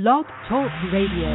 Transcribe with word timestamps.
Blog 0.00 0.26
Talk 0.48 0.70
Radio. 0.92 1.34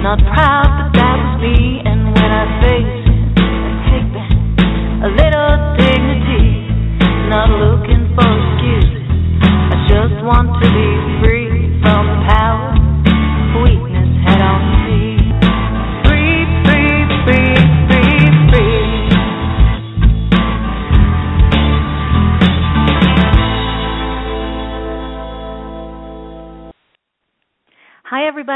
Not 0.00 0.18
proud, 0.32 0.87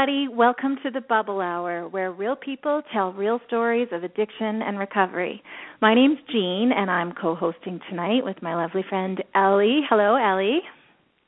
everybody. 0.03 0.27
Welcome 0.27 0.77
to 0.83 0.91
the 0.91 0.99
Bubble 0.99 1.39
Hour, 1.39 1.87
where 1.87 2.11
real 2.11 2.35
people 2.35 2.81
tell 2.91 3.13
real 3.13 3.39
stories 3.47 3.87
of 3.93 4.03
addiction 4.03 4.61
and 4.61 4.77
recovery. 4.77 5.41
My 5.81 5.93
name's 5.95 6.17
Jean, 6.29 6.71
and 6.75 6.91
I'm 6.91 7.13
co 7.13 7.35
hosting 7.35 7.79
tonight 7.89 8.25
with 8.25 8.41
my 8.41 8.53
lovely 8.55 8.83
friend 8.89 9.23
Ellie. 9.33 9.81
Hello, 9.89 10.15
Ellie. 10.15 10.59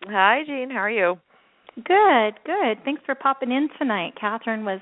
Hi, 0.08 0.42
Jean. 0.46 0.70
How 0.72 0.80
are 0.80 0.90
you? 0.90 1.16
Good, 1.76 2.34
good. 2.46 2.84
Thanks 2.84 3.02
for 3.06 3.16
popping 3.16 3.52
in 3.52 3.70
tonight. 3.80 4.14
Catherine 4.20 4.66
was 4.66 4.82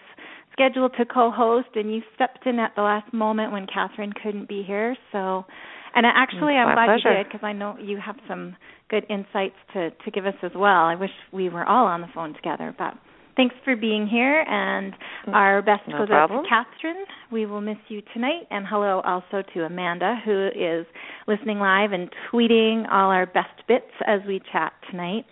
scheduled 0.54 0.94
to 0.98 1.06
co 1.06 1.30
host, 1.30 1.70
and 1.76 1.94
you 1.94 2.02
stepped 2.16 2.48
in 2.48 2.58
at 2.58 2.72
the 2.76 2.82
last 2.82 3.14
moment 3.14 3.52
when 3.52 3.68
Catherine 3.72 4.14
couldn't 4.24 4.50
be 4.50 4.64
here. 4.66 4.96
So, 5.12 5.46
and 5.94 6.08
actually, 6.08 6.54
I'm 6.54 6.74
glad 6.74 6.86
pleasure. 6.86 7.12
you 7.12 7.24
did 7.24 7.32
because 7.32 7.46
I 7.46 7.54
know 7.54 7.78
you 7.80 8.00
have 8.04 8.16
some 8.28 8.56
good 8.90 9.06
insights 9.08 9.56
to, 9.74 9.92
to 9.92 10.12
give 10.12 10.26
us 10.26 10.36
as 10.42 10.52
well. 10.56 10.86
I 10.86 10.96
wish 10.96 11.12
we 11.32 11.50
were 11.50 11.66
all 11.66 11.86
on 11.86 12.02
the 12.02 12.08
phone 12.16 12.34
together, 12.34 12.74
but 12.76 12.96
thanks 13.36 13.56
for 13.64 13.76
being 13.76 14.08
here. 14.08 14.42
And 14.42 14.94
our 15.28 15.62
best 15.62 15.84
No 15.88 16.00
goes 16.00 16.10
out 16.12 16.28
to 16.28 16.44
Catherine. 16.48 17.06
We 17.32 17.46
will 17.46 17.62
miss 17.62 17.78
you 17.88 18.02
tonight. 18.14 18.44
And 18.50 18.66
hello 18.68 19.02
also 19.06 19.44
to 19.54 19.66
Amanda, 19.66 20.20
who 20.26 20.48
is 20.48 20.86
listening 21.28 21.60
live 21.60 21.92
and 21.92 22.10
tweeting 22.32 22.86
all 22.92 23.10
our 23.10 23.26
best 23.26 23.68
bits 23.68 23.92
as 24.06 24.22
we 24.28 24.42
chat 24.52 24.74
tonight. 24.90 25.26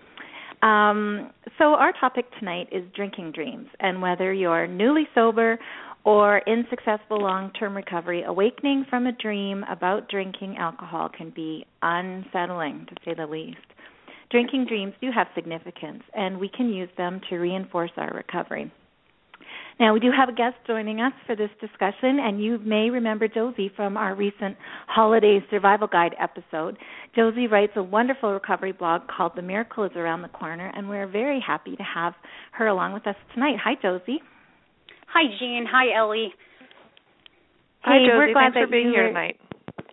Um, 0.61 1.31
so, 1.57 1.73
our 1.73 1.91
topic 1.99 2.25
tonight 2.37 2.67
is 2.71 2.83
drinking 2.95 3.31
dreams, 3.31 3.67
and 3.79 3.99
whether 3.99 4.31
you're 4.31 4.67
newly 4.67 5.07
sober 5.15 5.57
or 6.03 6.39
in 6.39 6.65
successful 6.69 7.19
long 7.19 7.51
term 7.53 7.75
recovery, 7.75 8.23
awakening 8.23 8.85
from 8.89 9.07
a 9.07 9.11
dream 9.11 9.63
about 9.69 10.09
drinking 10.09 10.57
alcohol 10.57 11.09
can 11.15 11.31
be 11.31 11.65
unsettling, 11.81 12.85
to 12.89 12.95
say 13.05 13.13
the 13.15 13.25
least. 13.25 13.57
Drinking 14.31 14.65
dreams 14.65 14.93
do 15.01 15.11
have 15.13 15.27
significance, 15.35 16.03
and 16.15 16.39
we 16.39 16.47
can 16.49 16.69
use 16.69 16.89
them 16.97 17.19
to 17.29 17.37
reinforce 17.37 17.91
our 17.97 18.11
recovery. 18.13 18.71
Now, 19.79 19.93
we 19.93 19.99
do 19.99 20.11
have 20.15 20.29
a 20.29 20.33
guest 20.33 20.55
joining 20.67 21.01
us 21.01 21.11
for 21.25 21.35
this 21.35 21.49
discussion, 21.59 22.19
and 22.19 22.41
you 22.41 22.59
may 22.59 22.89
remember 22.89 23.27
Josie 23.27 23.71
from 23.75 23.97
our 23.97 24.15
recent 24.15 24.55
Holiday 24.87 25.43
Survival 25.49 25.87
Guide 25.87 26.15
episode. 26.19 26.77
Josie 27.15 27.47
writes 27.47 27.73
a 27.75 27.83
wonderful 27.83 28.31
recovery 28.31 28.71
blog 28.71 29.01
called 29.07 29.33
The 29.35 29.41
Miracle 29.41 29.83
is 29.83 29.91
Around 29.95 30.21
the 30.21 30.27
Corner, 30.29 30.71
and 30.75 30.87
we're 30.87 31.07
very 31.07 31.43
happy 31.45 31.75
to 31.75 31.83
have 31.83 32.13
her 32.51 32.67
along 32.67 32.93
with 32.93 33.07
us 33.07 33.15
tonight. 33.33 33.55
Hi, 33.63 33.73
Josie. 33.81 34.21
Hi, 35.07 35.23
Jean. 35.39 35.65
Hi, 35.69 35.97
Ellie. 35.97 36.33
Hi, 37.81 37.97
Hey, 37.97 38.05
Josie. 38.05 38.17
we're 38.17 38.33
glad 38.33 38.53
Thanks 38.53 38.59
for 38.59 38.67
being 38.67 38.91
here 38.91 39.03
were- 39.03 39.07
tonight. 39.09 39.39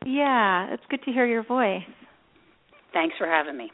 Yeah, 0.05 0.67
it's 0.75 0.85
good 0.91 1.03
to 1.05 1.13
hear 1.13 1.27
your 1.27 1.43
voice. 1.43 1.83
Thanks 2.93 3.17
for 3.17 3.27
having 3.27 3.57
me. 3.57 3.73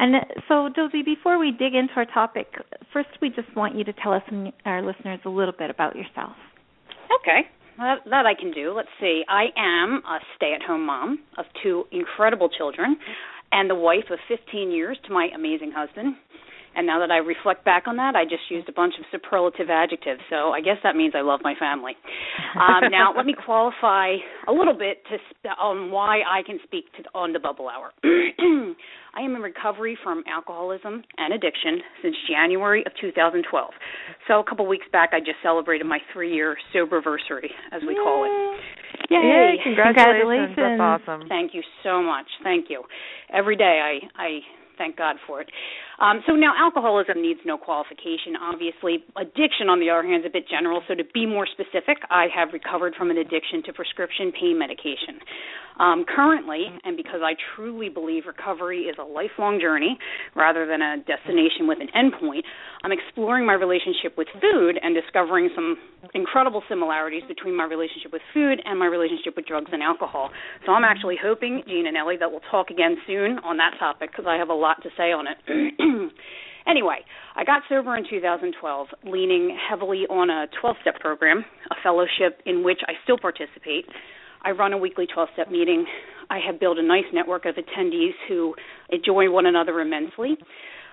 And 0.00 0.14
so, 0.48 0.70
Josie, 0.74 1.02
before 1.02 1.38
we 1.38 1.50
dig 1.50 1.74
into 1.74 1.92
our 1.96 2.06
topic, 2.06 2.46
first 2.90 3.10
we 3.20 3.28
just 3.28 3.54
want 3.54 3.76
you 3.76 3.84
to 3.84 3.92
tell 3.92 4.14
us 4.14 4.22
and 4.28 4.50
our 4.64 4.82
listeners 4.82 5.20
a 5.26 5.28
little 5.28 5.52
bit 5.56 5.68
about 5.68 5.94
yourself. 5.94 6.32
Okay. 7.20 7.42
Well, 7.78 7.96
that, 7.96 8.10
that 8.10 8.24
I 8.24 8.32
can 8.32 8.50
do. 8.50 8.72
Let's 8.74 8.88
see. 8.98 9.24
I 9.28 9.48
am 9.58 10.02
a 10.06 10.18
stay 10.36 10.54
at 10.54 10.62
home 10.62 10.86
mom 10.86 11.18
of 11.36 11.44
two 11.62 11.84
incredible 11.92 12.48
children 12.48 12.96
and 13.52 13.68
the 13.68 13.74
wife 13.74 14.04
of 14.10 14.18
15 14.26 14.70
years 14.70 14.96
to 15.06 15.12
my 15.12 15.28
amazing 15.34 15.72
husband. 15.76 16.14
And 16.76 16.86
now 16.86 17.00
that 17.00 17.10
I 17.10 17.16
reflect 17.16 17.64
back 17.64 17.84
on 17.86 17.96
that, 17.96 18.14
I 18.14 18.24
just 18.24 18.48
used 18.48 18.68
a 18.68 18.72
bunch 18.72 18.94
of 18.98 19.04
superlative 19.10 19.70
adjectives. 19.70 20.20
So 20.30 20.50
I 20.50 20.60
guess 20.60 20.76
that 20.82 20.94
means 20.94 21.14
I 21.16 21.20
love 21.20 21.40
my 21.42 21.54
family. 21.58 21.92
Um, 22.54 22.90
now, 22.90 23.12
let 23.16 23.26
me 23.26 23.34
qualify 23.34 24.14
a 24.46 24.52
little 24.52 24.76
bit 24.76 25.02
to 25.10 25.16
sp- 25.34 25.58
on 25.58 25.90
why 25.90 26.20
I 26.28 26.42
can 26.46 26.58
speak 26.64 26.84
to, 26.96 27.02
on 27.14 27.32
the 27.32 27.40
Bubble 27.40 27.68
Hour. 27.68 27.90
I 29.12 29.22
am 29.22 29.34
in 29.34 29.42
recovery 29.42 29.98
from 30.02 30.22
alcoholism 30.28 31.02
and 31.18 31.34
addiction 31.34 31.80
since 32.02 32.14
January 32.28 32.84
of 32.86 32.92
2012. 33.00 33.70
So 34.28 34.38
a 34.38 34.44
couple 34.44 34.66
weeks 34.68 34.86
back, 34.92 35.10
I 35.12 35.18
just 35.18 35.42
celebrated 35.42 35.86
my 35.86 35.98
three-year 36.12 36.56
soberversary, 36.74 37.50
as 37.72 37.82
we 37.86 37.94
call 37.96 38.24
it. 38.24 38.60
Yay, 39.10 39.18
Yay. 39.18 39.54
congratulations. 39.64 40.54
Congratulations. 40.54 40.56
That's 40.56 40.80
awesome. 40.80 41.28
Thank 41.28 41.54
you 41.54 41.62
so 41.82 42.00
much. 42.02 42.26
Thank 42.44 42.66
you. 42.70 42.84
Every 43.34 43.56
day 43.56 43.80
I 43.82 44.22
I 44.22 44.38
thank 44.78 44.96
God 44.96 45.16
for 45.26 45.40
it. 45.42 45.48
Um, 46.00 46.24
so 46.26 46.32
now 46.32 46.54
alcoholism 46.56 47.20
needs 47.20 47.40
no 47.44 47.58
qualification. 47.58 48.32
Obviously, 48.40 49.04
addiction 49.20 49.68
on 49.68 49.80
the 49.80 49.90
other 49.90 50.02
hand 50.02 50.24
is 50.24 50.28
a 50.28 50.32
bit 50.32 50.48
general. 50.48 50.80
So 50.88 50.94
to 50.94 51.04
be 51.12 51.26
more 51.26 51.46
specific, 51.46 52.00
I 52.08 52.26
have 52.34 52.52
recovered 52.52 52.94
from 52.96 53.10
an 53.10 53.18
addiction 53.18 53.62
to 53.66 53.72
prescription 53.72 54.32
pain 54.32 54.58
medication. 54.58 55.20
Um, 55.78 56.04
currently, 56.04 56.66
and 56.84 56.96
because 56.96 57.20
I 57.24 57.32
truly 57.56 57.88
believe 57.88 58.24
recovery 58.26 58.84
is 58.84 58.96
a 59.00 59.04
lifelong 59.04 59.60
journey 59.60 59.96
rather 60.36 60.66
than 60.66 60.82
a 60.82 60.98
destination 61.04 61.64
with 61.68 61.78
an 61.80 61.88
endpoint, 61.96 62.42
I'm 62.84 62.92
exploring 62.92 63.46
my 63.46 63.54
relationship 63.54 64.12
with 64.18 64.28
food 64.40 64.76
and 64.82 64.94
discovering 64.94 65.48
some 65.54 65.78
incredible 66.12 66.62
similarities 66.68 67.22
between 67.28 67.56
my 67.56 67.64
relationship 67.64 68.12
with 68.12 68.20
food 68.34 68.60
and 68.64 68.78
my 68.78 68.86
relationship 68.86 69.36
with 69.36 69.46
drugs 69.46 69.70
and 69.72 69.82
alcohol. 69.82 70.30
So 70.66 70.72
I'm 70.72 70.84
actually 70.84 71.16
hoping, 71.16 71.62
Jean 71.66 71.86
and 71.86 71.96
Ellie, 71.96 72.16
that 72.20 72.30
we'll 72.30 72.44
talk 72.50 72.68
again 72.68 72.96
soon 73.06 73.38
on 73.40 73.56
that 73.56 73.72
topic 73.78 74.10
because 74.12 74.26
I 74.28 74.36
have 74.36 74.50
a 74.50 74.54
lot 74.54 74.82
to 74.82 74.90
say 74.98 75.12
on 75.12 75.26
it. 75.28 75.38
Anyway, 76.66 76.98
I 77.36 77.42
got 77.42 77.62
sober 77.68 77.96
in 77.96 78.04
2012, 78.08 78.88
leaning 79.04 79.56
heavily 79.68 80.04
on 80.10 80.30
a 80.30 80.46
12 80.60 80.76
step 80.82 81.00
program, 81.00 81.44
a 81.70 81.74
fellowship 81.82 82.40
in 82.46 82.62
which 82.62 82.80
I 82.86 82.92
still 83.02 83.18
participate. 83.18 83.86
I 84.42 84.50
run 84.50 84.72
a 84.72 84.78
weekly 84.78 85.06
12 85.12 85.28
step 85.32 85.50
meeting. 85.50 85.86
I 86.28 86.38
have 86.46 86.60
built 86.60 86.78
a 86.78 86.82
nice 86.82 87.08
network 87.12 87.44
of 87.44 87.56
attendees 87.56 88.14
who 88.28 88.54
enjoy 88.90 89.30
one 89.30 89.46
another 89.46 89.80
immensely. 89.80 90.36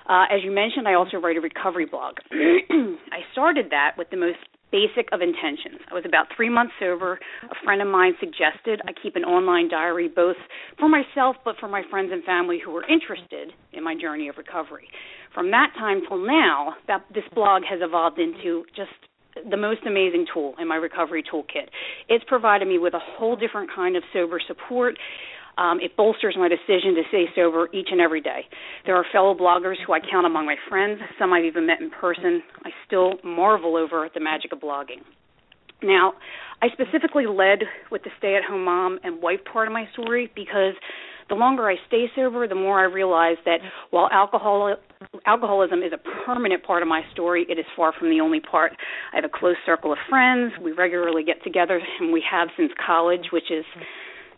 Uh, 0.09 0.23
as 0.31 0.39
you 0.43 0.51
mentioned, 0.51 0.87
I 0.87 0.93
also 0.93 1.17
write 1.17 1.37
a 1.37 1.41
recovery 1.41 1.85
blog. 1.85 2.15
I 2.31 3.19
started 3.33 3.67
that 3.71 3.95
with 3.97 4.09
the 4.09 4.17
most 4.17 4.39
basic 4.71 5.07
of 5.11 5.21
intentions. 5.21 5.79
I 5.89 5.93
was 5.93 6.03
about 6.05 6.27
three 6.35 6.49
months 6.49 6.73
sober. 6.79 7.19
A 7.43 7.55
friend 7.63 7.81
of 7.81 7.87
mine 7.87 8.13
suggested 8.19 8.81
I 8.87 8.91
keep 9.01 9.15
an 9.15 9.23
online 9.23 9.69
diary 9.69 10.09
both 10.09 10.35
for 10.79 10.89
myself 10.89 11.35
but 11.45 11.55
for 11.59 11.67
my 11.67 11.83
friends 11.89 12.09
and 12.11 12.23
family 12.23 12.59
who 12.63 12.71
were 12.71 12.83
interested 12.87 13.53
in 13.66 13.66
my 13.87 13.95
journey 13.95 14.27
of 14.27 14.35
recovery. 14.37 14.87
From 15.33 15.51
that 15.51 15.71
time 15.77 16.01
till 16.07 16.17
now, 16.17 16.75
that 16.87 17.05
this 17.13 17.23
blog 17.33 17.63
has 17.63 17.79
evolved 17.81 18.19
into 18.19 18.65
just 18.75 18.91
the 19.49 19.55
most 19.55 19.81
amazing 19.85 20.25
tool 20.33 20.55
in 20.59 20.67
my 20.67 20.75
recovery 20.75 21.23
toolkit. 21.23 21.69
It's 22.09 22.25
provided 22.27 22.67
me 22.67 22.79
with 22.79 22.93
a 22.93 22.99
whole 22.99 23.35
different 23.37 23.69
kind 23.73 23.95
of 23.95 24.03
sober 24.11 24.41
support. 24.45 24.95
Um, 25.57 25.79
it 25.81 25.95
bolsters 25.95 26.35
my 26.37 26.49
decision 26.49 26.95
to 26.95 27.03
stay 27.09 27.25
sober 27.35 27.69
each 27.73 27.87
and 27.91 28.01
every 28.01 28.21
day. 28.21 28.41
There 28.85 28.95
are 28.95 29.05
fellow 29.11 29.33
bloggers 29.33 29.75
who 29.85 29.93
I 29.93 29.99
count 29.99 30.27
among 30.27 30.45
my 30.45 30.55
friends, 30.67 30.99
some 31.17 31.31
I've 31.33 31.45
even 31.45 31.65
met 31.65 31.79
in 31.79 31.89
person. 31.89 32.43
I 32.65 32.69
still 32.85 33.13
marvel 33.23 33.77
over 33.77 34.09
the 34.13 34.19
magic 34.19 34.51
of 34.51 34.59
blogging. 34.59 35.01
Now, 35.81 36.13
I 36.61 36.67
specifically 36.73 37.25
led 37.27 37.59
with 37.91 38.03
the 38.03 38.09
stay 38.17 38.35
at 38.35 38.43
home 38.43 38.65
mom 38.65 38.99
and 39.03 39.21
wife 39.21 39.39
part 39.51 39.67
of 39.67 39.73
my 39.73 39.85
story 39.93 40.31
because 40.35 40.73
the 41.29 41.35
longer 41.35 41.69
I 41.69 41.75
stay 41.87 42.05
sober, 42.15 42.47
the 42.47 42.55
more 42.55 42.79
I 42.79 42.83
realize 42.83 43.37
that 43.45 43.59
while 43.91 44.09
alcohol 44.11 44.75
alcoholism 45.25 45.79
is 45.83 45.91
a 45.93 46.25
permanent 46.25 46.63
part 46.63 46.81
of 46.81 46.87
my 46.87 47.01
story, 47.13 47.45
it 47.49 47.59
is 47.59 47.65
far 47.75 47.93
from 47.97 48.09
the 48.09 48.19
only 48.19 48.39
part. 48.39 48.71
I 49.13 49.17
have 49.17 49.25
a 49.25 49.29
close 49.29 49.55
circle 49.65 49.91
of 49.91 49.97
friends. 50.09 50.53
We 50.61 50.71
regularly 50.71 51.23
get 51.23 51.43
together, 51.43 51.79
and 51.99 52.11
we 52.11 52.23
have 52.29 52.49
since 52.57 52.71
college, 52.85 53.27
which 53.31 53.51
is 53.51 53.65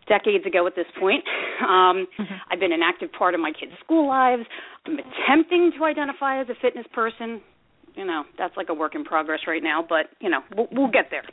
decades 0.07 0.45
ago 0.45 0.65
at 0.67 0.75
this 0.75 0.87
point. 0.99 1.23
Um, 1.61 2.07
I've 2.51 2.59
been 2.59 2.73
an 2.73 2.81
active 2.83 3.11
part 3.11 3.35
of 3.35 3.39
my 3.39 3.51
kids' 3.51 3.73
school 3.83 4.07
lives. 4.07 4.43
I'm 4.85 4.97
attempting 4.97 5.71
to 5.77 5.85
identify 5.85 6.41
as 6.41 6.47
a 6.49 6.55
fitness 6.61 6.85
person. 6.93 7.41
You 7.95 8.05
know, 8.05 8.23
that's 8.37 8.55
like 8.57 8.69
a 8.69 8.73
work 8.73 8.95
in 8.95 9.03
progress 9.03 9.41
right 9.47 9.63
now, 9.63 9.85
but 9.87 10.07
you 10.19 10.29
know, 10.29 10.41
we'll, 10.55 10.67
we'll 10.71 10.91
get 10.91 11.07
there. 11.11 11.23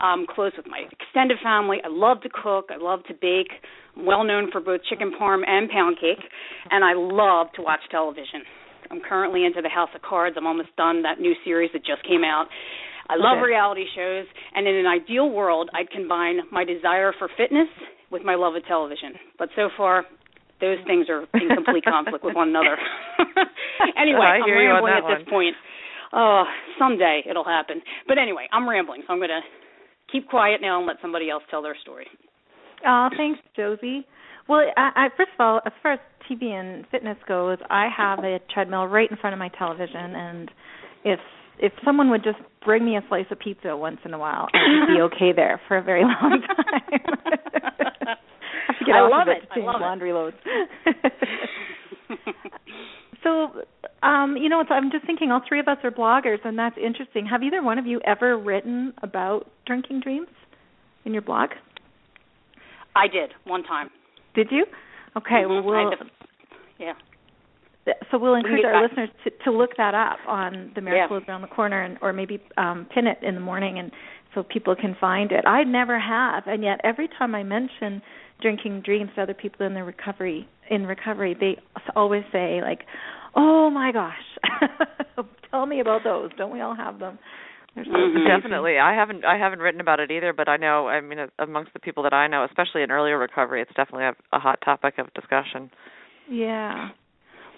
Um, 0.00 0.26
close 0.28 0.52
with 0.56 0.66
my 0.66 0.84
extended 0.90 1.36
family. 1.42 1.78
I 1.84 1.88
love 1.88 2.22
to 2.22 2.30
cook. 2.30 2.70
I 2.70 2.78
love 2.78 3.00
to 3.08 3.14
bake. 3.14 3.52
I'm 3.96 4.06
well 4.06 4.24
known 4.24 4.50
for 4.50 4.60
both 4.60 4.80
chicken 4.88 5.12
parm 5.20 5.42
and 5.46 5.68
pound 5.68 5.96
cake, 6.00 6.24
and 6.70 6.82
I 6.84 6.94
love 6.94 7.48
to 7.56 7.62
watch 7.62 7.80
television. 7.90 8.42
I'm 8.90 9.00
currently 9.00 9.44
into 9.44 9.60
the 9.60 9.68
House 9.68 9.90
of 9.94 10.02
Cards. 10.02 10.36
I'm 10.38 10.46
almost 10.46 10.74
done 10.76 11.02
that 11.02 11.20
new 11.20 11.34
series 11.44 11.70
that 11.74 11.84
just 11.84 12.02
came 12.08 12.24
out. 12.24 12.46
I 13.08 13.16
love 13.16 13.38
Okay. 13.38 13.46
reality 13.52 13.84
shows, 13.94 14.26
and 14.54 14.66
in 14.66 14.74
an 14.76 14.86
ideal 14.86 15.28
world, 15.28 15.68
I'd 15.74 15.90
combine 15.90 16.40
my 16.50 16.64
desire 16.64 17.12
for 17.18 17.28
fitness 17.36 17.68
with 18.10 18.22
my 18.22 18.36
love 18.36 18.54
of 18.54 18.64
television. 18.66 19.14
But 19.38 19.50
so 19.54 19.68
far, 19.76 20.06
those 20.60 20.78
things 20.86 21.08
are 21.10 21.26
in 21.34 21.48
complete 21.54 21.84
conflict 21.84 22.24
with 22.24 22.34
one 22.36 22.48
another. 22.48 22.78
anyway, 23.96 24.38
I'm 24.40 24.50
rambling 24.50 24.92
at 24.92 25.02
this 25.18 25.28
point. 25.28 25.56
Oh, 26.12 26.44
someday 26.78 27.22
it'll 27.28 27.44
happen. 27.44 27.82
But 28.08 28.18
anyway, 28.18 28.48
I'm 28.52 28.68
rambling, 28.68 29.02
so 29.06 29.12
I'm 29.12 29.18
going 29.18 29.30
to 29.30 29.40
keep 30.12 30.28
quiet 30.28 30.60
now 30.60 30.78
and 30.78 30.86
let 30.86 30.96
somebody 31.02 31.30
else 31.30 31.42
tell 31.50 31.62
their 31.62 31.76
story. 31.82 32.06
Oh, 32.86 33.08
thanks, 33.16 33.40
Josie. 33.56 34.06
Well, 34.48 34.62
I, 34.76 34.90
I, 34.96 35.08
first 35.16 35.30
of 35.38 35.40
all, 35.40 35.60
as 35.66 35.72
far 35.82 35.92
as 35.94 36.00
TV 36.30 36.46
and 36.46 36.86
fitness 36.90 37.18
goes, 37.28 37.58
I 37.68 37.88
have 37.94 38.20
a 38.20 38.38
treadmill 38.52 38.86
right 38.86 39.10
in 39.10 39.16
front 39.16 39.34
of 39.34 39.38
my 39.38 39.48
television, 39.58 40.14
and 40.14 40.50
if 41.04 41.20
if 41.62 41.72
someone 41.84 42.10
would 42.10 42.24
just 42.24 42.38
bring 42.64 42.86
me 42.86 42.96
a 42.96 43.02
slice 43.08 43.26
of 43.30 43.38
pizza 43.38 43.76
once 43.76 43.98
in 44.06 44.14
a 44.14 44.18
while, 44.18 44.48
I'd 44.54 44.94
be 44.96 45.02
okay 45.02 45.32
there 45.36 45.60
for 45.68 45.76
a 45.76 45.82
very 45.82 46.02
long 46.02 46.40
time. 46.40 48.16
have 48.70 48.78
to 48.78 48.84
get 48.84 48.94
I 48.94 48.98
off 49.00 49.10
love 49.10 49.28
of 49.28 49.36
it. 49.36 49.48
I 49.50 49.58
love 49.64 49.76
it. 49.76 49.84
laundry 49.84 50.12
loads. 50.12 50.36
so, 53.22 53.48
um, 54.02 54.36
you 54.36 54.48
know, 54.48 54.60
it's, 54.60 54.70
I'm 54.72 54.90
just 54.90 55.04
thinking 55.06 55.30
all 55.30 55.42
three 55.46 55.60
of 55.60 55.68
us 55.68 55.78
are 55.84 55.90
bloggers, 55.90 56.38
and 56.44 56.58
that's 56.58 56.76
interesting. 56.82 57.26
Have 57.26 57.42
either 57.42 57.62
one 57.62 57.78
of 57.78 57.86
you 57.86 58.00
ever 58.06 58.38
written 58.38 58.94
about 59.02 59.50
drinking 59.66 60.00
dreams 60.00 60.28
in 61.04 61.12
your 61.12 61.22
blog? 61.22 61.50
I 62.96 63.06
did 63.08 63.32
one 63.44 63.62
time. 63.62 63.90
Did 64.34 64.48
you? 64.50 64.66
Okay. 65.16 65.42
Mhm. 65.44 65.48
Well, 65.48 65.62
we'll 65.62 65.92
yeah. 66.78 66.94
so 68.10 68.18
we'll 68.18 68.34
encourage 68.34 68.64
our 68.64 68.82
listeners 68.82 69.10
to, 69.24 69.30
to 69.44 69.50
look 69.50 69.76
that 69.76 69.94
up 69.94 70.18
on 70.26 70.72
the 70.74 70.80
Miracle 70.80 71.18
Yeah. 71.18 71.26
around 71.28 71.42
the 71.42 71.48
corner, 71.48 71.82
and, 71.82 71.98
or 72.00 72.12
maybe 72.12 72.40
um, 72.56 72.86
pin 72.94 73.06
it 73.06 73.18
in 73.22 73.34
the 73.34 73.40
morning, 73.40 73.78
and 73.78 73.92
so 74.34 74.42
people 74.42 74.74
can 74.74 74.96
find 75.00 75.32
it. 75.32 75.44
I 75.46 75.64
never 75.64 75.98
have, 75.98 76.44
and 76.46 76.62
yet 76.62 76.80
every 76.84 77.08
time 77.18 77.34
I 77.34 77.42
mention 77.42 78.00
drinking 78.40 78.82
dreams 78.82 79.10
to 79.16 79.22
other 79.22 79.34
people 79.34 79.66
in 79.66 79.74
the 79.74 79.84
recovery 79.84 80.48
in 80.70 80.86
recovery, 80.86 81.36
they 81.38 81.58
always 81.96 82.22
say 82.32 82.60
like, 82.62 82.80
"Oh 83.34 83.70
my 83.70 83.92
gosh, 83.92 84.14
tell 85.50 85.66
me 85.66 85.80
about 85.80 86.04
those. 86.04 86.30
Don't 86.36 86.52
we 86.52 86.60
all 86.60 86.74
have 86.74 86.98
them?" 86.98 87.18
They're 87.74 87.84
so 87.84 87.90
Mhm. 87.90 88.26
Definitely. 88.26 88.78
I 88.78 88.94
haven't 88.94 89.24
I 89.24 89.38
haven't 89.38 89.60
written 89.60 89.80
about 89.80 90.00
it 90.00 90.10
either, 90.10 90.32
but 90.32 90.48
I 90.48 90.56
know 90.56 90.88
I 90.88 91.00
mean 91.00 91.18
amongst 91.38 91.72
the 91.72 91.78
people 91.80 92.02
that 92.04 92.12
I 92.12 92.26
know, 92.26 92.44
especially 92.44 92.82
in 92.82 92.90
earlier 92.90 93.18
recovery, 93.18 93.62
it's 93.62 93.72
definitely 93.74 94.06
a, 94.06 94.36
a 94.36 94.40
hot 94.40 94.58
topic 94.64 94.98
of 94.98 95.12
discussion. 95.14 95.70
Yeah. 96.28 96.90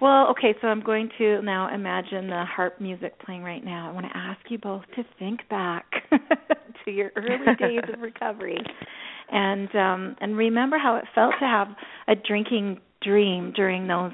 Well, 0.01 0.29
okay, 0.31 0.55
so 0.61 0.67
I'm 0.67 0.83
going 0.83 1.11
to 1.19 1.41
now 1.43 1.73
imagine 1.73 2.27
the 2.27 2.45
harp 2.45 2.81
music 2.81 3.19
playing 3.21 3.45
right 3.45 3.65
now. 3.65 3.89
I 3.89 3.93
want 3.93 4.07
to 4.07 4.17
ask 4.17 4.41
you 4.51 4.59
both 4.59 4.83
to 4.97 5.05
think 5.19 5.49
back 5.49 5.87
to 6.85 6.91
your 6.91 7.13
early 7.15 7.55
days 7.59 7.83
of 7.93 8.01
recovery 8.01 8.59
and 9.31 9.75
um 9.75 10.17
and 10.21 10.37
remember 10.37 10.79
how 10.79 10.97
it 10.97 11.05
felt 11.15 11.35
to 11.41 11.47
have 11.47 11.69
a 12.09 12.15
drinking 12.15 12.81
dream 13.03 13.53
during 13.55 13.87
those 13.87 14.13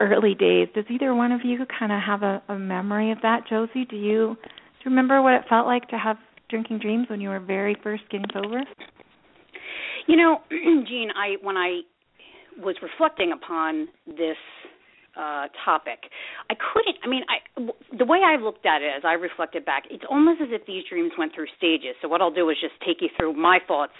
early 0.00 0.34
days. 0.34 0.68
Does 0.74 0.84
either 0.90 1.14
one 1.14 1.32
of 1.32 1.40
you 1.44 1.58
kind 1.78 1.92
of 1.92 2.00
have 2.00 2.22
a, 2.22 2.42
a 2.48 2.58
memory 2.58 3.10
of 3.10 3.18
that, 3.22 3.42
Josie? 3.48 3.84
Do 3.84 3.96
you 3.96 4.36
do 4.42 4.84
you 4.84 4.90
remember 4.90 5.22
what 5.22 5.34
it 5.34 5.42
felt 5.48 5.66
like 5.66 5.88
to 5.88 5.98
have 5.98 6.16
drinking 6.48 6.78
dreams 6.78 7.06
when 7.10 7.20
you 7.20 7.28
were 7.28 7.40
very 7.40 7.76
first 7.82 8.04
getting 8.10 8.26
sober? 8.32 8.60
You 10.06 10.16
know, 10.16 10.38
Jean, 10.50 11.10
I 11.16 11.36
when 11.42 11.56
I 11.56 11.80
was 12.58 12.76
reflecting 12.82 13.32
upon 13.32 13.88
this 14.06 14.36
uh 15.16 15.46
topic, 15.64 15.98
I 16.50 16.54
couldn't. 16.54 16.96
I 17.04 17.08
mean, 17.08 17.22
I 17.28 17.96
the 17.96 18.04
way 18.04 18.20
I 18.24 18.40
looked 18.40 18.66
at 18.66 18.82
it 18.82 18.92
as 18.96 19.02
I 19.04 19.14
reflected 19.14 19.64
back, 19.64 19.84
it's 19.90 20.04
almost 20.08 20.40
as 20.40 20.48
if 20.50 20.66
these 20.66 20.84
dreams 20.88 21.12
went 21.18 21.34
through 21.34 21.46
stages. 21.56 21.96
So 22.02 22.08
what 22.08 22.20
I'll 22.20 22.34
do 22.34 22.48
is 22.50 22.56
just 22.60 22.74
take 22.86 22.98
you 23.00 23.08
through 23.16 23.34
my 23.34 23.58
thoughts 23.66 23.94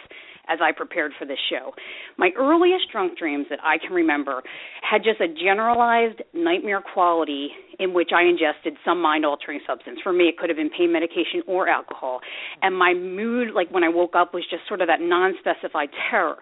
as 0.49 0.59
I 0.63 0.73
prepared 0.73 1.13
for 1.19 1.25
this 1.25 1.39
show. 1.51 1.73
My 2.17 2.31
earliest 2.37 2.91
drunk 2.91 3.19
dreams 3.19 3.47
that 3.51 3.59
I 3.63 3.79
can 3.79 3.95
remember 3.95 4.43
had 4.83 5.03
just 5.05 5.21
a 5.21 5.29
generalized 5.29 6.23
nightmare 6.35 6.83
quality 6.83 7.51
in 7.79 7.95
which 7.95 8.11
I 8.15 8.23
ingested 8.23 8.75
some 8.85 9.01
mind 9.01 9.25
altering 9.25 9.61
substance. 9.67 10.01
For 10.03 10.13
me, 10.13 10.25
it 10.25 10.37
could 10.37 10.51
have 10.51 10.57
been 10.57 10.71
pain 10.71 10.93
medication 10.93 11.43
or 11.47 11.69
alcohol. 11.69 12.21
And 12.63 12.77
my 12.77 12.93
mood, 12.93 13.55
like 13.55 13.71
when 13.71 13.85
I 13.85 13.89
woke 13.89 14.15
up, 14.17 14.35
was 14.35 14.45
just 14.51 14.67
sort 14.67 14.81
of 14.81 14.89
that 14.89 15.01
non 15.01 15.35
specified 15.39 15.89
terror. 16.11 16.37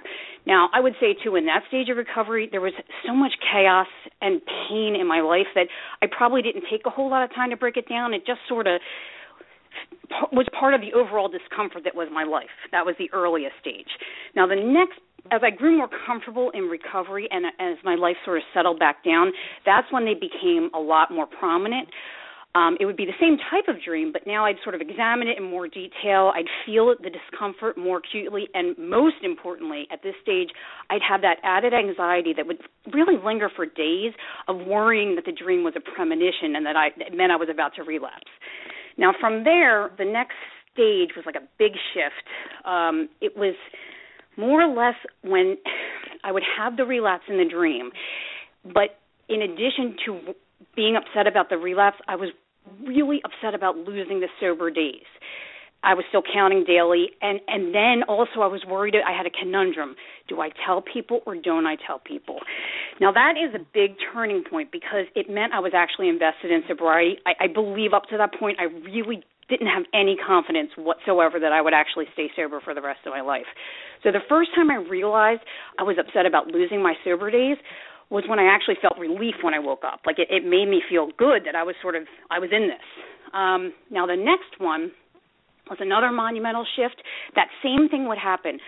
Now, 0.46 0.68
I 0.72 0.80
would 0.80 0.94
say, 1.00 1.14
too, 1.22 1.36
in 1.36 1.44
that 1.46 1.62
stage 1.68 1.88
of 1.90 1.96
recovery, 1.96 2.48
there 2.50 2.60
was 2.60 2.72
so 3.04 3.12
much 3.14 3.32
chaos 3.52 3.88
and 4.22 4.40
pain 4.68 4.96
in 4.98 5.06
my 5.06 5.20
life 5.20 5.50
that 5.54 5.66
I 6.00 6.06
probably 6.06 6.40
didn't 6.40 6.64
take 6.70 6.86
a 6.86 6.90
whole 6.90 7.10
lot 7.10 7.24
of 7.24 7.34
time 7.34 7.50
to 7.50 7.56
break 7.56 7.76
it 7.76 7.88
down. 7.88 8.14
It 8.14 8.22
just 8.26 8.40
sort 8.48 8.66
of 8.66 8.80
was 10.32 10.46
part 10.58 10.74
of 10.74 10.80
the 10.80 10.92
overall 10.96 11.28
discomfort 11.28 11.84
that 11.84 11.94
was 11.94 12.08
my 12.12 12.24
life. 12.24 12.52
That 12.72 12.86
was 12.86 12.94
the 12.98 13.10
earliest 13.12 13.54
stage. 13.60 13.88
Now, 14.34 14.46
the 14.46 14.56
next, 14.56 14.98
as 15.32 15.40
I 15.42 15.50
grew 15.50 15.76
more 15.76 15.88
comfortable 16.06 16.50
in 16.54 16.64
recovery 16.64 17.28
and 17.30 17.46
as 17.58 17.78
my 17.84 17.94
life 17.94 18.16
sort 18.24 18.38
of 18.38 18.44
settled 18.54 18.78
back 18.78 19.04
down, 19.04 19.32
that's 19.64 19.86
when 19.90 20.04
they 20.04 20.14
became 20.14 20.70
a 20.74 20.78
lot 20.78 21.10
more 21.10 21.26
prominent. 21.26 21.88
Um, 22.56 22.78
it 22.80 22.86
would 22.86 22.96
be 22.96 23.04
the 23.04 23.20
same 23.20 23.36
type 23.50 23.68
of 23.68 23.82
dream, 23.84 24.12
but 24.12 24.26
now 24.26 24.46
I'd 24.46 24.56
sort 24.64 24.74
of 24.74 24.80
examine 24.80 25.28
it 25.28 25.36
in 25.36 25.44
more 25.44 25.68
detail. 25.68 26.32
I'd 26.34 26.48
feel 26.64 26.94
the 27.02 27.10
discomfort 27.10 27.76
more 27.76 27.98
acutely, 27.98 28.48
and 28.54 28.74
most 28.78 29.16
importantly, 29.22 29.86
at 29.92 30.02
this 30.02 30.14
stage, 30.22 30.48
I'd 30.88 31.02
have 31.06 31.20
that 31.20 31.36
added 31.44 31.74
anxiety 31.74 32.32
that 32.34 32.46
would 32.46 32.56
really 32.94 33.22
linger 33.22 33.50
for 33.54 33.66
days 33.66 34.14
of 34.48 34.56
worrying 34.66 35.16
that 35.16 35.26
the 35.26 35.32
dream 35.32 35.64
was 35.64 35.74
a 35.76 35.80
premonition 35.80 36.56
and 36.56 36.64
that 36.64 36.76
I 36.76 36.86
it 36.96 37.14
meant 37.14 37.30
I 37.30 37.36
was 37.36 37.50
about 37.52 37.74
to 37.74 37.82
relapse. 37.82 38.32
Now, 38.98 39.12
from 39.18 39.44
there, 39.44 39.90
the 39.98 40.04
next 40.04 40.36
stage 40.72 41.10
was 41.16 41.24
like 41.26 41.36
a 41.36 41.46
big 41.58 41.72
shift. 41.92 42.26
Um, 42.64 43.08
it 43.20 43.36
was 43.36 43.54
more 44.36 44.62
or 44.62 44.74
less 44.74 44.96
when 45.22 45.56
I 46.24 46.32
would 46.32 46.42
have 46.58 46.76
the 46.76 46.84
relapse 46.84 47.24
in 47.28 47.38
the 47.38 47.48
dream, 47.48 47.90
but 48.64 48.98
in 49.28 49.42
addition 49.42 49.96
to 50.06 50.34
being 50.74 50.96
upset 50.96 51.26
about 51.26 51.48
the 51.48 51.56
relapse, 51.56 51.98
I 52.08 52.16
was 52.16 52.30
really 52.86 53.20
upset 53.24 53.54
about 53.54 53.76
losing 53.76 54.20
the 54.20 54.28
sober 54.40 54.70
days. 54.70 55.06
I 55.86 55.94
was 55.94 56.04
still 56.08 56.22
counting 56.22 56.64
daily 56.66 57.10
and 57.22 57.40
and 57.46 57.72
then 57.72 58.02
also 58.08 58.42
I 58.42 58.48
was 58.48 58.62
worried 58.66 58.94
I 58.96 59.16
had 59.16 59.26
a 59.26 59.30
conundrum. 59.30 59.94
Do 60.28 60.40
I 60.40 60.50
tell 60.66 60.82
people 60.82 61.20
or 61.26 61.36
don't 61.36 61.66
I 61.66 61.76
tell 61.86 62.00
people? 62.00 62.40
Now 63.00 63.12
that 63.12 63.34
is 63.38 63.54
a 63.54 63.64
big 63.72 63.94
turning 64.12 64.42
point 64.42 64.72
because 64.72 65.06
it 65.14 65.30
meant 65.30 65.52
I 65.52 65.60
was 65.60 65.72
actually 65.74 66.08
invested 66.08 66.50
in 66.50 66.62
sobriety. 66.66 67.18
I, 67.24 67.44
I 67.44 67.46
believe 67.46 67.92
up 67.94 68.04
to 68.10 68.18
that 68.18 68.34
point 68.34 68.58
I 68.58 68.64
really 68.64 69.22
didn't 69.48 69.68
have 69.68 69.84
any 69.94 70.16
confidence 70.16 70.70
whatsoever 70.76 71.38
that 71.38 71.52
I 71.52 71.62
would 71.62 71.74
actually 71.74 72.06
stay 72.14 72.28
sober 72.34 72.60
for 72.60 72.74
the 72.74 72.82
rest 72.82 73.00
of 73.06 73.12
my 73.12 73.20
life. 73.20 73.46
So 74.02 74.10
the 74.10 74.24
first 74.28 74.50
time 74.56 74.70
I 74.70 74.76
realized 74.76 75.42
I 75.78 75.84
was 75.84 75.96
upset 76.00 76.26
about 76.26 76.48
losing 76.48 76.82
my 76.82 76.94
sober 77.04 77.30
days 77.30 77.56
was 78.10 78.24
when 78.28 78.38
I 78.38 78.46
actually 78.52 78.76
felt 78.82 78.98
relief 78.98 79.36
when 79.42 79.54
I 79.54 79.58
woke 79.58 79.82
up. 79.86 80.00
Like 80.06 80.18
it, 80.18 80.28
it 80.30 80.42
made 80.42 80.66
me 80.66 80.82
feel 80.88 81.08
good 81.16 81.42
that 81.46 81.54
I 81.54 81.62
was 81.62 81.74
sort 81.80 81.94
of 81.94 82.02
I 82.30 82.38
was 82.38 82.50
in 82.52 82.68
this. 82.68 82.86
Um, 83.34 83.72
now 83.90 84.06
the 84.06 84.16
next 84.16 84.58
one 84.58 84.90
was 85.68 85.78
another 85.80 86.10
monumental 86.10 86.64
shift. 86.76 87.02
That 87.34 87.48
same 87.62 87.88
thing 87.88 88.08
would 88.08 88.18
happen. 88.18 88.58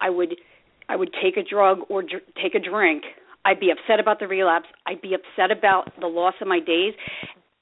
I 0.00 0.10
would 0.10 0.36
I 0.88 0.96
would 0.96 1.10
take 1.22 1.36
a 1.36 1.42
drug 1.42 1.80
or 1.88 2.02
dr- 2.02 2.22
take 2.42 2.54
a 2.54 2.60
drink. 2.60 3.04
I'd 3.44 3.60
be 3.60 3.70
upset 3.70 4.00
about 4.00 4.18
the 4.20 4.26
relapse. 4.26 4.66
I'd 4.86 5.02
be 5.02 5.14
upset 5.14 5.56
about 5.56 5.92
the 6.00 6.06
loss 6.06 6.34
of 6.40 6.48
my 6.48 6.60
days. 6.60 6.94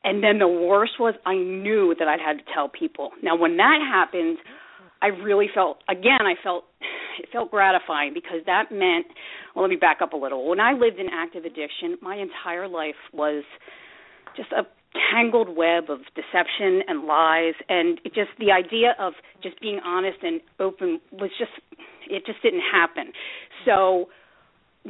And 0.05 0.23
then 0.23 0.39
the 0.39 0.49
worst 0.49 0.93
was 1.01 1.15
I 1.27 1.35
knew 1.35 1.95
that 1.99 2.09
I'd 2.09 2.21
had 2.21 2.39
to 2.39 2.45
tell 2.55 2.69
people. 2.69 3.11
Now 3.23 3.37
when 3.37 3.57
that 3.57 3.79
happened, 3.83 4.39
I 5.03 5.09
really 5.09 5.49
felt 5.53 5.79
again 5.89 6.23
I 6.23 6.35
felt 6.43 6.65
it 7.19 7.29
felt 7.33 7.51
gratifying 7.51 8.13
because 8.15 8.41
that 8.47 8.71
meant 8.71 9.07
well 9.55 9.63
let 9.65 9.71
me 9.71 9.77
back 9.77 9.99
up 10.01 10.13
a 10.13 10.17
little. 10.17 10.49
When 10.49 10.61
I 10.61 10.73
lived 10.73 10.99
in 10.99 11.07
active 11.13 11.45
addiction, 11.45 11.97
my 12.01 12.17
entire 12.17 12.69
life 12.69 12.95
was 13.13 13.45
just 14.37 14.53
a 14.53 14.63
tangled 15.13 15.57
web 15.57 15.91
of 15.91 16.01
deception 16.15 16.83
and 16.89 17.05
lies 17.05 17.55
and 17.69 18.01
it 18.05 18.15
just 18.15 18.31
the 18.39 18.53
idea 18.53 18.95
of 18.99 19.15
just 19.43 19.61
being 19.61 19.81
honest 19.85 20.19
and 20.23 20.41
open 20.61 21.01
was 21.13 21.31
just 21.39 21.53
it 22.09 22.25
just 22.27 22.43
didn't 22.43 22.63
happen. 22.73 23.13
So 23.65 24.09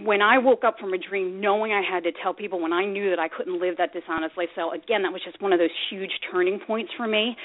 when 0.04 0.20
I 0.20 0.36
woke 0.38 0.62
up 0.64 0.78
from 0.78 0.92
a 0.92 0.98
dream 0.98 1.40
knowing 1.40 1.72
I 1.72 1.80
had 1.80 2.04
to 2.04 2.12
tell 2.22 2.34
people 2.34 2.60
when 2.60 2.72
I 2.72 2.84
knew 2.84 3.08
that 3.10 3.18
I 3.18 3.28
couldn't 3.28 3.60
live 3.60 3.76
that 3.78 3.92
dishonest 3.92 4.36
lifestyle, 4.36 4.72
again, 4.72 5.02
that 5.02 5.12
was 5.12 5.22
just 5.24 5.40
one 5.40 5.52
of 5.52 5.58
those 5.58 5.70
huge 5.90 6.10
turning 6.30 6.60
points 6.66 6.92
for 6.96 7.06
me. 7.06 7.36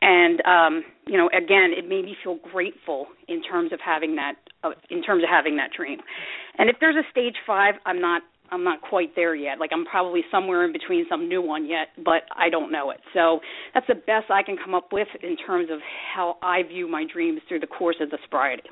And 0.00 0.40
um, 0.46 0.84
you 1.06 1.18
know, 1.18 1.28
again, 1.28 1.72
it 1.76 1.86
made 1.86 2.04
me 2.04 2.16
feel 2.22 2.38
grateful 2.52 3.06
in 3.28 3.42
terms 3.42 3.72
of 3.72 3.80
having 3.84 4.16
that 4.16 4.34
uh, 4.64 4.70
in 4.88 5.02
terms 5.02 5.22
of 5.22 5.28
having 5.28 5.56
that 5.56 5.70
dream. 5.76 5.98
And 6.58 6.70
if 6.70 6.76
there's 6.80 6.96
a 6.96 7.04
stage 7.10 7.36
5, 7.46 7.74
I'm 7.84 8.00
not 8.00 8.22
I'm 8.50 8.64
not 8.64 8.80
quite 8.80 9.14
there 9.16 9.34
yet. 9.34 9.58
Like 9.58 9.70
I'm 9.72 9.84
probably 9.84 10.22
somewhere 10.30 10.64
in 10.64 10.72
between 10.72 11.06
some 11.08 11.28
new 11.28 11.42
one 11.42 11.66
yet, 11.66 11.88
but 12.04 12.22
I 12.36 12.48
don't 12.50 12.72
know 12.72 12.90
it. 12.90 13.00
So 13.14 13.40
that's 13.74 13.86
the 13.86 13.94
best 13.94 14.30
I 14.30 14.42
can 14.42 14.56
come 14.62 14.74
up 14.74 14.92
with 14.92 15.08
in 15.22 15.36
terms 15.36 15.68
of 15.70 15.78
how 16.14 16.36
I 16.42 16.62
view 16.62 16.88
my 16.88 17.04
dreams 17.10 17.40
through 17.48 17.60
the 17.60 17.66
course 17.66 17.96
of 18.00 18.10
the 18.10 18.18
sobriety. 18.24 18.64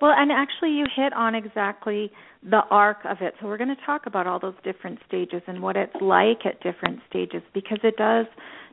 Well, 0.00 0.12
and 0.16 0.30
actually, 0.30 0.70
you 0.70 0.86
hit 0.94 1.12
on 1.12 1.34
exactly 1.34 2.10
the 2.42 2.62
arc 2.70 2.98
of 3.04 3.18
it. 3.20 3.34
So, 3.40 3.46
we're 3.46 3.56
going 3.56 3.74
to 3.74 3.86
talk 3.86 4.06
about 4.06 4.26
all 4.26 4.38
those 4.38 4.54
different 4.62 4.98
stages 5.06 5.42
and 5.46 5.62
what 5.62 5.76
it's 5.76 5.94
like 6.00 6.44
at 6.44 6.62
different 6.62 7.00
stages 7.08 7.42
because 7.54 7.78
it 7.82 7.96
does, 7.96 8.26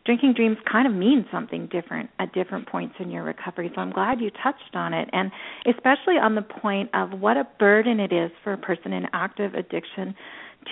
drinking 0.06 0.34
dreams 0.34 0.58
kind 0.70 0.88
of 0.88 0.94
mean 0.94 1.25
something 1.32 1.68
different 1.72 2.10
at 2.20 2.34
different 2.34 2.68
points 2.68 2.96
in 3.00 3.12
your 3.12 3.24
recovery. 3.24 3.72
So, 3.75 3.82
I'm 3.82 3.92
glad 3.92 4.20
you 4.20 4.30
touched 4.44 4.75
on 4.75 4.94
it. 4.94 5.10
And 5.13 5.32
especially 5.68 6.16
on 6.16 6.36
the 6.36 6.42
point 6.42 6.90
of 6.94 7.20
what 7.20 7.38
a 7.38 7.48
burden 7.60 8.00
it 8.00 8.12
is 8.12 8.32
for 8.44 8.54
a 8.54 8.58
person 8.58 8.94
in 8.94 9.06
active 9.13 9.54
addiction 9.54 10.16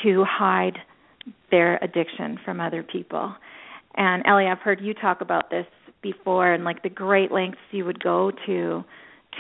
to 0.04 0.26
hide 0.28 0.78
their 1.52 1.78
addiction 1.84 2.40
from 2.44 2.60
other 2.60 2.84
people. 2.84 3.34
And 3.96 4.24
Ellie, 4.26 4.46
I've 4.48 4.60
heard 4.60 4.82
you 4.82 4.94
talk 4.94 5.22
about 5.22 5.50
this 5.50 5.66
before 6.02 6.54
and 6.54 6.64
like 6.64 6.84
the 6.84 6.90
great 6.90 7.32
lengths 7.32 7.60
you 7.72 7.86
would 7.86 8.02
go 8.02 8.32
to 8.46 8.84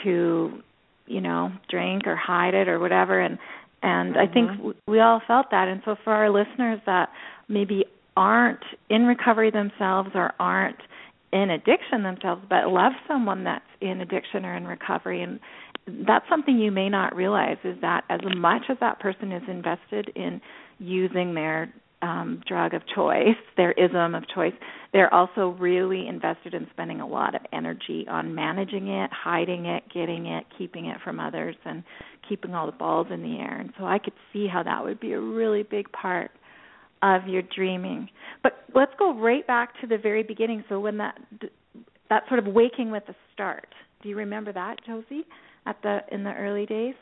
to 0.03 0.61
you 1.09 1.21
know 1.21 1.51
drink 1.69 2.05
or 2.05 2.15
hide 2.15 2.53
it 2.53 2.67
or 2.67 2.79
whatever 2.79 3.19
and 3.19 3.37
and 3.81 4.15
mm-hmm. 4.15 4.29
I 4.29 4.33
think 4.33 4.51
mm-hmm. 4.51 4.91
we 4.91 4.99
all 4.99 5.21
felt 5.27 5.47
that 5.51 5.67
and 5.67 5.81
so 5.85 5.95
for 6.03 6.13
our 6.13 6.29
listeners 6.29 6.79
that 6.85 7.09
maybe 7.47 7.85
aren't 8.15 8.63
in 8.89 9.05
recovery 9.05 9.51
themselves 9.51 10.09
or 10.13 10.33
aren't 10.39 10.79
in 11.31 11.49
addiction 11.49 12.03
themselves 12.03 12.41
but 12.49 12.67
love 12.67 12.93
someone 13.07 13.43
that's 13.43 13.63
in 13.81 14.01
addiction 14.01 14.45
or 14.45 14.55
in 14.55 14.65
recovery 14.65 15.21
and 15.21 15.39
that's 16.05 16.25
something 16.29 16.59
you 16.59 16.71
may 16.71 16.89
not 16.89 17.15
realize 17.15 17.57
is 17.63 17.75
that 17.81 18.03
as 18.09 18.19
much 18.37 18.63
as 18.69 18.77
that 18.79 18.99
person 18.99 19.31
is 19.31 19.43
invested 19.47 20.11
in 20.15 20.39
using 20.77 21.33
their 21.33 21.73
um, 22.01 22.41
drug 22.47 22.73
of 22.73 22.81
choice, 22.95 23.35
their 23.57 23.73
ism 23.73 24.15
of 24.15 24.23
choice, 24.33 24.53
they're 24.93 25.13
also 25.13 25.55
really 25.59 26.07
invested 26.07 26.53
in 26.53 26.67
spending 26.71 27.01
a 27.01 27.07
lot 27.07 27.35
of 27.35 27.41
energy 27.51 28.05
on 28.09 28.33
managing 28.33 28.87
it, 28.87 29.09
hiding 29.13 29.65
it, 29.65 29.83
getting 29.93 30.25
it, 30.27 30.45
keeping 30.57 30.85
it 30.85 30.97
from 31.03 31.19
others, 31.19 31.55
and 31.65 31.83
keeping 32.27 32.55
all 32.55 32.65
the 32.65 32.71
balls 32.71 33.07
in 33.11 33.21
the 33.21 33.37
air. 33.37 33.59
And 33.59 33.71
so 33.77 33.85
I 33.85 33.99
could 33.99 34.13
see 34.31 34.47
how 34.47 34.63
that 34.63 34.83
would 34.83 34.99
be 34.99 35.13
a 35.13 35.19
really 35.19 35.63
big 35.63 35.91
part 35.91 36.31
of 37.01 37.27
your 37.27 37.41
dreaming. 37.55 38.09
But 38.43 38.63
let's 38.73 38.91
go 38.97 39.17
right 39.17 39.45
back 39.45 39.79
to 39.81 39.87
the 39.87 39.97
very 39.97 40.23
beginning. 40.23 40.63
So 40.69 40.79
when 40.79 40.97
that 40.97 41.17
that 42.09 42.23
sort 42.27 42.39
of 42.39 42.47
waking 42.53 42.89
with 42.89 43.03
the 43.05 43.15
start, 43.33 43.67
do 44.01 44.09
you 44.09 44.15
remember 44.15 44.51
that, 44.51 44.77
Josie, 44.85 45.25
at 45.65 45.77
the 45.83 45.99
in 46.11 46.23
the 46.23 46.33
early 46.33 46.65
days? 46.65 46.95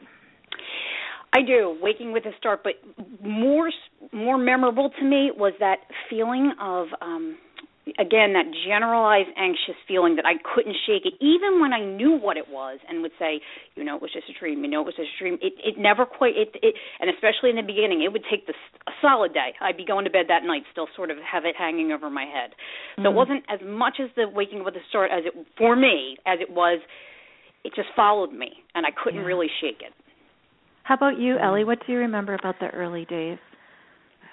I 1.38 1.46
do. 1.46 1.78
Waking 1.82 2.14
with 2.14 2.26
a 2.26 2.32
start, 2.38 2.64
but 2.64 2.74
more 3.24 3.70
more 4.12 4.38
memorable 4.38 4.90
to 4.90 5.06
me 5.06 5.32
was 5.36 5.54
that 5.60 5.78
feeling 6.10 6.54
of 6.60 6.88
um 7.02 7.38
again 8.00 8.34
that 8.34 8.50
generalized 8.68 9.30
anxious 9.38 9.78
feeling 9.88 10.16
that 10.18 10.26
I 10.26 10.36
couldn't 10.44 10.76
shake 10.86 11.06
it 11.06 11.14
even 11.24 11.62
when 11.62 11.72
I 11.72 11.86
knew 11.86 12.18
what 12.20 12.36
it 12.36 12.50
was 12.50 12.80
and 12.90 13.02
would 13.02 13.16
say 13.20 13.40
you 13.76 13.84
know 13.84 13.96
it 13.96 14.02
was 14.02 14.12
just 14.12 14.28
a 14.28 14.36
dream 14.38 14.64
you 14.64 14.70
know 14.70 14.82
it 14.82 14.86
was 14.86 14.96
just 14.96 15.08
a 15.08 15.20
dream 15.24 15.38
it 15.42 15.54
it 15.64 15.78
never 15.78 16.06
quite 16.06 16.36
it 16.36 16.52
it 16.62 16.76
and 17.00 17.10
especially 17.10 17.50
in 17.50 17.56
the 17.56 17.64
beginning 17.64 18.04
it 18.04 18.12
would 18.12 18.26
take 18.30 18.46
the 18.46 18.54
a 18.88 18.94
solid 19.00 19.34
day 19.34 19.56
I'd 19.62 19.78
be 19.78 19.86
going 19.86 20.04
to 20.04 20.12
bed 20.12 20.26
that 20.28 20.44
night 20.44 20.64
still 20.72 20.88
sort 20.98 21.12
of 21.12 21.18
have 21.24 21.46
it 21.46 21.56
hanging 21.56 21.92
over 21.94 22.10
my 22.10 22.26
head 22.26 22.52
so 22.98 23.04
mm-hmm. 23.04 23.06
it 23.08 23.14
wasn't 23.16 23.44
as 23.48 23.60
much 23.64 24.04
as 24.04 24.10
the 24.18 24.28
waking 24.28 24.66
with 24.66 24.74
the 24.74 24.84
start 24.90 25.12
as 25.12 25.24
it 25.24 25.34
for 25.58 25.76
me 25.76 26.18
as 26.26 26.40
it 26.42 26.52
was 26.52 26.82
it 27.64 27.72
just 27.74 27.88
followed 27.96 28.34
me 28.34 28.52
and 28.76 28.86
I 28.86 28.92
couldn't 28.92 29.22
yeah. 29.22 29.32
really 29.32 29.48
shake 29.62 29.80
it 29.80 29.96
how 30.88 30.96
about 30.96 31.20
you, 31.20 31.38
Ellie? 31.38 31.66
What 31.66 31.80
do 31.86 31.92
you 31.92 32.00
remember 32.00 32.34
about 32.34 32.56
the 32.62 32.68
early 32.68 33.04
days? 33.06 33.38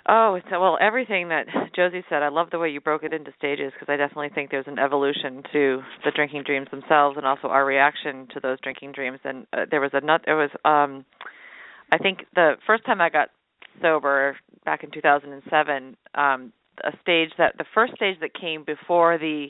Oh, 0.09 0.39
so 0.51 0.61
well, 0.61 0.79
everything 0.81 1.31
that 1.31 1.47
Josie 1.75 2.05
said. 2.09 2.23
I 2.23 2.29
love 2.29 2.49
the 2.53 2.61
way 2.61 2.69
you 2.69 2.81
broke 2.81 3.03
it 3.03 3.13
into 3.13 3.33
stages 3.37 3.73
because 3.73 3.93
I 3.93 3.97
definitely 3.97 4.29
think 4.33 4.51
there's 4.51 4.69
an 4.69 4.79
evolution 4.79 5.43
to 5.53 5.83
the 6.05 6.13
drinking 6.15 6.45
dreams 6.45 6.69
themselves 6.71 7.17
and 7.17 7.27
also 7.27 7.49
our 7.49 7.65
reaction 7.65 8.29
to 8.35 8.41
those 8.41 8.61
drinking 8.61 8.93
dreams. 8.93 9.19
And 9.25 9.47
uh, 9.53 9.65
there 9.69 9.81
was 9.81 9.91
a 9.95 10.01
nut. 10.01 10.21
There 10.27 10.37
was, 10.37 10.51
um, 10.65 11.05
I 11.91 11.99
think, 11.99 12.27
the 12.37 12.53
first 12.67 12.85
time 12.87 13.01
I 13.01 13.09
got 13.09 13.31
sober 13.83 14.37
back 14.65 14.85
in 14.85 14.93
2007. 14.93 15.97
Um, 16.15 16.53
a 16.85 16.93
stage 17.03 17.31
that 17.39 17.55
the 17.59 17.65
first 17.75 17.95
stage 17.97 18.17
that 18.21 18.31
came 18.39 18.63
before 18.65 19.19
the 19.19 19.49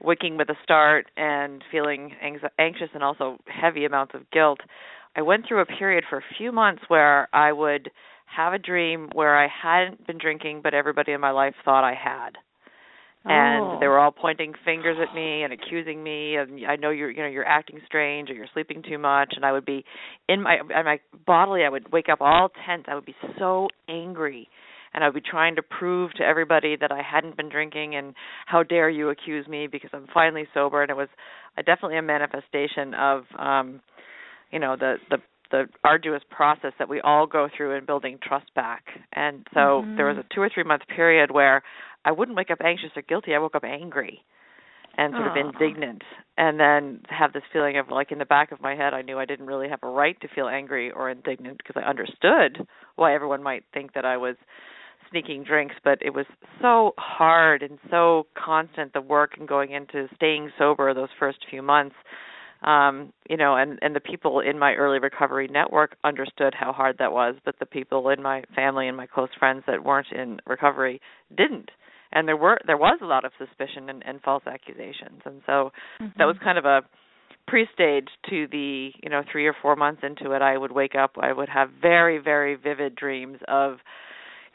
waking 0.00 0.36
with 0.36 0.48
a 0.48 0.56
start 0.62 1.06
and 1.16 1.62
feeling 1.72 2.12
anx- 2.22 2.42
anxious 2.58 2.88
and 2.94 3.02
also 3.02 3.36
heavy 3.46 3.84
amounts 3.84 4.14
of 4.14 4.30
guilt 4.30 4.60
I 5.18 5.22
went 5.22 5.46
through 5.48 5.62
a 5.62 5.66
period 5.66 6.04
for 6.08 6.18
a 6.18 6.24
few 6.38 6.52
months 6.52 6.82
where 6.86 7.28
I 7.34 7.50
would 7.50 7.90
have 8.26 8.52
a 8.52 8.58
dream 8.58 9.10
where 9.14 9.36
I 9.36 9.48
hadn't 9.48 10.06
been 10.06 10.16
drinking, 10.16 10.60
but 10.62 10.74
everybody 10.74 11.10
in 11.10 11.20
my 11.20 11.32
life 11.32 11.54
thought 11.64 11.82
I 11.82 11.94
had. 11.94 12.38
And 13.24 13.64
oh. 13.64 13.78
they 13.80 13.88
were 13.88 13.98
all 13.98 14.12
pointing 14.12 14.52
fingers 14.64 14.96
at 15.02 15.12
me 15.16 15.42
and 15.42 15.52
accusing 15.52 16.04
me 16.04 16.36
and 16.36 16.64
I 16.64 16.76
know 16.76 16.90
you're 16.90 17.10
you 17.10 17.20
know 17.20 17.28
you're 17.28 17.44
acting 17.44 17.80
strange 17.84 18.30
or 18.30 18.34
you're 18.34 18.46
sleeping 18.54 18.80
too 18.88 18.96
much 18.96 19.32
and 19.34 19.44
I 19.44 19.50
would 19.50 19.66
be 19.66 19.84
in 20.28 20.40
my 20.40 20.58
in 20.60 20.84
my 20.84 21.00
bodily 21.26 21.64
I 21.64 21.68
would 21.68 21.90
wake 21.92 22.08
up 22.08 22.20
all 22.20 22.50
tense 22.64 22.84
I 22.86 22.94
would 22.94 23.04
be 23.04 23.16
so 23.38 23.66
angry 23.88 24.48
and 24.94 25.02
I 25.02 25.08
would 25.08 25.14
be 25.14 25.28
trying 25.28 25.56
to 25.56 25.62
prove 25.62 26.12
to 26.14 26.22
everybody 26.22 26.76
that 26.80 26.92
I 26.92 27.02
hadn't 27.02 27.36
been 27.36 27.48
drinking 27.48 27.96
and 27.96 28.14
how 28.46 28.62
dare 28.62 28.88
you 28.88 29.10
accuse 29.10 29.48
me 29.48 29.66
because 29.66 29.90
I'm 29.92 30.06
finally 30.14 30.46
sober 30.54 30.80
and 30.80 30.90
it 30.90 30.96
was 30.96 31.08
a, 31.58 31.62
definitely 31.64 31.98
a 31.98 32.02
manifestation 32.02 32.94
of 32.94 33.24
um 33.36 33.80
you 34.50 34.58
know 34.58 34.76
the 34.76 34.96
the 35.10 35.18
the 35.50 35.64
arduous 35.84 36.22
process 36.30 36.72
that 36.78 36.88
we 36.88 37.00
all 37.00 37.26
go 37.26 37.48
through 37.56 37.76
in 37.76 37.86
building 37.86 38.18
trust 38.22 38.52
back. 38.54 38.84
And 39.14 39.46
so 39.54 39.60
mm-hmm. 39.60 39.96
there 39.96 40.06
was 40.06 40.18
a 40.18 40.34
two 40.34 40.42
or 40.42 40.50
three 40.52 40.64
month 40.64 40.82
period 40.94 41.30
where 41.30 41.62
I 42.04 42.12
wouldn't 42.12 42.36
wake 42.36 42.50
up 42.50 42.58
anxious 42.62 42.90
or 42.96 43.02
guilty. 43.02 43.34
I 43.34 43.38
woke 43.38 43.54
up 43.54 43.64
angry 43.64 44.22
and 44.98 45.12
sort 45.12 45.28
Aww. 45.28 45.30
of 45.30 45.54
indignant 45.54 46.02
and 46.36 46.58
then 46.58 47.00
have 47.08 47.32
this 47.32 47.44
feeling 47.52 47.78
of 47.78 47.88
like 47.88 48.10
in 48.12 48.18
the 48.18 48.24
back 48.24 48.52
of 48.52 48.60
my 48.60 48.74
head 48.74 48.92
I 48.92 49.02
knew 49.02 49.18
I 49.18 49.24
didn't 49.24 49.46
really 49.46 49.68
have 49.68 49.78
a 49.82 49.88
right 49.88 50.20
to 50.20 50.28
feel 50.34 50.48
angry 50.48 50.90
or 50.90 51.08
indignant 51.08 51.58
because 51.58 51.80
I 51.80 51.88
understood 51.88 52.66
why 52.96 53.14
everyone 53.14 53.42
might 53.42 53.64
think 53.72 53.94
that 53.94 54.04
I 54.04 54.16
was 54.16 54.34
sneaking 55.10 55.44
drinks 55.44 55.76
but 55.84 55.98
it 56.02 56.12
was 56.12 56.26
so 56.60 56.94
hard 56.98 57.62
and 57.62 57.78
so 57.90 58.26
constant 58.36 58.92
the 58.92 59.00
work 59.00 59.32
and 59.38 59.46
going 59.46 59.70
into 59.70 60.08
staying 60.16 60.50
sober 60.58 60.92
those 60.92 61.08
first 61.18 61.38
few 61.48 61.62
months 61.62 61.94
um 62.62 63.12
you 63.28 63.36
know 63.36 63.56
and 63.56 63.78
and 63.82 63.94
the 63.94 64.00
people 64.00 64.40
in 64.40 64.58
my 64.58 64.74
early 64.74 64.98
recovery 64.98 65.48
network 65.50 65.96
understood 66.04 66.54
how 66.58 66.72
hard 66.72 66.96
that 66.98 67.12
was 67.12 67.34
but 67.44 67.54
the 67.60 67.66
people 67.66 68.08
in 68.08 68.22
my 68.22 68.42
family 68.54 68.88
and 68.88 68.96
my 68.96 69.06
close 69.06 69.28
friends 69.38 69.62
that 69.66 69.84
weren't 69.84 70.08
in 70.12 70.38
recovery 70.46 71.00
didn't 71.36 71.70
and 72.12 72.26
there 72.26 72.36
were 72.36 72.58
there 72.66 72.76
was 72.76 72.98
a 73.02 73.06
lot 73.06 73.24
of 73.24 73.32
suspicion 73.38 73.88
and, 73.88 74.02
and 74.06 74.20
false 74.22 74.42
accusations 74.46 75.20
and 75.24 75.40
so 75.46 75.70
mm-hmm. 76.00 76.06
that 76.18 76.24
was 76.24 76.36
kind 76.42 76.58
of 76.58 76.64
a 76.64 76.80
pre-stage 77.46 78.08
to 78.28 78.46
the 78.50 78.90
you 79.02 79.08
know 79.08 79.22
3 79.30 79.46
or 79.46 79.54
4 79.60 79.76
months 79.76 80.02
into 80.02 80.32
it 80.32 80.42
I 80.42 80.58
would 80.58 80.72
wake 80.72 80.94
up 80.94 81.12
I 81.20 81.32
would 81.32 81.48
have 81.48 81.70
very 81.80 82.18
very 82.18 82.56
vivid 82.56 82.94
dreams 82.94 83.38
of 83.46 83.78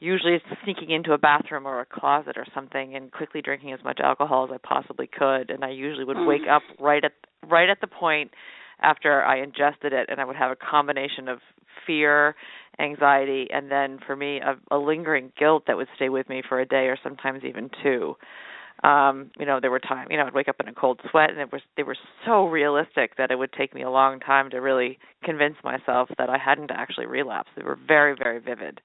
usually 0.03 0.33
it's 0.33 0.45
sneaking 0.63 0.91
into 0.91 1.13
a 1.13 1.17
bathroom 1.17 1.65
or 1.65 1.79
a 1.79 1.85
closet 1.85 2.35
or 2.37 2.45
something 2.53 2.95
and 2.95 3.11
quickly 3.11 3.41
drinking 3.41 3.71
as 3.71 3.79
much 3.83 3.99
alcohol 4.03 4.43
as 4.43 4.51
I 4.53 4.67
possibly 4.67 5.07
could 5.07 5.49
and 5.49 5.63
I 5.63 5.69
usually 5.69 6.03
would 6.03 6.17
wake 6.27 6.47
up 6.49 6.61
right 6.79 7.03
at 7.03 7.13
right 7.49 7.69
at 7.69 7.79
the 7.79 7.87
point 7.87 8.31
after 8.81 9.23
I 9.23 9.41
ingested 9.41 9.93
it 9.93 10.09
and 10.09 10.19
I 10.19 10.25
would 10.25 10.35
have 10.35 10.51
a 10.51 10.57
combination 10.57 11.29
of 11.29 11.39
fear, 11.87 12.35
anxiety 12.79 13.47
and 13.51 13.71
then 13.71 13.99
for 14.05 14.15
me 14.15 14.41
a, 14.41 14.75
a 14.75 14.77
lingering 14.77 15.31
guilt 15.39 15.63
that 15.67 15.77
would 15.77 15.87
stay 15.95 16.09
with 16.09 16.27
me 16.27 16.43
for 16.47 16.59
a 16.59 16.65
day 16.65 16.87
or 16.87 16.97
sometimes 17.01 17.43
even 17.45 17.69
two. 17.81 18.15
Um, 18.83 19.31
you 19.39 19.45
know, 19.45 19.59
there 19.61 19.71
were 19.71 19.79
times, 19.79 20.09
you 20.11 20.17
know, 20.17 20.25
I'd 20.25 20.33
wake 20.33 20.49
up 20.49 20.57
in 20.59 20.67
a 20.67 20.73
cold 20.73 20.99
sweat 21.09 21.29
and 21.29 21.39
it 21.39 21.53
was 21.53 21.61
they 21.77 21.83
were 21.83 21.95
so 22.25 22.47
realistic 22.47 23.15
that 23.17 23.31
it 23.31 23.37
would 23.37 23.53
take 23.53 23.73
me 23.73 23.83
a 23.83 23.89
long 23.89 24.19
time 24.19 24.49
to 24.49 24.57
really 24.57 24.99
convince 25.23 25.55
myself 25.63 26.09
that 26.17 26.29
I 26.29 26.37
hadn't 26.37 26.71
actually 26.71 27.05
relapsed. 27.05 27.51
They 27.55 27.63
were 27.63 27.79
very, 27.87 28.13
very 28.21 28.39
vivid. 28.39 28.81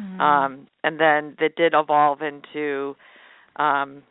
Mm-hmm. 0.00 0.20
Um, 0.20 0.66
and 0.84 0.98
then 0.98 1.36
it 1.40 1.56
did 1.56 1.74
evolve 1.74 2.20
into 2.22 2.96
um, 3.56 4.02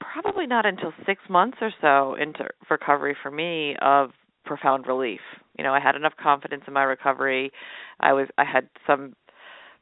probably 0.00 0.46
not 0.46 0.66
until 0.66 0.92
six 1.06 1.22
months 1.28 1.58
or 1.60 1.70
so 1.80 2.14
into 2.20 2.44
recovery 2.70 3.16
for 3.22 3.30
me 3.30 3.76
of 3.80 4.10
profound 4.44 4.86
relief. 4.86 5.20
You 5.56 5.64
know, 5.64 5.72
I 5.72 5.80
had 5.80 5.94
enough 5.94 6.14
confidence 6.20 6.64
in 6.66 6.72
my 6.72 6.82
recovery. 6.82 7.52
I 8.00 8.12
was 8.12 8.28
I 8.38 8.44
had 8.44 8.68
some 8.86 9.14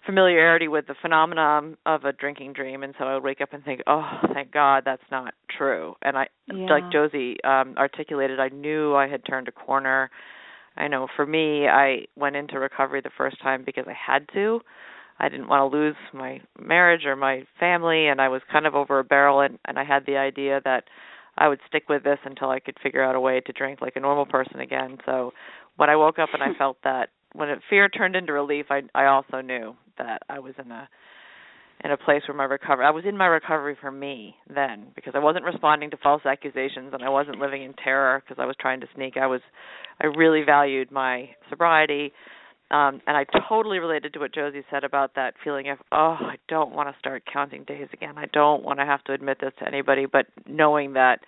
familiarity 0.04 0.68
with 0.68 0.86
the 0.86 0.94
phenomenon 1.00 1.76
of 1.84 2.04
a 2.04 2.12
drinking 2.12 2.52
dream 2.52 2.82
and 2.82 2.94
so 2.98 3.04
I 3.04 3.14
would 3.14 3.24
wake 3.24 3.40
up 3.40 3.52
and 3.52 3.64
think, 3.64 3.82
"Oh, 3.86 4.06
thank 4.32 4.50
God 4.52 4.82
that's 4.84 5.02
not 5.10 5.34
true." 5.56 5.94
And 6.02 6.16
I 6.16 6.28
yeah. 6.46 6.66
like 6.66 6.84
Josie 6.92 7.42
um 7.44 7.74
articulated, 7.76 8.40
I 8.40 8.48
knew 8.48 8.94
I 8.94 9.08
had 9.08 9.24
turned 9.24 9.48
a 9.48 9.52
corner. 9.52 10.10
I 10.76 10.88
know 10.88 11.08
for 11.16 11.26
me, 11.26 11.66
I 11.68 12.06
went 12.16 12.36
into 12.36 12.58
recovery 12.58 13.00
the 13.00 13.10
first 13.16 13.40
time 13.42 13.64
because 13.64 13.86
I 13.88 13.94
had 13.94 14.28
to. 14.34 14.60
I 15.18 15.28
didn't 15.28 15.48
want 15.48 15.70
to 15.70 15.76
lose 15.76 15.96
my 16.14 16.40
marriage 16.60 17.04
or 17.04 17.16
my 17.16 17.44
family, 17.58 18.06
and 18.06 18.20
I 18.20 18.28
was 18.28 18.40
kind 18.50 18.66
of 18.66 18.74
over 18.74 18.98
a 18.98 19.04
barrel, 19.04 19.40
and, 19.40 19.58
and 19.64 19.78
I 19.78 19.84
had 19.84 20.06
the 20.06 20.16
idea 20.16 20.60
that 20.64 20.84
I 21.36 21.48
would 21.48 21.60
stick 21.66 21.88
with 21.88 22.04
this 22.04 22.18
until 22.24 22.50
I 22.50 22.60
could 22.60 22.76
figure 22.82 23.02
out 23.02 23.14
a 23.14 23.20
way 23.20 23.40
to 23.40 23.52
drink 23.52 23.80
like 23.80 23.96
a 23.96 24.00
normal 24.00 24.26
person 24.26 24.60
again. 24.60 24.98
So 25.06 25.32
when 25.76 25.88
I 25.88 25.96
woke 25.96 26.18
up 26.18 26.30
and 26.32 26.42
I 26.42 26.52
felt 26.58 26.78
that 26.84 27.10
when 27.32 27.48
it, 27.48 27.60
fear 27.70 27.88
turned 27.88 28.16
into 28.16 28.32
relief, 28.32 28.66
I 28.70 28.82
I 28.94 29.06
also 29.06 29.40
knew 29.40 29.74
that 29.98 30.22
I 30.28 30.38
was 30.40 30.54
in 30.62 30.70
a 30.70 30.88
in 31.84 31.92
a 31.92 31.96
place 31.96 32.22
where 32.26 32.36
my 32.36 32.44
recovery 32.44 32.84
I 32.84 32.90
was 32.90 33.04
in 33.06 33.16
my 33.16 33.26
recovery 33.26 33.76
for 33.80 33.90
me 33.90 34.34
then 34.52 34.88
because 34.96 35.12
I 35.14 35.20
wasn't 35.20 35.44
responding 35.44 35.90
to 35.90 35.96
false 35.98 36.22
accusations 36.26 36.90
and 36.92 37.02
I 37.04 37.08
wasn't 37.08 37.38
living 37.38 37.62
in 37.62 37.72
terror 37.74 38.20
because 38.20 38.42
I 38.42 38.46
was 38.46 38.56
trying 38.60 38.80
to 38.80 38.88
sneak. 38.94 39.16
I 39.16 39.26
was 39.26 39.40
I 40.00 40.06
really 40.06 40.42
valued 40.44 40.90
my 40.90 41.30
sobriety. 41.50 42.12
Um 42.70 43.00
and 43.06 43.16
I 43.16 43.24
totally 43.48 43.78
related 43.78 44.12
to 44.12 44.20
what 44.20 44.34
Josie 44.34 44.64
said 44.70 44.84
about 44.84 45.14
that 45.14 45.34
feeling 45.42 45.70
of 45.70 45.78
oh, 45.92 46.16
I 46.20 46.36
don't 46.48 46.74
want 46.74 46.88
to 46.88 46.98
start 46.98 47.24
counting 47.30 47.64
days 47.64 47.88
again. 47.92 48.14
I 48.16 48.26
don't 48.32 48.62
want 48.62 48.78
to 48.78 48.86
have 48.86 49.02
to 49.04 49.12
admit 49.12 49.38
this 49.40 49.52
to 49.60 49.66
anybody, 49.66 50.06
but 50.06 50.26
knowing 50.46 50.94
that 50.94 51.20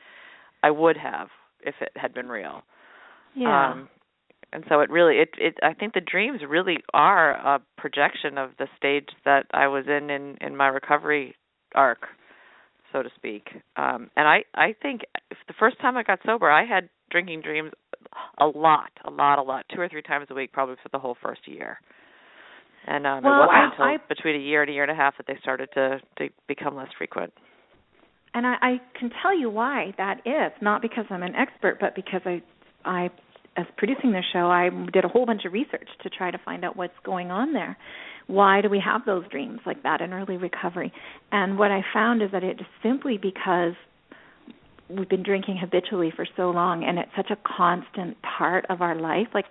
I 0.63 0.71
would 0.71 0.97
have 0.97 1.29
if 1.63 1.75
it 1.81 1.93
had 1.97 2.15
been 2.15 2.29
real. 2.29 2.63
Yeah. 3.35 3.71
Um 3.71 3.89
and 4.53 4.65
so 4.69 4.81
it 4.81 4.91
really 4.91 5.17
it 5.17 5.31
it 5.39 5.59
I 5.63 5.75
think 5.75 5.95
the 5.95 6.01
dreams 6.01 6.41
really 6.49 6.79
are 6.93 7.33
a 7.33 7.61
projection 7.77 8.39
of 8.39 8.51
the 8.59 8.67
stage 8.77 9.09
that 9.25 9.47
I 9.53 9.69
was 9.69 9.85
in 9.87 10.11
in 10.11 10.37
in 10.41 10.57
my 10.57 10.69
recovery 10.69 11.37
arc 11.75 12.09
so 12.93 13.03
to 13.03 13.11
speak. 13.17 13.49
Um 13.77 14.11
and 14.17 14.29
I 14.29 14.45
I 14.55 14.75
think 14.81 15.03
the 15.49 15.55
first 15.59 15.81
time 15.81 15.97
I 15.97 16.03
got 16.03 16.21
sober 16.25 16.51
I 16.51 16.65
had 16.65 16.89
drinking 17.11 17.43
dreams 17.43 17.73
a 18.39 18.47
lot 18.47 18.91
a 19.05 19.11
lot 19.11 19.39
a 19.39 19.43
lot 19.43 19.65
two 19.75 19.81
or 19.81 19.89
three 19.89 20.03
times 20.03 20.27
a 20.31 20.35
week 20.35 20.53
probably 20.53 20.77
for 20.83 20.89
the 20.91 20.99
whole 20.99 21.17
first 21.23 21.47
year. 21.47 21.79
And 22.87 23.07
um 23.07 23.25
well, 23.25 23.35
it 23.35 23.47
wasn't 23.47 23.57
I, 23.57 23.65
until 23.71 23.85
I, 23.85 23.97
between 24.09 24.37
a 24.37 24.45
year 24.45 24.63
and 24.63 24.71
a 24.71 24.73
year 24.73 24.83
and 24.83 24.93
a 24.93 24.95
half 24.95 25.17
that 25.19 25.27
they 25.27 25.39
started 25.43 25.69
to 25.75 26.01
to 26.19 26.29
become 26.49 26.77
less 26.77 26.89
frequent. 26.97 27.33
And 28.33 28.47
I, 28.47 28.55
I 28.63 28.81
can 28.99 29.11
tell 29.23 29.37
you 29.37 29.51
why 29.51 29.93
that 29.99 30.21
is 30.25 30.53
not 30.63 30.83
because 30.83 31.05
I'm 31.11 31.23
an 31.23 31.35
expert 31.35 31.79
but 31.81 31.95
because 31.95 32.23
I 32.25 32.43
I 32.85 33.11
as 33.57 33.67
producing 33.77 34.13
this 34.13 34.25
show, 34.33 34.51
I 34.51 34.71
did 34.93 35.05
a 35.05 35.09
whole 35.09 35.27
bunch 35.27 35.45
of 35.45 35.53
research 35.53 35.89
to 36.03 36.11
try 36.11 36.31
to 36.31 36.39
find 36.45 36.65
out 36.65 36.77
what's 36.77 36.95
going 37.05 37.31
on 37.31 37.53
there. 37.53 37.77
Why 38.31 38.61
do 38.61 38.69
we 38.69 38.81
have 38.85 39.05
those 39.05 39.25
dreams 39.29 39.59
like 39.67 39.83
that 39.83 40.01
in 40.01 40.13
early 40.13 40.37
recovery? 40.37 40.93
And 41.33 41.59
what 41.59 41.73
I 41.73 41.83
found 41.93 42.23
is 42.23 42.31
that 42.31 42.45
it's 42.45 42.61
simply 42.83 43.19
because 43.19 43.75
we've 44.89 45.09
been 45.09 45.25
drinking 45.25 45.59
habitually 45.61 46.13
for 46.15 46.27
so 46.37 46.51
long 46.51 46.85
and 46.85 46.99
it's 46.99 47.11
such 47.17 47.31
a 47.31 47.37
constant 47.45 48.17
part 48.23 48.67
of 48.71 48.83
our 48.83 48.95
life. 48.95 49.27
Like 49.35 49.47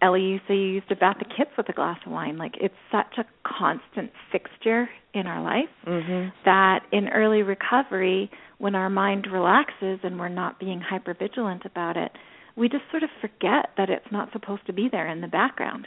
Ellie, 0.00 0.22
you 0.22 0.38
say 0.48 0.54
you 0.54 0.68
used 0.68 0.88
to 0.88 0.96
bat 0.96 1.16
the 1.18 1.26
kids 1.26 1.50
with 1.56 1.68
a 1.68 1.72
glass 1.72 1.98
of 2.06 2.12
wine. 2.12 2.38
Like 2.38 2.54
it's 2.60 2.74
such 2.90 3.18
a 3.18 3.24
constant 3.46 4.10
fixture 4.32 4.88
in 5.12 5.26
our 5.26 5.42
life 5.42 5.68
mm-hmm. 5.86 6.28
that 6.46 6.80
in 6.92 7.08
early 7.08 7.42
recovery, 7.42 8.30
when 8.58 8.74
our 8.74 8.88
mind 8.90 9.26
relaxes 9.30 10.00
and 10.02 10.18
we're 10.18 10.28
not 10.28 10.58
being 10.58 10.80
hyper 10.80 11.14
vigilant 11.14 11.64
about 11.66 11.98
it, 11.98 12.10
we 12.56 12.68
just 12.68 12.84
sort 12.90 13.02
of 13.02 13.10
forget 13.20 13.70
that 13.76 13.90
it's 13.90 14.10
not 14.10 14.32
supposed 14.32 14.66
to 14.66 14.72
be 14.72 14.88
there 14.90 15.08
in 15.08 15.20
the 15.20 15.28
background. 15.28 15.86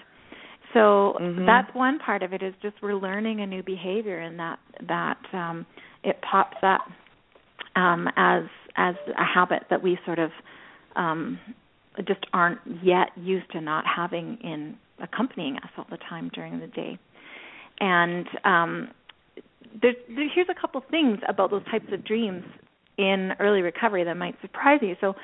So 0.73 1.15
mm-hmm. 1.19 1.45
that's 1.45 1.73
one 1.73 1.99
part 1.99 2.23
of 2.23 2.33
it 2.33 2.43
is 2.43 2.53
just 2.61 2.75
we're 2.81 2.95
learning 2.95 3.41
a 3.41 3.47
new 3.47 3.63
behavior 3.63 4.19
and 4.19 4.39
that 4.39 4.59
that 4.87 5.17
um 5.33 5.65
it 6.03 6.17
pops 6.29 6.57
up 6.61 6.81
um 7.75 8.07
as 8.15 8.43
as 8.75 8.95
a 9.17 9.23
habit 9.23 9.63
that 9.69 9.81
we 9.81 9.97
sort 10.05 10.19
of 10.19 10.31
um 10.95 11.39
just 12.07 12.25
aren't 12.33 12.59
yet 12.83 13.09
used 13.15 13.49
to 13.51 13.61
not 13.61 13.85
having 13.87 14.37
in 14.43 14.77
accompanying 15.01 15.55
us 15.57 15.69
all 15.77 15.87
the 15.89 15.97
time 16.09 16.29
during 16.33 16.59
the 16.59 16.67
day. 16.67 16.99
And 17.79 18.27
um 18.43 18.89
there's 19.81 19.95
there, 20.09 20.29
here's 20.33 20.47
a 20.49 20.59
couple 20.59 20.81
things 20.89 21.19
about 21.27 21.51
those 21.51 21.63
types 21.71 21.87
of 21.91 22.03
dreams 22.05 22.43
in 22.97 23.31
early 23.39 23.61
recovery 23.61 24.03
that 24.03 24.17
might 24.17 24.35
surprise 24.41 24.79
you. 24.81 24.95
So 24.99 25.15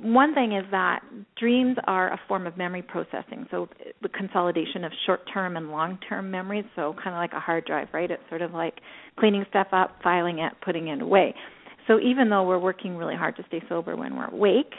one 0.00 0.34
thing 0.34 0.52
is 0.52 0.64
that 0.70 1.00
dreams 1.38 1.76
are 1.86 2.12
a 2.12 2.20
form 2.28 2.46
of 2.46 2.56
memory 2.56 2.82
processing. 2.82 3.46
So 3.50 3.68
the 4.02 4.08
consolidation 4.08 4.84
of 4.84 4.92
short-term 5.06 5.56
and 5.56 5.70
long-term 5.70 6.30
memories. 6.30 6.64
So 6.76 6.94
kind 7.02 7.14
of 7.14 7.20
like 7.20 7.32
a 7.32 7.40
hard 7.40 7.64
drive, 7.64 7.88
right? 7.92 8.10
It's 8.10 8.22
sort 8.28 8.42
of 8.42 8.52
like 8.52 8.74
cleaning 9.18 9.44
stuff 9.50 9.68
up, 9.72 9.96
filing 10.02 10.38
it, 10.38 10.52
putting 10.64 10.88
it 10.88 11.02
away. 11.02 11.34
So 11.86 11.98
even 12.00 12.28
though 12.28 12.46
we're 12.46 12.58
working 12.58 12.96
really 12.96 13.16
hard 13.16 13.36
to 13.36 13.44
stay 13.48 13.62
sober 13.68 13.96
when 13.96 14.16
we're 14.16 14.26
awake, 14.26 14.74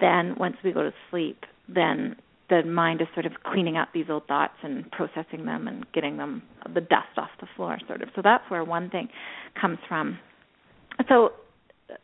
then 0.00 0.34
once 0.38 0.56
we 0.64 0.72
go 0.72 0.82
to 0.82 0.92
sleep, 1.10 1.44
then 1.68 2.16
the 2.48 2.62
mind 2.64 3.00
is 3.00 3.06
sort 3.14 3.26
of 3.26 3.32
cleaning 3.44 3.76
up 3.76 3.90
these 3.94 4.06
old 4.10 4.26
thoughts 4.26 4.54
and 4.62 4.90
processing 4.90 5.46
them 5.46 5.68
and 5.68 5.86
getting 5.92 6.16
them 6.16 6.42
the 6.74 6.80
dust 6.80 7.16
off 7.16 7.30
the 7.40 7.46
floor, 7.54 7.78
sort 7.86 8.02
of. 8.02 8.08
So 8.16 8.22
that's 8.22 8.42
where 8.50 8.64
one 8.64 8.90
thing 8.90 9.08
comes 9.60 9.78
from. 9.88 10.18
So 11.08 11.30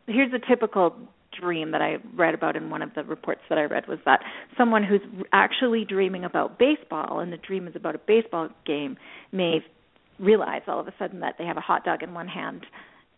here's 0.07 0.31
a 0.33 0.39
typical 0.47 0.95
dream 1.39 1.71
that 1.71 1.81
I 1.81 1.97
read 2.15 2.33
about 2.33 2.55
in 2.55 2.69
one 2.69 2.81
of 2.81 2.93
the 2.95 3.03
reports 3.03 3.41
that 3.49 3.57
I 3.57 3.63
read 3.63 3.87
was 3.87 3.99
that 4.05 4.21
someone 4.57 4.83
who's 4.83 5.01
actually 5.31 5.85
dreaming 5.85 6.23
about 6.23 6.59
baseball 6.59 7.19
and 7.19 7.31
the 7.31 7.37
dream 7.37 7.67
is 7.67 7.75
about 7.75 7.95
a 7.95 7.99
baseball 7.99 8.49
game 8.65 8.97
may 9.31 9.59
realize 10.19 10.61
all 10.67 10.79
of 10.79 10.87
a 10.87 10.93
sudden 10.97 11.19
that 11.21 11.35
they 11.37 11.45
have 11.45 11.57
a 11.57 11.61
hot 11.61 11.85
dog 11.85 12.03
in 12.03 12.13
one 12.13 12.27
hand 12.27 12.65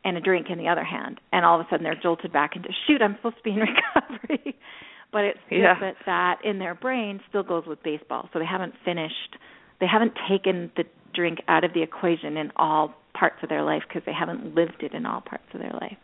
and 0.03 0.17
a 0.17 0.21
drink 0.21 0.47
in 0.49 0.57
the 0.57 0.67
other 0.67 0.83
hand 0.83 1.19
and 1.31 1.45
all 1.45 1.59
of 1.59 1.65
a 1.65 1.69
sudden 1.69 1.83
they're 1.83 1.99
jolted 2.01 2.31
back 2.31 2.55
into 2.55 2.69
shoot 2.87 3.01
I'm 3.01 3.15
supposed 3.17 3.37
to 3.37 3.43
be 3.43 3.51
in 3.51 3.57
recovery. 3.59 4.55
But 5.11 5.23
it's 5.23 5.39
yeah. 5.49 5.73
that 5.79 5.95
that 6.05 6.39
in 6.43 6.59
their 6.59 6.75
brain 6.75 7.19
still 7.29 7.43
goes 7.43 7.65
with 7.65 7.81
baseball. 7.83 8.29
So 8.31 8.39
they 8.39 8.45
haven't 8.45 8.73
finished 8.85 9.37
they 9.79 9.87
haven't 9.87 10.13
taken 10.29 10.71
the 10.75 10.83
drink 11.13 11.39
out 11.47 11.63
of 11.63 11.73
the 11.73 11.81
equation 11.81 12.37
in 12.37 12.51
all 12.57 12.93
parts 13.13 13.37
of 13.41 13.49
their 13.49 13.63
life 13.63 13.83
because 13.87 14.03
they 14.05 14.13
haven't 14.13 14.55
lived 14.55 14.81
it 14.81 14.93
in 14.93 15.05
all 15.05 15.21
parts 15.21 15.45
of 15.53 15.59
their 15.59 15.73
life. 15.73 15.97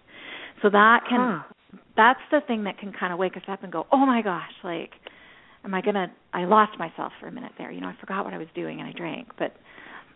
So 0.61 0.69
that 0.69 1.01
can 1.09 1.19
huh 1.19 1.55
that's 1.97 2.19
the 2.31 2.41
thing 2.45 2.65
that 2.65 2.77
can 2.77 2.93
kind 2.93 3.13
of 3.13 3.19
wake 3.19 3.37
us 3.37 3.43
up 3.47 3.63
and 3.63 3.71
go, 3.71 3.87
oh 3.91 4.05
my 4.05 4.21
gosh, 4.21 4.51
like, 4.63 4.91
am 5.63 5.73
I 5.73 5.81
gonna? 5.81 6.11
I 6.33 6.45
lost 6.45 6.77
myself 6.77 7.11
for 7.19 7.27
a 7.27 7.31
minute 7.31 7.53
there. 7.57 7.71
You 7.71 7.81
know, 7.81 7.87
I 7.87 7.95
forgot 7.99 8.25
what 8.25 8.33
I 8.33 8.37
was 8.37 8.47
doing 8.55 8.79
and 8.79 8.89
I 8.89 8.91
drank. 8.91 9.29
But 9.37 9.55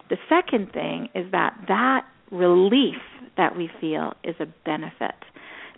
the 0.09 0.17
second 0.27 0.71
thing 0.73 1.09
is 1.15 1.31
that 1.31 1.55
that 1.67 2.05
relief 2.31 3.01
that 3.37 3.55
we 3.55 3.69
feel 3.79 4.13
is 4.23 4.35
a 4.39 4.45
benefit 4.65 5.15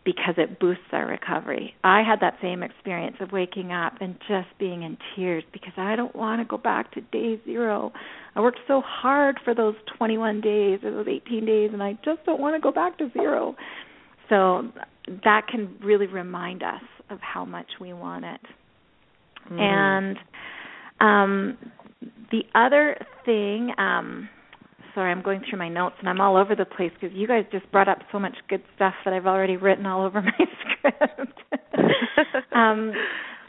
because 0.03 0.34
it 0.38 0.60
boosts 0.60 0.84
our 0.91 1.05
recovery. 1.05 1.75
I 1.84 2.01
had 2.01 2.19
that 2.21 2.38
same 2.41 2.63
experience 2.63 3.17
of 3.19 3.31
waking 3.31 3.71
up 3.71 3.93
and 4.01 4.15
just 4.27 4.47
being 4.60 4.81
in 4.81 4.97
tears 5.15 5.43
because 5.53 5.73
I 5.77 5.95
don't 5.95 6.15
want 6.15 6.41
to 6.41 6.45
go 6.45 6.57
back 6.57 6.91
to 6.93 7.01
day 7.01 7.39
zero. 7.45 7.91
I 8.36 8.41
worked 8.41 8.60
so 8.67 8.81
hard 8.84 9.39
for 9.43 9.53
those 9.53 9.75
21 9.97 10.41
days 10.41 10.79
or 10.84 10.91
those 10.91 11.07
18 11.07 11.45
days, 11.45 11.69
and 11.71 11.84
I 11.84 11.93
just 12.03 12.25
don't 12.25 12.39
want 12.41 12.55
to 12.55 12.62
go 12.62 12.71
back 12.71 12.97
to 12.97 13.12
zero. 13.13 13.55
So 14.32 14.72
that 15.26 15.48
can 15.52 15.76
really 15.84 16.08
remind 16.08 16.63
us 16.63 16.82
of 17.10 17.20
how 17.20 17.44
much 17.44 17.67
we 17.82 17.91
want 17.91 18.24
it. 18.24 18.41
Mm. 19.52 19.60
And 19.60 20.17
um, 21.02 21.58
the 22.32 22.44
other 22.56 22.96
thing, 23.26 23.74
um, 23.78 24.30
sorry, 24.96 25.12
I'm 25.12 25.22
going 25.22 25.41
through 25.50 25.60
my 25.60 25.67
notes 25.67 25.96
and 26.00 26.08
I'm 26.08 26.22
all 26.22 26.38
over 26.38 26.56
the 26.56 26.63
place 26.63 26.91
because 27.00 27.13
you 27.13 27.28
guys 27.28 27.44
just 27.52 27.70
brought 27.74 27.89
up 27.89 28.00
so 28.10 28.20
much 28.20 28.36
good 28.48 28.63
stuff 28.78 28.94
that 29.04 29.13
I've 29.13 29.28
already 29.28 29.58
written 29.58 29.86
all 29.86 30.06
over 30.06 30.22
my 30.22 30.32
script. 30.62 31.39
um, 32.54 32.94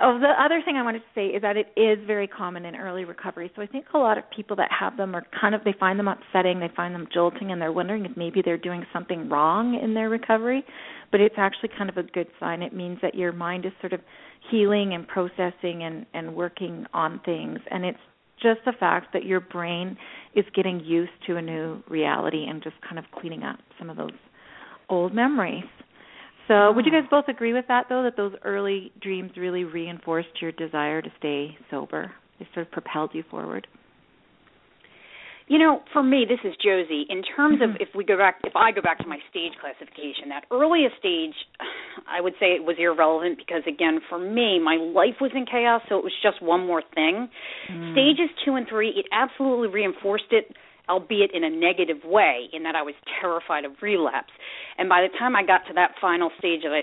Oh, 0.04 0.18
the 0.18 0.30
other 0.42 0.60
thing 0.64 0.76
I 0.76 0.82
wanted 0.82 0.98
to 0.98 1.04
say 1.14 1.26
is 1.26 1.42
that 1.42 1.56
it 1.56 1.68
is 1.76 2.04
very 2.08 2.26
common 2.26 2.64
in 2.64 2.74
early 2.74 3.04
recovery. 3.04 3.52
So 3.54 3.62
I 3.62 3.66
think 3.66 3.84
a 3.94 3.98
lot 3.98 4.18
of 4.18 4.24
people 4.34 4.56
that 4.56 4.68
have 4.76 4.96
them 4.96 5.14
are 5.14 5.24
kind 5.40 5.54
of 5.54 5.62
they 5.62 5.74
find 5.78 5.96
them 5.96 6.08
upsetting, 6.08 6.58
they 6.58 6.70
find 6.74 6.92
them 6.92 7.06
jolting, 7.14 7.52
and 7.52 7.62
they're 7.62 7.70
wondering 7.70 8.04
if 8.04 8.16
maybe 8.16 8.42
they're 8.44 8.58
doing 8.58 8.84
something 8.92 9.28
wrong 9.28 9.78
in 9.80 9.94
their 9.94 10.08
recovery. 10.08 10.64
But 11.12 11.20
it's 11.20 11.36
actually 11.38 11.68
kind 11.78 11.88
of 11.88 11.98
a 11.98 12.02
good 12.02 12.26
sign. 12.40 12.62
It 12.62 12.74
means 12.74 12.98
that 13.00 13.14
your 13.14 13.30
mind 13.30 13.64
is 13.64 13.72
sort 13.80 13.92
of 13.92 14.00
healing 14.50 14.92
and 14.92 15.06
processing 15.06 15.84
and 15.84 16.04
and 16.14 16.34
working 16.34 16.84
on 16.92 17.20
things, 17.24 17.60
and 17.70 17.84
it's 17.84 17.98
just 18.42 18.58
the 18.64 18.72
fact 18.72 19.12
that 19.12 19.24
your 19.24 19.38
brain 19.38 19.96
is 20.34 20.44
getting 20.52 20.80
used 20.80 21.12
to 21.28 21.36
a 21.36 21.42
new 21.42 21.80
reality 21.88 22.46
and 22.48 22.60
just 22.60 22.74
kind 22.82 22.98
of 22.98 23.04
cleaning 23.20 23.44
up 23.44 23.60
some 23.78 23.88
of 23.88 23.96
those 23.96 24.10
old 24.88 25.14
memories. 25.14 25.62
So, 26.52 26.70
would 26.72 26.84
you 26.84 26.92
guys 26.92 27.08
both 27.10 27.28
agree 27.28 27.54
with 27.54 27.64
that, 27.68 27.86
though, 27.88 28.02
that 28.02 28.14
those 28.14 28.34
early 28.44 28.92
dreams 29.00 29.30
really 29.38 29.64
reinforced 29.64 30.42
your 30.42 30.52
desire 30.52 31.00
to 31.00 31.08
stay 31.18 31.56
sober? 31.70 32.12
They 32.38 32.46
sort 32.52 32.66
of 32.66 32.72
propelled 32.72 33.12
you 33.14 33.24
forward. 33.30 33.66
You 35.48 35.58
know, 35.58 35.80
for 35.94 36.02
me, 36.02 36.26
this 36.28 36.40
is 36.44 36.54
Josie. 36.62 37.06
In 37.08 37.22
terms 37.22 37.60
mm-hmm. 37.60 37.70
of 37.70 37.76
if 37.80 37.88
we 37.94 38.04
go 38.04 38.18
back, 38.18 38.40
if 38.44 38.54
I 38.54 38.70
go 38.70 38.82
back 38.82 38.98
to 38.98 39.06
my 39.06 39.16
stage 39.30 39.52
classification, 39.62 40.28
that 40.28 40.44
earliest 40.50 40.96
stage, 40.98 41.32
I 42.06 42.20
would 42.20 42.34
say 42.38 42.48
it 42.48 42.64
was 42.64 42.76
irrelevant 42.78 43.38
because, 43.38 43.62
again, 43.66 44.00
for 44.10 44.18
me, 44.18 44.60
my 44.62 44.76
life 44.76 45.22
was 45.22 45.30
in 45.34 45.46
chaos, 45.46 45.80
so 45.88 45.96
it 45.96 46.04
was 46.04 46.12
just 46.22 46.42
one 46.42 46.66
more 46.66 46.82
thing. 46.94 47.30
Mm. 47.72 47.94
Stages 47.94 48.28
two 48.44 48.56
and 48.56 48.66
three, 48.68 48.90
it 48.90 49.06
absolutely 49.10 49.68
reinforced 49.68 50.32
it 50.32 50.54
albeit 50.88 51.30
in 51.32 51.44
a 51.44 51.50
negative 51.50 51.98
way, 52.04 52.48
in 52.52 52.62
that 52.64 52.74
I 52.74 52.82
was 52.82 52.94
terrified 53.20 53.64
of 53.64 53.72
relapse. 53.82 54.32
And 54.78 54.88
by 54.88 55.02
the 55.02 55.16
time 55.18 55.36
I 55.36 55.44
got 55.44 55.66
to 55.68 55.74
that 55.74 55.92
final 56.00 56.30
stage 56.38 56.62
that 56.62 56.72
I 56.72 56.82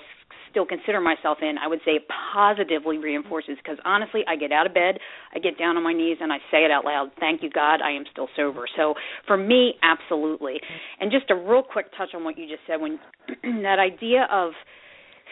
still 0.49 0.65
consider 0.65 0.99
myself 0.99 1.39
in, 1.41 1.55
I 1.63 1.67
would 1.67 1.79
say 1.85 1.91
it 1.91 2.05
positively 2.33 2.97
reinforces 2.97 3.57
because 3.57 3.77
honestly, 3.85 4.21
I 4.27 4.35
get 4.35 4.51
out 4.51 4.65
of 4.65 4.73
bed, 4.73 4.99
I 5.33 5.39
get 5.39 5.57
down 5.57 5.77
on 5.77 5.83
my 5.83 5.93
knees, 5.93 6.17
and 6.21 6.33
I 6.33 6.37
say 6.51 6.65
it 6.65 6.71
out 6.71 6.85
loud 6.85 7.11
Thank 7.19 7.43
you, 7.43 7.49
God, 7.49 7.81
I 7.81 7.91
am 7.91 8.03
still 8.11 8.27
sober. 8.35 8.65
So 8.75 8.95
for 9.27 9.37
me, 9.37 9.75
absolutely. 9.83 10.59
And 10.99 11.11
just 11.11 11.29
a 11.29 11.35
real 11.35 11.63
quick 11.63 11.87
touch 11.97 12.09
on 12.15 12.23
what 12.23 12.37
you 12.37 12.47
just 12.47 12.61
said 12.67 12.81
when 12.81 12.99
that 13.63 13.79
idea 13.79 14.27
of 14.31 14.51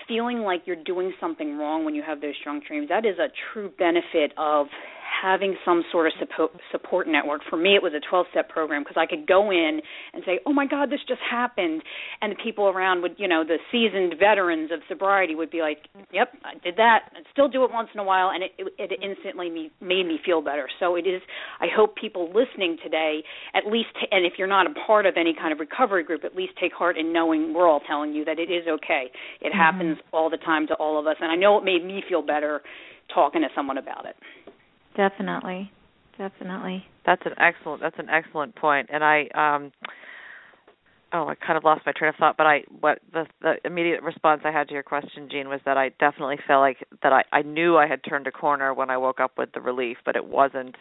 feeling 0.08 0.40
like 0.40 0.62
you're 0.66 0.84
doing 0.84 1.12
something 1.20 1.58
wrong 1.58 1.84
when 1.84 1.96
you 1.96 2.04
have 2.06 2.22
those 2.22 2.36
strong 2.40 2.62
dreams, 2.66 2.88
that 2.90 3.06
is 3.06 3.18
a 3.20 3.28
true 3.52 3.72
benefit 3.78 4.32
of 4.38 4.68
having 5.08 5.56
some 5.66 5.84
sort 5.92 6.08
of 6.08 6.14
support 6.72 7.08
network. 7.08 7.42
For 7.50 7.58
me, 7.58 7.76
it 7.76 7.84
was 7.84 7.94
a 7.94 8.14
12-step 8.14 8.50
program 8.50 8.84
because 8.84 8.98
I 8.98 9.06
could 9.06 9.28
go 9.28 9.52
in 9.52 9.82
and 10.14 10.24
say, 10.26 10.40
"Oh 10.46 10.54
my 10.54 10.66
God, 10.66 10.90
this 10.90 11.00
just 11.08 11.22
happened," 11.22 11.82
and 12.22 12.32
the 12.32 12.36
people 12.44 12.68
around 12.68 13.02
would, 13.02 13.16
you 13.18 13.28
know, 13.28 13.44
the 13.44 13.58
seasoned 13.72 14.16
veterans 14.20 14.72
of 14.72 14.80
sobriety 14.88 15.36
would 15.36 15.52
be 15.52 15.62
like, 15.62 15.88
"Yep, 16.12 16.34
I 16.44 16.54
did 16.64 16.78
that. 16.78 17.12
I 17.16 17.20
still 17.32 17.48
do 17.48 17.64
it 17.64 17.72
once 17.72 17.90
in 17.94 18.00
a 18.00 18.04
while," 18.04 18.30
and 18.30 18.44
it, 18.44 18.52
it, 18.58 18.92
it 18.92 19.00
instantly 19.02 19.50
me, 19.50 19.72
made 19.82 20.06
me 20.06 20.20
feel 20.26 20.42
better. 20.42 20.68
So 20.80 20.96
it 20.96 21.08
is. 21.08 21.22
I 21.60 21.68
hope 21.74 21.96
people 21.96 22.28
listening 22.34 22.78
today, 22.84 23.24
at 23.54 23.66
least, 23.72 23.90
and 24.12 24.26
if 24.26 24.34
you're 24.38 24.48
not 24.48 24.68
a 24.68 24.74
part 24.86 25.06
of 25.06 25.16
any 25.18 25.34
kind 25.34 25.54
of 25.54 25.60
recovery 25.60 26.04
group, 26.04 26.24
at 26.24 26.36
least 26.36 26.54
take 26.60 26.74
heart 26.74 26.98
in 26.98 27.14
knowing 27.14 27.54
we're 27.54 27.68
all 27.68 27.82
telling 27.88 28.14
you 28.14 28.26
that 28.26 28.40
it 28.40 28.52
is 28.52 28.68
okay. 28.68 29.10
It 29.42 29.48
mm-hmm. 29.48 29.58
happens 29.58 29.98
all 30.12 30.30
the 30.30 30.38
time 30.38 30.68
to 30.68 30.74
all 30.76 31.00
of 31.00 31.08
us, 31.08 31.16
and 31.22 31.32
I 31.32 31.36
know 31.36 31.58
it 31.58 31.64
made 31.64 31.84
me 31.86 32.04
feel 32.08 32.22
better 32.22 32.62
talking 33.14 33.42
to 33.42 33.48
someone 33.56 33.78
about 33.78 34.06
it. 34.06 34.16
Definitely. 34.98 35.72
Definitely. 36.18 36.84
That's 37.06 37.22
an 37.26 37.34
excellent 37.38 37.82
that's 37.82 38.00
an 38.00 38.10
excellent 38.10 38.56
point. 38.56 38.90
And 38.92 39.04
I 39.04 39.28
um 39.36 39.72
oh 41.14 41.28
I 41.28 41.36
kind 41.36 41.56
of 41.56 41.64
lost 41.64 41.84
my 41.86 41.92
train 41.96 42.10
of 42.10 42.16
thought, 42.16 42.36
but 42.36 42.48
I 42.48 42.64
what 42.82 43.00
the 43.14 43.28
the 43.42 43.54
immediate 43.64 44.02
response 44.02 44.42
I 44.44 44.52
had 44.52 44.68
to 44.70 44.74
your 44.74 44.84
question, 44.84 45.30
Jean, 45.32 45.48
was 45.48 45.62
that 45.66 45.78
I 45.78 45.90
definitely 46.00 46.38
felt 46.48 46.62
like 46.62 46.78
that 47.04 47.14
I, 47.14 47.24
I 47.32 47.44
knew 47.44 47.78
I 47.78 47.88
had 47.88 48.02
turned 48.04 48.26
a 48.26 48.32
corner 48.32 48.74
when 48.74 48.90
I 48.90 48.98
woke 48.98 49.20
up 49.20 49.38
with 49.38 49.52
the 49.54 49.62
relief, 49.62 49.98
but 50.04 50.16
it 50.16 50.26
wasn't 50.26 50.76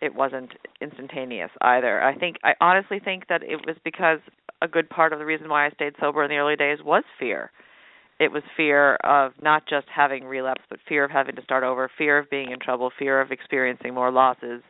it 0.00 0.14
wasn't 0.14 0.52
instantaneous 0.80 1.50
either. 1.60 2.00
I 2.00 2.16
think 2.16 2.36
I 2.44 2.52
honestly 2.60 3.00
think 3.00 3.26
that 3.28 3.42
it 3.42 3.66
was 3.66 3.76
because 3.84 4.20
a 4.62 4.68
good 4.68 4.88
part 4.88 5.12
of 5.12 5.18
the 5.18 5.26
reason 5.26 5.48
why 5.48 5.66
I 5.66 5.70
stayed 5.70 5.94
sober 6.00 6.22
in 6.22 6.30
the 6.30 6.36
early 6.36 6.56
days 6.56 6.78
was 6.84 7.02
fear 7.18 7.50
it 8.20 8.30
was 8.30 8.42
fear 8.54 8.96
of 8.96 9.32
not 9.42 9.62
just 9.66 9.86
having 9.92 10.24
relapse, 10.24 10.60
but 10.68 10.78
fear 10.86 11.04
of 11.04 11.10
having 11.10 11.36
to 11.36 11.42
start 11.42 11.64
over, 11.64 11.90
fear 11.96 12.18
of 12.18 12.28
being 12.28 12.52
in 12.52 12.58
trouble, 12.60 12.90
fear 12.98 13.18
of 13.18 13.32
experiencing 13.32 13.94
more 13.94 14.12
losses 14.12 14.62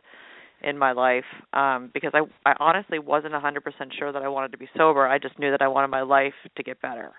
in 0.63 0.77
my 0.77 0.93
life. 0.93 1.25
Um, 1.51 1.91
because 1.93 2.13
I, 2.13 2.21
I 2.49 2.53
honestly 2.61 2.97
wasn't 2.97 3.35
a 3.35 3.39
100% 3.39 3.59
sure 3.99 4.13
that 4.13 4.21
I 4.21 4.29
wanted 4.29 4.53
to 4.53 4.57
be 4.57 4.69
sober. 4.77 5.05
I 5.05 5.19
just 5.19 5.37
knew 5.37 5.51
that 5.51 5.61
I 5.61 5.67
wanted 5.67 5.89
my 5.89 6.01
life 6.01 6.33
to 6.55 6.63
get 6.63 6.81
better. 6.81 7.11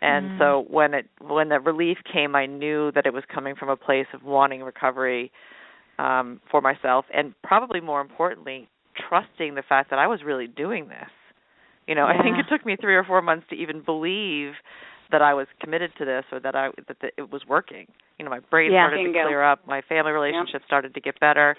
And 0.00 0.30
mm. 0.30 0.38
so 0.38 0.72
when 0.72 0.94
it 0.94 1.06
when 1.20 1.48
the 1.50 1.60
relief 1.60 1.98
came, 2.10 2.34
I 2.34 2.46
knew 2.46 2.92
that 2.92 3.04
it 3.04 3.12
was 3.12 3.24
coming 3.32 3.54
from 3.54 3.68
a 3.68 3.76
place 3.76 4.06
of 4.14 4.22
wanting 4.22 4.62
recovery 4.62 5.30
um, 5.98 6.40
for 6.50 6.62
myself, 6.62 7.04
and 7.12 7.34
probably 7.42 7.80
more 7.80 8.00
importantly, 8.00 8.68
trusting 9.08 9.56
the 9.56 9.62
fact 9.68 9.90
that 9.90 9.98
I 9.98 10.06
was 10.06 10.20
really 10.24 10.46
doing 10.46 10.88
this. 10.88 11.10
You 11.86 11.94
know, 11.96 12.06
yeah. 12.06 12.18
I 12.18 12.22
think 12.22 12.38
it 12.38 12.46
took 12.50 12.64
me 12.64 12.76
three 12.80 12.94
or 12.94 13.04
four 13.04 13.20
months 13.20 13.46
to 13.50 13.56
even 13.56 13.82
believe 13.82 14.52
that 15.12 15.22
I 15.22 15.34
was 15.34 15.46
committed 15.60 15.92
to 15.98 16.04
this 16.04 16.24
or 16.32 16.40
that 16.40 16.54
I 16.54 16.68
that 16.88 16.98
the, 17.00 17.08
it 17.16 17.30
was 17.30 17.42
working. 17.48 17.86
You 18.18 18.24
know, 18.24 18.30
my 18.30 18.40
brain 18.50 18.72
yeah, 18.72 18.88
started 18.88 19.04
to 19.04 19.12
clear 19.12 19.42
up, 19.42 19.66
my 19.66 19.82
family 19.88 20.12
relationship 20.12 20.62
started 20.66 20.94
to 20.94 21.00
get 21.00 21.18
better. 21.20 21.56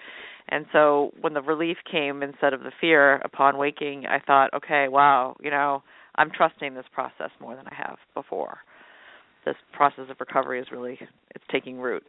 And 0.50 0.66
so 0.72 1.12
when 1.22 1.34
the 1.34 1.42
relief 1.42 1.78
came 1.90 2.24
instead 2.24 2.54
of 2.54 2.62
the 2.62 2.72
fear 2.80 3.16
upon 3.18 3.58
waking, 3.58 4.06
I 4.06 4.20
thought, 4.20 4.54
okay, 4.54 4.88
wow, 4.88 5.36
you 5.42 5.50
know, 5.50 5.84
I'm 6.16 6.30
trusting 6.30 6.74
this 6.74 6.86
process 6.94 7.30
more 7.40 7.56
than 7.56 7.66
I 7.68 7.76
have 7.76 7.98
before. 8.14 8.60
This 9.46 9.56
process 9.74 10.06
of 10.10 10.18
recovery 10.20 10.60
is 10.60 10.68
really 10.72 11.00
it's 11.34 11.44
taking 11.52 11.80
root. 11.80 12.04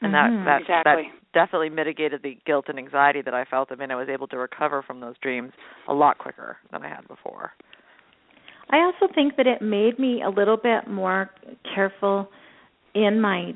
And 0.00 0.14
mm-hmm, 0.14 0.44
that 0.44 0.44
that 0.44 0.60
exactly. 0.62 1.10
that 1.34 1.46
definitely 1.46 1.70
mitigated 1.70 2.22
the 2.22 2.38
guilt 2.46 2.66
and 2.68 2.78
anxiety 2.78 3.22
that 3.22 3.34
I 3.34 3.44
felt. 3.44 3.72
I 3.72 3.74
mean, 3.74 3.90
I 3.90 3.96
was 3.96 4.08
able 4.08 4.28
to 4.28 4.38
recover 4.38 4.82
from 4.82 5.00
those 5.00 5.16
dreams 5.20 5.52
a 5.88 5.94
lot 5.94 6.18
quicker 6.18 6.58
than 6.70 6.82
I 6.82 6.88
had 6.88 7.08
before. 7.08 7.52
I 8.70 8.78
also 8.78 9.12
think 9.14 9.36
that 9.36 9.46
it 9.46 9.62
made 9.62 9.98
me 9.98 10.22
a 10.22 10.30
little 10.30 10.56
bit 10.56 10.88
more 10.88 11.30
careful 11.74 12.28
in 12.94 13.20
my 13.20 13.52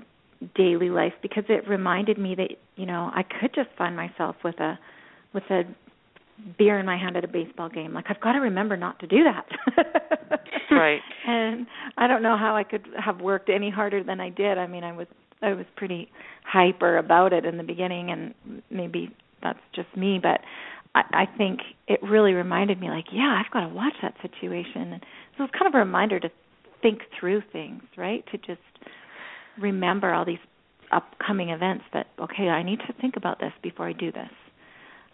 daily 0.57 0.91
life 0.91 1.13
because 1.23 1.45
it 1.49 1.69
reminded 1.69 2.19
me 2.19 2.35
that 2.35 2.51
you 2.77 2.87
know 2.87 3.11
I 3.15 3.23
could 3.23 3.55
just 3.55 3.69
find 3.77 3.97
myself 3.97 4.37
with 4.45 4.59
a 4.61 4.79
with 5.35 5.45
a 5.51 5.63
beer 6.59 6.79
in 6.79 6.87
my 6.87 6.97
hand 6.97 7.17
at 7.17 7.25
a 7.25 7.29
baseball 7.29 7.69
game. 7.69 7.93
Like 7.93 8.07
I've 8.09 8.21
got 8.21 8.33
to 8.33 8.41
remember 8.41 8.77
not 8.77 8.99
to 9.01 9.07
do 9.07 9.25
that. 9.25 10.41
right. 10.71 11.01
And 11.25 11.69
I 11.97 12.09
don't 12.09 12.23
know 12.23 12.37
how 12.37 12.57
I 12.57 12.65
could 12.65 12.89
have 12.99 13.21
worked 13.21 13.49
any 13.49 13.71
harder 13.71 14.03
than 14.03 14.19
I 14.19 14.29
did. 14.29 14.59
I 14.59 14.67
mean, 14.67 14.83
I 14.83 14.93
was 14.93 15.07
I 15.41 15.53
was 15.53 15.67
pretty 15.77 16.11
hyper 16.45 16.99
about 16.99 17.33
it 17.33 17.45
in 17.45 17.57
the 17.57 17.63
beginning 17.63 18.11
and 18.11 18.63
maybe 18.71 19.15
that's 19.43 19.59
just 19.75 19.89
me, 19.97 20.19
but 20.23 20.41
I, 20.95 21.03
I 21.13 21.27
think 21.39 21.61
it 21.89 22.03
really 22.03 22.33
reminded 22.33 22.81
me, 22.81 22.89
like, 22.89 23.07
yeah, 23.13 23.41
I've 23.43 23.53
got 23.53 23.61
to 23.61 23.69
watch 23.69 23.95
that 24.03 24.15
situation. 24.21 24.93
And 24.93 25.05
so 25.37 25.45
it's 25.45 25.53
kind 25.53 25.67
of 25.67 25.75
a 25.75 25.79
reminder 25.79 26.21
to 26.21 26.31
think 26.83 27.01
through 27.19 27.43
things, 27.53 27.83
right? 27.97 28.25
To 28.33 28.39
just 28.39 28.61
remember 29.61 30.13
all 30.13 30.25
these 30.25 30.39
upcoming 30.93 31.51
events 31.51 31.85
that 31.95 32.07
okay, 32.21 32.49
I 32.49 32.63
need 32.63 32.79
to 32.87 32.93
think 33.01 33.17
about 33.17 33.41
this 33.41 33.53
before 33.63 33.89
I 33.89 33.93
do 33.93 34.13
this. 34.13 34.29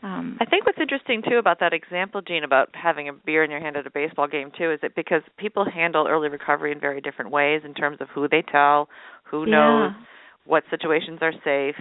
Um, 0.02 0.36
I 0.40 0.44
think 0.44 0.64
what's 0.64 0.78
interesting 0.80 1.22
too 1.28 1.38
about 1.38 1.58
that 1.60 1.72
example, 1.72 2.20
Jean, 2.20 2.44
about 2.44 2.68
having 2.72 3.08
a 3.08 3.12
beer 3.12 3.42
in 3.42 3.50
your 3.50 3.60
hand 3.60 3.76
at 3.76 3.86
a 3.86 3.90
baseball 3.90 4.28
game 4.28 4.50
too, 4.56 4.72
is 4.72 4.78
that 4.82 4.94
because 4.94 5.22
people 5.38 5.64
handle 5.68 6.06
early 6.08 6.28
recovery 6.28 6.70
in 6.70 6.78
very 6.80 7.00
different 7.00 7.30
ways 7.32 7.62
in 7.64 7.74
terms 7.74 7.98
of 8.00 8.08
who 8.08 8.28
they 8.28 8.42
tell, 8.42 8.88
who 9.24 9.44
knows, 9.46 9.90
what 10.44 10.62
situations 10.70 11.18
are 11.20 11.32
safe. 11.44 11.74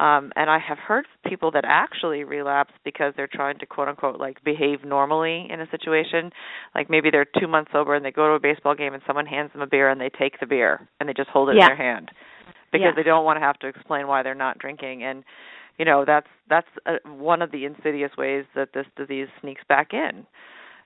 Um, 0.00 0.32
and 0.34 0.48
I 0.48 0.58
have 0.58 0.78
heard 0.78 1.04
people 1.28 1.50
that 1.50 1.64
actually 1.66 2.24
relapse 2.24 2.72
because 2.86 3.12
they're 3.18 3.28
trying 3.30 3.58
to 3.58 3.66
quote 3.66 3.86
unquote 3.86 4.18
like 4.18 4.42
behave 4.42 4.82
normally 4.82 5.46
in 5.50 5.60
a 5.60 5.68
situation. 5.70 6.30
Like 6.74 6.88
maybe 6.88 7.10
they're 7.10 7.26
two 7.38 7.46
months 7.46 7.70
sober 7.70 7.94
and 7.94 8.02
they 8.02 8.10
go 8.10 8.26
to 8.28 8.32
a 8.32 8.40
baseball 8.40 8.74
game 8.74 8.94
and 8.94 9.02
someone 9.06 9.26
hands 9.26 9.52
them 9.52 9.60
a 9.60 9.66
beer 9.66 9.90
and 9.90 10.00
they 10.00 10.08
take 10.08 10.40
the 10.40 10.46
beer 10.46 10.88
and 10.98 11.08
they 11.08 11.12
just 11.12 11.28
hold 11.28 11.50
it 11.50 11.56
yeah. 11.56 11.64
in 11.64 11.68
their 11.68 11.76
hand 11.76 12.10
because 12.72 12.86
yeah. 12.86 12.92
they 12.96 13.02
don't 13.02 13.26
want 13.26 13.36
to 13.36 13.42
have 13.42 13.58
to 13.58 13.66
explain 13.66 14.06
why 14.06 14.22
they're 14.22 14.34
not 14.34 14.58
drinking. 14.58 15.04
And 15.04 15.22
you 15.78 15.84
know 15.84 16.04
that's 16.06 16.28
that's 16.48 16.68
a, 16.86 17.06
one 17.06 17.42
of 17.42 17.52
the 17.52 17.66
insidious 17.66 18.12
ways 18.16 18.46
that 18.54 18.70
this 18.72 18.86
disease 18.96 19.28
sneaks 19.42 19.62
back 19.68 19.92
in. 19.92 20.24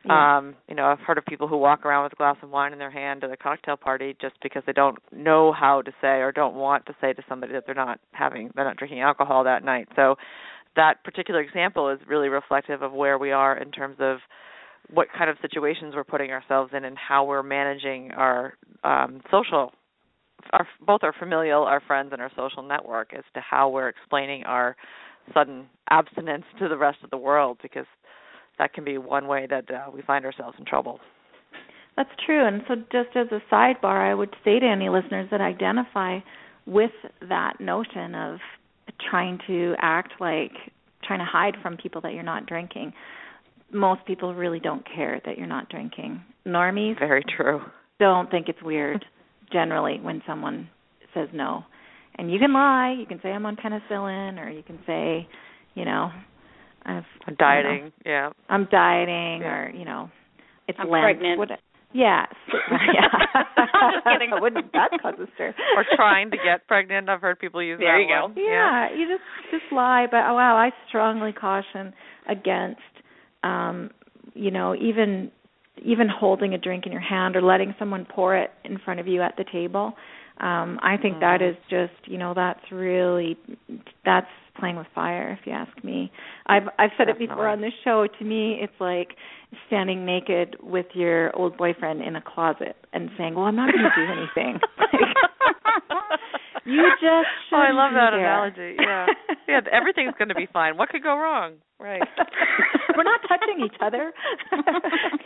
Yeah. 0.06 0.38
Um, 0.38 0.54
you 0.68 0.74
know, 0.74 0.84
I've 0.84 1.00
heard 1.00 1.18
of 1.18 1.24
people 1.24 1.48
who 1.48 1.56
walk 1.56 1.86
around 1.86 2.04
with 2.04 2.12
a 2.12 2.16
glass 2.16 2.36
of 2.42 2.50
wine 2.50 2.72
in 2.72 2.78
their 2.78 2.90
hand 2.90 3.24
at 3.24 3.30
a 3.30 3.36
cocktail 3.36 3.76
party 3.76 4.16
just 4.20 4.34
because 4.42 4.62
they 4.66 4.72
don't 4.72 4.98
know 5.12 5.52
how 5.52 5.82
to 5.82 5.90
say 6.00 6.20
or 6.20 6.30
don't 6.30 6.54
want 6.54 6.84
to 6.86 6.96
say 7.00 7.12
to 7.12 7.22
somebody 7.28 7.52
that 7.54 7.64
they're 7.66 7.74
not 7.74 8.00
having 8.12 8.50
they're 8.54 8.64
not 8.64 8.76
drinking 8.76 9.00
alcohol 9.00 9.44
that 9.44 9.64
night. 9.64 9.88
So 9.96 10.16
that 10.76 11.02
particular 11.04 11.40
example 11.40 11.88
is 11.90 11.98
really 12.06 12.28
reflective 12.28 12.82
of 12.82 12.92
where 12.92 13.18
we 13.18 13.32
are 13.32 13.56
in 13.56 13.70
terms 13.70 13.96
of 14.00 14.18
what 14.92 15.08
kind 15.16 15.30
of 15.30 15.36
situations 15.40 15.94
we're 15.94 16.04
putting 16.04 16.30
ourselves 16.30 16.72
in 16.76 16.84
and 16.84 16.96
how 16.98 17.24
we're 17.24 17.42
managing 17.42 18.10
our 18.12 18.54
um, 18.82 19.22
social 19.30 19.72
our 20.52 20.66
both 20.84 21.00
our 21.02 21.14
familial, 21.18 21.62
our 21.62 21.80
friends 21.80 22.10
and 22.12 22.20
our 22.20 22.30
social 22.36 22.62
network 22.62 23.14
as 23.14 23.24
to 23.32 23.40
how 23.40 23.68
we're 23.68 23.88
explaining 23.88 24.44
our 24.44 24.76
sudden 25.32 25.66
abstinence 25.88 26.44
to 26.58 26.68
the 26.68 26.76
rest 26.76 26.98
of 27.02 27.10
the 27.10 27.16
world 27.16 27.58
because 27.62 27.86
that 28.58 28.72
can 28.72 28.84
be 28.84 28.98
one 28.98 29.26
way 29.26 29.46
that 29.48 29.70
uh, 29.70 29.90
we 29.92 30.02
find 30.02 30.24
ourselves 30.24 30.56
in 30.58 30.64
trouble. 30.64 31.00
That's 31.96 32.10
true. 32.26 32.46
And 32.46 32.62
so, 32.66 32.74
just 32.90 33.16
as 33.16 33.28
a 33.30 33.40
sidebar, 33.52 34.10
I 34.10 34.14
would 34.14 34.34
say 34.44 34.58
to 34.58 34.66
any 34.66 34.88
listeners 34.88 35.28
that 35.30 35.40
identify 35.40 36.18
with 36.66 36.90
that 37.28 37.60
notion 37.60 38.14
of 38.14 38.38
trying 39.10 39.38
to 39.46 39.74
act 39.78 40.14
like 40.20 40.52
trying 41.04 41.18
to 41.18 41.24
hide 41.24 41.54
from 41.62 41.76
people 41.76 42.00
that 42.00 42.14
you're 42.14 42.22
not 42.22 42.46
drinking. 42.46 42.92
Most 43.72 44.04
people 44.06 44.34
really 44.34 44.60
don't 44.60 44.84
care 44.94 45.20
that 45.24 45.36
you're 45.36 45.46
not 45.46 45.68
drinking. 45.68 46.22
Normies 46.46 46.98
very 46.98 47.24
true. 47.36 47.60
Don't 48.00 48.30
think 48.30 48.48
it's 48.48 48.62
weird 48.62 49.04
generally 49.52 50.00
when 50.00 50.22
someone 50.26 50.68
says 51.12 51.28
no. 51.32 51.64
And 52.16 52.32
you 52.32 52.38
can 52.38 52.52
lie, 52.52 52.96
you 52.98 53.06
can 53.06 53.20
say 53.22 53.30
I'm 53.30 53.46
on 53.46 53.56
penicillin 53.56 54.38
or 54.38 54.48
you 54.48 54.62
can 54.62 54.78
say, 54.86 55.28
you 55.74 55.84
know, 55.84 56.10
I've 56.84 57.04
I'm 57.26 57.34
dieting. 57.36 57.72
You 57.72 57.82
know, 57.84 57.92
yeah. 58.04 58.30
I'm 58.48 58.68
dieting, 58.70 59.40
yeah. 59.42 59.54
or 59.54 59.70
you 59.70 59.84
know, 59.84 60.10
it's 60.68 60.78
I'm 60.80 60.90
Lent. 60.90 61.02
pregnant. 61.04 61.38
What, 61.38 61.48
yeah. 61.92 62.26
yeah. 62.70 63.42
I'm 63.76 63.92
just 63.94 64.04
kidding. 64.04 64.30
Wouldn't 64.40 64.72
that 64.72 64.90
cause 65.00 65.14
a 65.20 65.26
stir? 65.34 65.54
or 65.76 65.84
trying 65.96 66.30
to 66.30 66.36
get 66.36 66.66
pregnant. 66.66 67.08
I've 67.08 67.20
heard 67.20 67.38
people 67.38 67.62
use 67.62 67.78
there 67.78 67.96
that 67.96 68.02
you 68.02 68.08
go. 68.08 68.40
Yeah, 68.40 68.88
yeah, 68.90 68.96
you 68.96 69.08
just 69.08 69.22
just 69.50 69.72
lie. 69.72 70.06
But 70.10 70.24
oh, 70.28 70.34
wow, 70.34 70.56
I 70.56 70.70
strongly 70.88 71.32
caution 71.32 71.94
against, 72.28 72.80
um, 73.42 73.90
you 74.34 74.50
know, 74.50 74.74
even 74.74 75.30
even 75.84 76.08
holding 76.08 76.54
a 76.54 76.58
drink 76.58 76.86
in 76.86 76.92
your 76.92 77.00
hand 77.00 77.36
or 77.36 77.42
letting 77.42 77.74
someone 77.78 78.06
pour 78.08 78.36
it 78.36 78.50
in 78.64 78.78
front 78.78 79.00
of 79.00 79.06
you 79.06 79.22
at 79.22 79.36
the 79.36 79.44
table. 79.50 79.94
Um, 80.38 80.80
I 80.82 80.96
think 81.00 81.16
mm. 81.16 81.20
that 81.20 81.42
is 81.42 81.56
just, 81.70 81.92
you 82.06 82.18
know, 82.18 82.34
that's 82.34 82.60
really 82.72 83.38
that's 84.04 84.26
playing 84.58 84.76
with 84.76 84.86
fire 84.94 85.36
if 85.38 85.46
you 85.46 85.52
ask 85.52 85.72
me. 85.84 86.10
I've 86.46 86.64
I've 86.78 86.90
said 86.96 87.06
Definitely. 87.06 87.24
it 87.26 87.28
before 87.30 87.48
on 87.48 87.60
this 87.60 87.72
show. 87.84 88.06
To 88.18 88.24
me, 88.24 88.58
it's 88.60 88.72
like 88.80 89.16
standing 89.66 90.04
naked 90.06 90.56
with 90.62 90.86
your 90.94 91.34
old 91.36 91.56
boyfriend 91.56 92.02
in 92.02 92.14
a 92.16 92.22
closet 92.22 92.76
and 92.92 93.10
saying, 93.18 93.34
"Well, 93.34 93.44
I'm 93.46 93.56
not 93.56 93.72
going 93.72 93.84
to 93.84 93.90
do 93.96 94.06
anything." 94.20 94.60
you 96.64 96.82
just 97.00 97.28
Oh, 97.52 97.56
I 97.56 97.70
love 97.72 97.92
that 97.94 98.10
there. 98.12 98.20
analogy. 98.20 98.76
Yeah. 98.80 99.06
Yeah, 99.46 99.60
everything's 99.72 100.14
going 100.18 100.28
to 100.30 100.34
be 100.34 100.46
fine. 100.52 100.76
What 100.76 100.88
could 100.88 101.02
go 101.02 101.16
wrong? 101.16 101.54
Right. 101.78 102.02
We're 102.96 103.02
not 103.04 103.20
touching 103.28 103.60
each 103.64 103.76
other. 103.82 104.12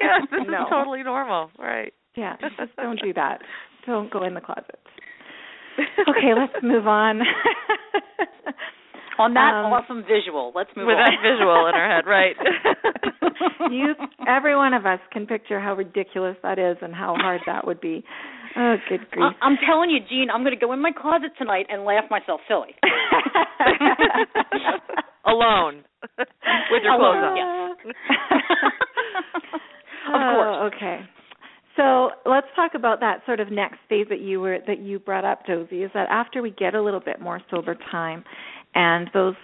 yeah, 0.01 0.19
this 0.31 0.41
no. 0.49 0.63
is 0.63 0.67
totally 0.71 1.03
normal. 1.03 1.51
Right. 1.59 1.93
Yeah, 2.17 2.37
just 2.41 2.55
don't 2.77 3.01
do 3.01 3.13
that. 3.15 3.43
Don't 3.87 4.11
go 4.11 4.25
in 4.25 4.35
the 4.35 4.41
closet. 4.41 4.79
Okay, 5.79 6.35
let's 6.37 6.53
move 6.65 6.87
on. 6.89 7.21
On 9.19 9.35
that 9.35 9.53
Um, 9.55 9.73
awesome 9.73 10.05
visual, 10.07 10.53
let's 10.55 10.71
move 10.77 10.87
on. 10.87 10.95
With 10.95 10.99
on. 10.99 11.05
that 11.11 11.19
visual 11.23 11.67
in 11.67 11.75
our 11.75 11.89
head, 11.91 12.07
right? 12.07 12.37
you, 13.73 13.95
every 14.29 14.55
one 14.57 14.75
of 14.75 14.87
us 14.87 15.01
can 15.13 15.27
picture 15.27 15.59
how 15.61 15.75
ridiculous 15.75 16.37
that 16.43 16.59
is 16.59 16.77
and 16.83 16.95
how 16.95 17.15
hard 17.19 17.41
that 17.47 17.67
would 17.67 17.81
be. 17.81 18.05
Oh, 18.57 18.77
good 18.89 19.01
grief! 19.11 19.33
I- 19.41 19.45
I'm 19.45 19.57
telling 19.67 19.91
you, 19.91 19.99
Jean, 20.09 20.31
I'm 20.33 20.43
going 20.43 20.55
to 20.59 20.61
go 20.61 20.73
in 20.73 20.81
my 20.81 20.93
closet 20.93 21.33
tonight 21.37 21.67
and 21.69 21.85
laugh 21.85 22.05
myself 22.11 22.41
silly. 22.49 22.75
Alone. 25.27 25.85
With 26.19 26.83
your 26.83 26.97
clothes 26.97 27.17
on. 27.23 27.37
Yes. 27.37 27.95
of 30.09 30.15
course. 30.35 30.73
okay. 30.75 31.01
So 31.77 32.11
let's 32.29 32.47
talk 32.57 32.73
about 32.75 33.01
that 33.01 33.21
sort 33.27 33.39
of 33.41 33.53
next 33.53 33.79
phase 33.89 34.07
that 34.11 34.21
you 34.21 34.41
were 34.41 34.59
that 34.67 34.81
you 34.81 34.99
brought 34.99 35.25
up, 35.25 35.47
Josie. 35.47 35.83
Is 35.85 35.91
that 35.95 36.09
after 36.11 36.43
we 36.43 36.51
get 36.51 36.75
a 36.75 36.83
little 36.83 37.01
bit 37.01 37.21
more 37.21 37.41
sober 37.51 37.77
time, 37.91 38.25
and 38.75 39.11
those 39.15 39.35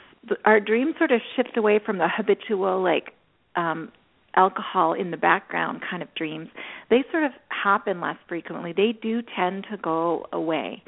our 0.45 0.59
dreams 0.59 0.95
sort 0.99 1.13
of 1.13 1.21
shift 1.37 1.57
away 1.57 1.79
from 1.85 1.99
the 1.99 2.09
habitual 2.09 2.83
like 2.83 3.13
um 3.57 3.91
alcohol 4.37 4.95
in 4.95 5.11
the 5.11 5.17
background 5.17 5.83
kind 5.89 6.03
of 6.03 6.13
dreams, 6.15 6.49
they 6.91 7.05
sort 7.11 7.25
of 7.25 7.33
happen 7.49 8.01
less 8.01 8.17
frequently. 8.29 8.73
They 8.73 8.93
do 9.01 9.23
tend 9.37 9.67
to 9.71 9.77
go 9.77 10.27
away 10.33 10.83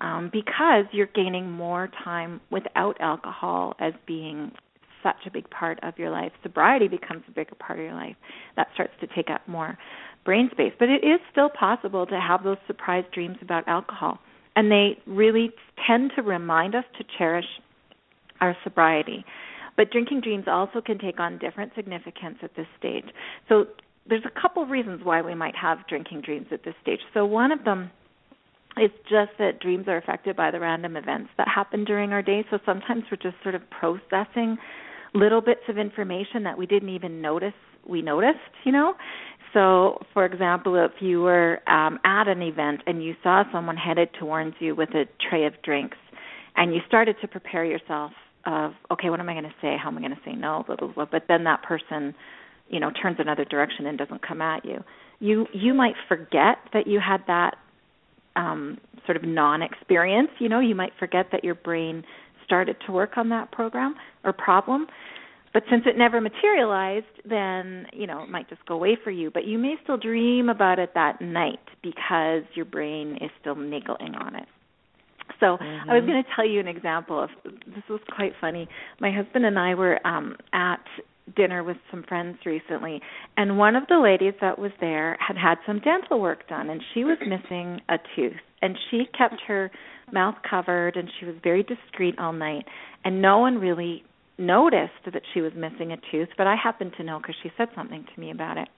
um, 0.00 0.30
because 0.32 0.84
you're 0.92 1.06
gaining 1.06 1.50
more 1.50 1.90
time 2.04 2.40
without 2.50 3.00
alcohol 3.00 3.74
as 3.80 3.92
being 4.06 4.52
such 5.02 5.16
a 5.26 5.30
big 5.30 5.48
part 5.50 5.80
of 5.82 5.98
your 5.98 6.10
life. 6.10 6.32
Sobriety 6.42 6.88
becomes 6.88 7.22
a 7.28 7.32
bigger 7.32 7.56
part 7.56 7.78
of 7.78 7.84
your 7.84 7.94
life. 7.94 8.16
That 8.56 8.68
starts 8.74 8.92
to 9.00 9.08
take 9.08 9.30
up 9.30 9.46
more 9.48 9.76
brain 10.24 10.48
space. 10.52 10.72
But 10.78 10.88
it 10.88 11.04
is 11.04 11.20
still 11.30 11.50
possible 11.50 12.06
to 12.06 12.20
have 12.20 12.44
those 12.44 12.58
surprise 12.66 13.04
dreams 13.12 13.36
about 13.42 13.66
alcohol. 13.66 14.18
And 14.54 14.70
they 14.70 14.98
really 15.06 15.50
tend 15.86 16.12
to 16.14 16.22
remind 16.22 16.74
us 16.74 16.84
to 16.98 17.04
cherish 17.18 17.46
our 18.42 18.56
sobriety. 18.64 19.24
But 19.76 19.90
drinking 19.90 20.20
dreams 20.20 20.44
also 20.46 20.82
can 20.82 20.98
take 20.98 21.18
on 21.18 21.38
different 21.38 21.72
significance 21.74 22.38
at 22.42 22.54
this 22.56 22.66
stage. 22.78 23.06
So 23.48 23.66
there's 24.06 24.24
a 24.26 24.40
couple 24.40 24.62
of 24.62 24.68
reasons 24.68 25.00
why 25.02 25.22
we 25.22 25.34
might 25.34 25.56
have 25.56 25.78
drinking 25.88 26.22
dreams 26.22 26.48
at 26.50 26.64
this 26.64 26.74
stage. 26.82 27.00
So 27.14 27.24
one 27.24 27.52
of 27.52 27.64
them 27.64 27.90
is 28.76 28.90
just 29.04 29.30
that 29.38 29.60
dreams 29.60 29.86
are 29.86 29.96
affected 29.96 30.36
by 30.36 30.50
the 30.50 30.60
random 30.60 30.96
events 30.96 31.30
that 31.38 31.48
happen 31.48 31.84
during 31.84 32.12
our 32.12 32.22
day. 32.22 32.44
So 32.50 32.58
sometimes 32.66 33.04
we're 33.10 33.16
just 33.16 33.42
sort 33.42 33.54
of 33.54 33.62
processing 33.70 34.58
little 35.14 35.40
bits 35.40 35.60
of 35.68 35.78
information 35.78 36.42
that 36.42 36.58
we 36.58 36.66
didn't 36.66 36.88
even 36.88 37.22
notice 37.22 37.54
we 37.88 38.02
noticed, 38.02 38.38
you 38.64 38.72
know. 38.72 38.94
So, 39.52 40.02
for 40.14 40.24
example, 40.24 40.76
if 40.82 40.92
you 41.00 41.20
were 41.20 41.60
um, 41.68 41.98
at 42.04 42.28
an 42.28 42.40
event 42.40 42.80
and 42.86 43.02
you 43.02 43.14
saw 43.22 43.42
someone 43.52 43.76
headed 43.76 44.08
towards 44.18 44.54
you 44.60 44.74
with 44.74 44.90
a 44.90 45.04
tray 45.28 45.44
of 45.44 45.52
drinks, 45.62 45.98
and 46.56 46.74
you 46.74 46.80
started 46.86 47.16
to 47.20 47.28
prepare 47.28 47.64
yourself 47.64 48.12
of, 48.46 48.72
okay, 48.90 49.10
what 49.10 49.20
am 49.20 49.28
I 49.28 49.34
going 49.34 49.44
to 49.44 49.54
say? 49.60 49.76
How 49.80 49.88
am 49.88 49.98
I 49.98 50.00
going 50.00 50.12
to 50.12 50.20
say 50.24 50.32
no? 50.32 50.64
Blah 50.66 50.76
blah 50.76 50.88
blah. 50.88 51.06
But 51.10 51.24
then 51.28 51.44
that 51.44 51.62
person, 51.62 52.14
you 52.68 52.80
know, 52.80 52.90
turns 52.90 53.16
another 53.18 53.44
direction 53.44 53.86
and 53.86 53.98
doesn't 53.98 54.26
come 54.26 54.40
at 54.40 54.64
you. 54.64 54.82
You 55.20 55.46
you 55.52 55.74
might 55.74 55.94
forget 56.08 56.58
that 56.72 56.86
you 56.86 57.00
had 57.00 57.20
that 57.26 57.56
um, 58.34 58.78
sort 59.06 59.16
of 59.16 59.24
non-experience. 59.24 60.30
You 60.38 60.48
know, 60.48 60.60
you 60.60 60.74
might 60.74 60.92
forget 60.98 61.26
that 61.32 61.44
your 61.44 61.54
brain 61.54 62.04
started 62.44 62.76
to 62.86 62.92
work 62.92 63.16
on 63.16 63.28
that 63.28 63.52
program 63.52 63.94
or 64.24 64.32
problem. 64.32 64.86
But 65.52 65.64
since 65.70 65.82
it 65.86 65.98
never 65.98 66.20
materialized, 66.20 67.04
then 67.28 67.86
you 67.92 68.06
know 68.06 68.22
it 68.22 68.30
might 68.30 68.48
just 68.48 68.64
go 68.66 68.74
away 68.74 68.96
for 69.02 69.10
you. 69.10 69.30
But 69.30 69.44
you 69.44 69.58
may 69.58 69.74
still 69.82 69.98
dream 69.98 70.48
about 70.48 70.78
it 70.78 70.92
that 70.94 71.20
night 71.20 71.60
because 71.82 72.42
your 72.54 72.64
brain 72.64 73.18
is 73.20 73.30
still 73.40 73.54
niggling 73.54 74.14
on 74.14 74.34
it. 74.36 74.48
So 75.40 75.56
mm-hmm. 75.56 75.90
I 75.90 75.94
was 75.94 76.04
going 76.04 76.22
to 76.22 76.28
tell 76.34 76.46
you 76.46 76.60
an 76.60 76.68
example 76.68 77.22
of 77.22 77.30
this 77.44 77.84
was 77.88 78.00
quite 78.14 78.32
funny. 78.40 78.68
My 79.00 79.12
husband 79.12 79.44
and 79.44 79.58
I 79.58 79.74
were 79.74 80.04
um 80.06 80.36
at 80.52 80.84
dinner 81.36 81.62
with 81.62 81.76
some 81.90 82.02
friends 82.08 82.36
recently 82.44 83.00
and 83.36 83.56
one 83.56 83.76
of 83.76 83.84
the 83.88 83.98
ladies 83.98 84.34
that 84.40 84.58
was 84.58 84.72
there 84.80 85.16
had 85.20 85.36
had 85.36 85.56
some 85.64 85.78
dental 85.78 86.20
work 86.20 86.48
done 86.48 86.68
and 86.68 86.82
she 86.92 87.04
was 87.04 87.16
missing 87.20 87.80
a 87.88 87.96
tooth 88.16 88.40
and 88.60 88.76
she 88.90 89.04
kept 89.16 89.40
her 89.46 89.70
mouth 90.12 90.34
covered 90.48 90.96
and 90.96 91.08
she 91.18 91.24
was 91.24 91.36
very 91.42 91.62
discreet 91.62 92.18
all 92.18 92.32
night 92.32 92.64
and 93.04 93.22
no 93.22 93.38
one 93.38 93.58
really 93.58 94.02
noticed 94.36 94.92
that 95.04 95.22
she 95.32 95.40
was 95.40 95.52
missing 95.54 95.92
a 95.92 95.96
tooth 96.10 96.28
but 96.36 96.48
I 96.48 96.56
happened 96.56 96.92
to 96.96 97.04
know 97.04 97.20
cuz 97.20 97.36
she 97.40 97.52
said 97.56 97.68
something 97.74 98.04
to 98.04 98.20
me 98.20 98.32
about 98.32 98.58
it. 98.58 98.68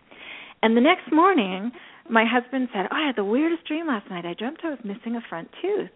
And 0.63 0.77
the 0.77 0.83
next 0.83 1.11
morning 1.11 1.73
my 2.09 2.25
husband 2.27 2.69
said, 2.73 2.89
"Oh, 2.91 2.97
I 2.97 3.07
had 3.07 3.17
the 3.17 3.25
weirdest 3.25 3.65
dream 3.65 3.87
last 3.87 4.11
night. 4.11 4.27
I 4.27 4.35
dreamt 4.35 4.61
I 4.63 4.71
was 4.71 4.85
missing 4.85 5.17
a 5.17 5.21
front 5.23 5.51
tooth." 5.61 5.91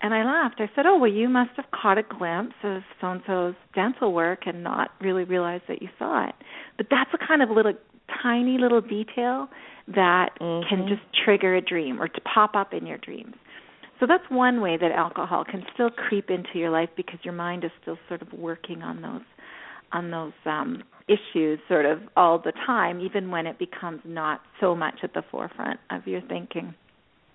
And 0.00 0.14
I 0.14 0.24
laughed. 0.24 0.60
I 0.60 0.70
said, 0.76 0.86
"Oh, 0.86 0.96
well, 0.98 1.10
you 1.10 1.28
must 1.28 1.50
have 1.56 1.66
caught 1.72 1.98
a 1.98 2.02
glimpse 2.02 2.54
of 2.62 2.82
so 3.00 3.08
and 3.08 3.22
so's 3.26 3.54
dental 3.74 4.12
work 4.12 4.46
and 4.46 4.62
not 4.62 4.90
really 5.00 5.24
realize 5.24 5.60
that 5.68 5.82
you 5.82 5.88
saw 5.98 6.28
it." 6.28 6.34
But 6.76 6.86
that's 6.90 7.10
a 7.14 7.18
kind 7.18 7.42
of 7.42 7.50
little 7.50 7.74
tiny 8.22 8.58
little 8.58 8.80
detail 8.80 9.48
that 9.88 10.30
mm-hmm. 10.40 10.68
can 10.68 10.88
just 10.88 11.02
trigger 11.24 11.54
a 11.56 11.60
dream 11.60 12.00
or 12.00 12.08
to 12.08 12.20
pop 12.20 12.54
up 12.54 12.72
in 12.72 12.86
your 12.86 12.98
dreams. 12.98 13.34
So 14.00 14.06
that's 14.06 14.24
one 14.28 14.60
way 14.60 14.76
that 14.76 14.92
alcohol 14.92 15.44
can 15.44 15.64
still 15.74 15.90
creep 15.90 16.30
into 16.30 16.58
your 16.58 16.70
life 16.70 16.90
because 16.96 17.18
your 17.24 17.34
mind 17.34 17.64
is 17.64 17.70
still 17.82 17.98
sort 18.06 18.22
of 18.22 18.32
working 18.32 18.82
on 18.82 19.02
those 19.02 19.22
on 19.90 20.10
those 20.10 20.32
um 20.44 20.82
issues 21.08 21.58
sort 21.66 21.86
of 21.86 22.00
all 22.14 22.38
the 22.38 22.52
time 22.66 23.00
even 23.00 23.30
when 23.30 23.46
it 23.46 23.58
becomes 23.58 24.00
not 24.04 24.42
so 24.60 24.74
much 24.74 24.96
at 25.02 25.14
the 25.14 25.22
forefront 25.30 25.80
of 25.90 26.06
your 26.06 26.20
thinking. 26.28 26.74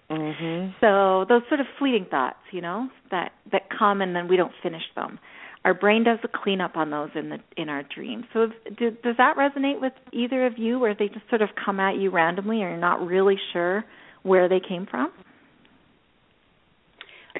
Mm-hmm. 0.10 0.72
So 0.82 1.26
those 1.28 1.42
sort 1.48 1.60
of 1.60 1.66
fleeting 1.80 2.06
thoughts, 2.10 2.38
you 2.52 2.62
know, 2.62 2.89
that 3.12 3.32
that 3.52 3.63
come 3.78 4.02
and 4.02 4.16
then 4.16 4.28
we 4.28 4.38
don't 4.38 4.52
finish 4.62 4.84
them. 4.96 5.20
Our 5.66 5.74
brain 5.74 6.04
does 6.04 6.20
the 6.22 6.28
cleanup 6.28 6.76
on 6.76 6.89
those 6.92 7.10
in 7.16 7.30
the 7.30 7.38
in 7.56 7.70
our 7.70 7.84
dreams. 7.84 8.26
So 8.34 8.44
if, 8.44 8.78
do, 8.78 8.92
does 8.92 9.16
that 9.18 9.36
resonate 9.38 9.80
with 9.80 9.94
either 10.12 10.46
of 10.46 10.58
you, 10.58 10.78
where 10.78 10.94
they 10.94 11.08
just 11.08 11.28
sort 11.30 11.42
of 11.42 11.50
come 11.63 11.80
at 11.80 11.96
you 11.96 12.12
randomly, 12.12 12.62
and 12.62 12.70
you're 12.72 12.78
not 12.78 13.06
really 13.06 13.38
sure 13.54 13.86
where 14.24 14.50
they 14.50 14.60
came 14.60 14.86
from? 14.89 15.12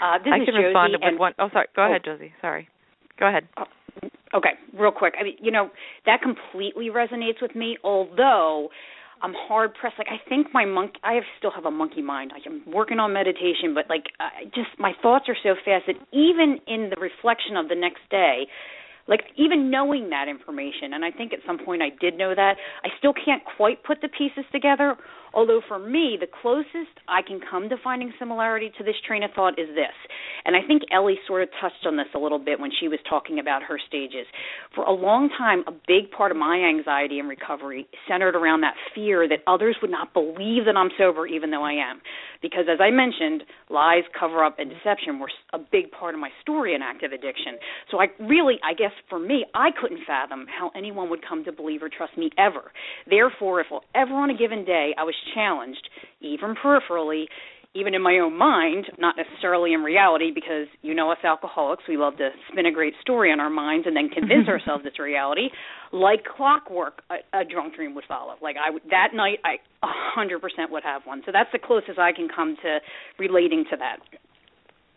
Uh, 0.02 0.18
this 0.20 0.34
I 0.34 0.38
is 0.38 0.46
can 0.46 0.56
Josie, 0.56 0.64
respond 0.66 0.94
with 0.94 1.02
and 1.04 1.20
one. 1.20 1.34
Oh, 1.38 1.50
sorry. 1.52 1.68
Go 1.76 1.84
Oh. 1.84 1.90
ahead, 1.90 2.02
Josie. 2.04 2.34
Sorry. 2.42 2.68
Go 3.20 3.28
ahead. 3.28 3.48
Okay, 4.34 4.54
real 4.74 4.92
quick. 4.92 5.14
I 5.20 5.24
mean, 5.24 5.38
you 5.40 5.52
know, 5.52 5.70
that 6.08 6.22
completely 6.22 6.90
resonates 6.90 7.42
with 7.42 7.56
me. 7.56 7.78
Although 7.84 8.70
I'm 9.24 9.34
hard 9.34 9.74
pressed. 9.74 9.96
Like 9.98 10.10
I 10.12 10.20
think 10.30 10.48
my 10.54 10.66
monk. 10.66 10.96
I 11.04 11.14
have, 11.14 11.24
still 11.38 11.52
have 11.52 11.66
a 11.66 11.72
monkey 11.72 12.02
mind. 12.02 12.32
Like 12.34 12.44
I'm 12.46 12.62
working 12.72 13.00
on 13.00 13.14
meditation, 13.14 13.74
but 13.74 13.86
like 13.90 14.12
I 14.20 14.46
just 14.54 14.78
my 14.78 14.92
thoughts 15.02 15.26
are 15.30 15.38
so 15.42 15.56
fast 15.66 15.86
that 15.88 15.96
even 16.12 16.60
in 16.68 16.90
the 16.90 17.00
reflection 17.00 17.56
of 17.56 17.70
the 17.70 17.76
next 17.76 18.02
day, 18.12 18.48
like 19.08 19.22
even 19.38 19.72
knowing 19.72 20.10
that 20.10 20.28
information, 20.28 20.94
and 20.94 21.04
I 21.04 21.12
think 21.12 21.34
at 21.34 21.40
some 21.48 21.58
point 21.58 21.82
I 21.82 21.90
did 22.00 22.18
know 22.18 22.36
that, 22.36 22.56
I 22.84 22.90
still 23.00 23.14
can't 23.14 23.44
quite 23.58 23.84
put 23.84 24.02
the 24.02 24.10
pieces 24.10 24.44
together. 24.52 24.96
Although 25.34 25.62
for 25.68 25.80
me, 25.80 26.18
the 26.20 26.28
closest 26.28 26.94
I 27.08 27.22
can 27.22 27.40
come 27.40 27.70
to 27.70 27.76
finding 27.84 28.14
similarity 28.20 28.72
to 28.78 28.84
this 28.84 28.96
train 29.08 29.24
of 29.24 29.32
thought 29.36 29.58
is 29.58 29.68
this. 29.76 29.96
And 30.46 30.56
I 30.56 30.60
think 30.66 30.84
Ellie 30.92 31.20
sort 31.28 31.44
of 31.44 31.50
touched 31.60 31.86
on 31.86 31.98
this 31.98 32.08
a 32.14 32.20
little 32.20 32.40
bit 32.40 32.60
when 32.60 32.72
she 32.80 32.88
was 32.88 33.00
talking 33.10 33.40
about 33.40 33.64
her 33.64 33.80
stages. 33.88 34.28
For 34.76 34.84
a 34.84 34.92
long 34.92 35.30
time, 35.38 35.64
a 35.68 35.72
big 35.72 36.12
part 36.12 36.32
of 36.32 36.38
my 36.38 36.58
anxiety 36.58 37.20
and 37.20 37.28
recovery 37.28 37.88
centered 38.08 38.36
around 38.36 38.62
that 38.62 38.76
fear 38.94 39.28
that 39.28 39.40
others 39.48 39.76
would 39.82 39.92
not 39.92 40.14
believe 40.14 40.66
that 40.66 40.78
I'm 40.78 40.90
sober 40.98 41.26
even 41.26 41.50
though 41.50 41.64
I 41.64 41.74
am. 41.74 42.02
Because 42.42 42.66
as 42.72 42.80
I 42.82 42.92
mentioned, 42.92 43.44
lies, 43.70 44.04
cover 44.18 44.44
up, 44.44 44.60
and 44.60 44.70
deception 44.70 45.20
were 45.20 45.32
a 45.54 45.60
big 45.60 45.92
part 45.92 46.14
of 46.14 46.20
my 46.20 46.30
story 46.42 46.76
in 46.76 46.82
active 46.82 47.12
addiction. 47.12 47.58
So 47.90 48.00
I 48.00 48.08
really, 48.20 48.60
I 48.64 48.74
guess 48.74 48.92
for 49.10 49.18
me, 49.18 49.46
I 49.56 49.70
couldn't 49.80 50.06
fathom 50.06 50.46
how 50.48 50.72
anyone 50.76 51.10
would 51.10 51.26
come 51.28 51.44
to 51.46 51.52
believe 51.52 51.82
or 51.82 51.90
trust 51.90 52.18
me 52.18 52.30
ever. 52.38 52.72
Therefore, 53.10 53.62
if 53.62 53.68
ever 53.96 54.14
on 54.14 54.30
a 54.30 54.38
given 54.38 54.66
day 54.66 54.94
I 54.98 55.04
was 55.04 55.16
challenged, 55.34 55.90
even 56.22 56.56
peripherally, 56.56 57.26
even 57.76 57.96
in 57.96 58.04
my 58.04 58.20
own 58.20 58.38
mind, 58.38 58.86
not 59.00 59.16
necessarily 59.18 59.74
in 59.74 59.82
reality, 59.82 60.32
because 60.34 60.68
you 60.84 60.94
know 60.94 61.12
us 61.12 61.18
alcoholics, 61.24 61.84
we 61.90 61.98
love 61.98 62.18
to 62.18 62.30
spin 62.52 62.68
a 62.68 62.72
great 62.72 62.94
story 63.02 63.32
in 63.32 63.40
our 63.40 63.50
minds 63.50 63.88
and 63.88 63.96
then 63.96 64.10
convince 64.10 64.48
ourselves 64.54 64.84
it's 64.86 65.00
reality. 65.00 65.50
Like 65.92 66.24
clockwork, 66.24 67.02
a, 67.10 67.40
a 67.40 67.44
drunk 67.44 67.76
dream 67.76 67.96
would 67.96 68.06
follow. 68.08 68.36
Like 68.42 68.58
I 68.64 68.70
would, 68.70 68.84
that 68.92 69.10
night, 69.16 69.40
I 69.44 69.56
a 69.86 69.90
hundred 69.90 70.40
percent 70.42 70.72
would 70.72 70.84
have 70.84 71.02
one. 71.06 71.24
So 71.26 71.32
that's 71.34 71.50
the 71.52 71.60
closest 71.60 71.98
I 71.98 72.14
can 72.14 72.28
come 72.34 72.56
to 72.62 72.80
relating 73.18 73.66
to 73.72 73.78
that. 73.78 73.98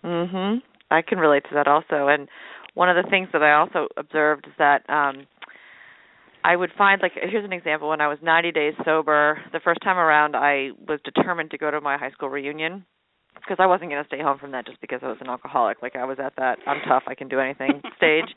Mhm. 0.05 0.61
I 0.91 1.03
can 1.03 1.19
relate 1.19 1.45
to 1.49 1.55
that 1.55 1.67
also. 1.67 2.09
And 2.09 2.29
one 2.75 2.91
of 2.91 3.03
the 3.03 3.09
things 3.09 3.29
that 3.33 3.43
I 3.43 3.55
also 3.55 3.89
observed 3.97 4.47
is 4.47 4.53
that 4.59 4.89
um 4.91 5.27
I 6.47 6.55
would 6.55 6.71
find 6.79 7.03
like 7.03 7.13
here's 7.15 7.45
an 7.45 7.53
example 7.53 7.89
when 7.89 8.01
I 8.01 8.07
was 8.07 8.19
90 8.23 8.53
days 8.53 8.75
sober, 8.85 9.41
the 9.53 9.59
first 9.59 9.81
time 9.83 9.99
around 9.99 10.37
I 10.37 10.71
was 10.87 11.01
determined 11.05 11.51
to 11.51 11.59
go 11.59 11.73
to 11.73 11.81
my 11.81 11.99
high 11.99 12.13
school 12.13 12.29
reunion 12.29 12.87
because 13.35 13.57
I 13.59 13.67
wasn't 13.67 13.91
going 13.91 14.01
to 14.01 14.07
stay 14.07 14.23
home 14.23 14.39
from 14.39 14.53
that 14.53 14.65
just 14.65 14.81
because 14.81 15.01
I 15.03 15.09
was 15.09 15.17
an 15.21 15.29
alcoholic. 15.29 15.83
Like 15.83 15.97
I 15.97 16.05
was 16.05 16.19
at 16.25 16.35
that 16.37 16.59
I'm 16.65 16.81
tough, 16.89 17.03
I 17.09 17.17
can 17.17 17.27
do 17.27 17.41
anything 17.41 17.83
stage. 17.97 18.31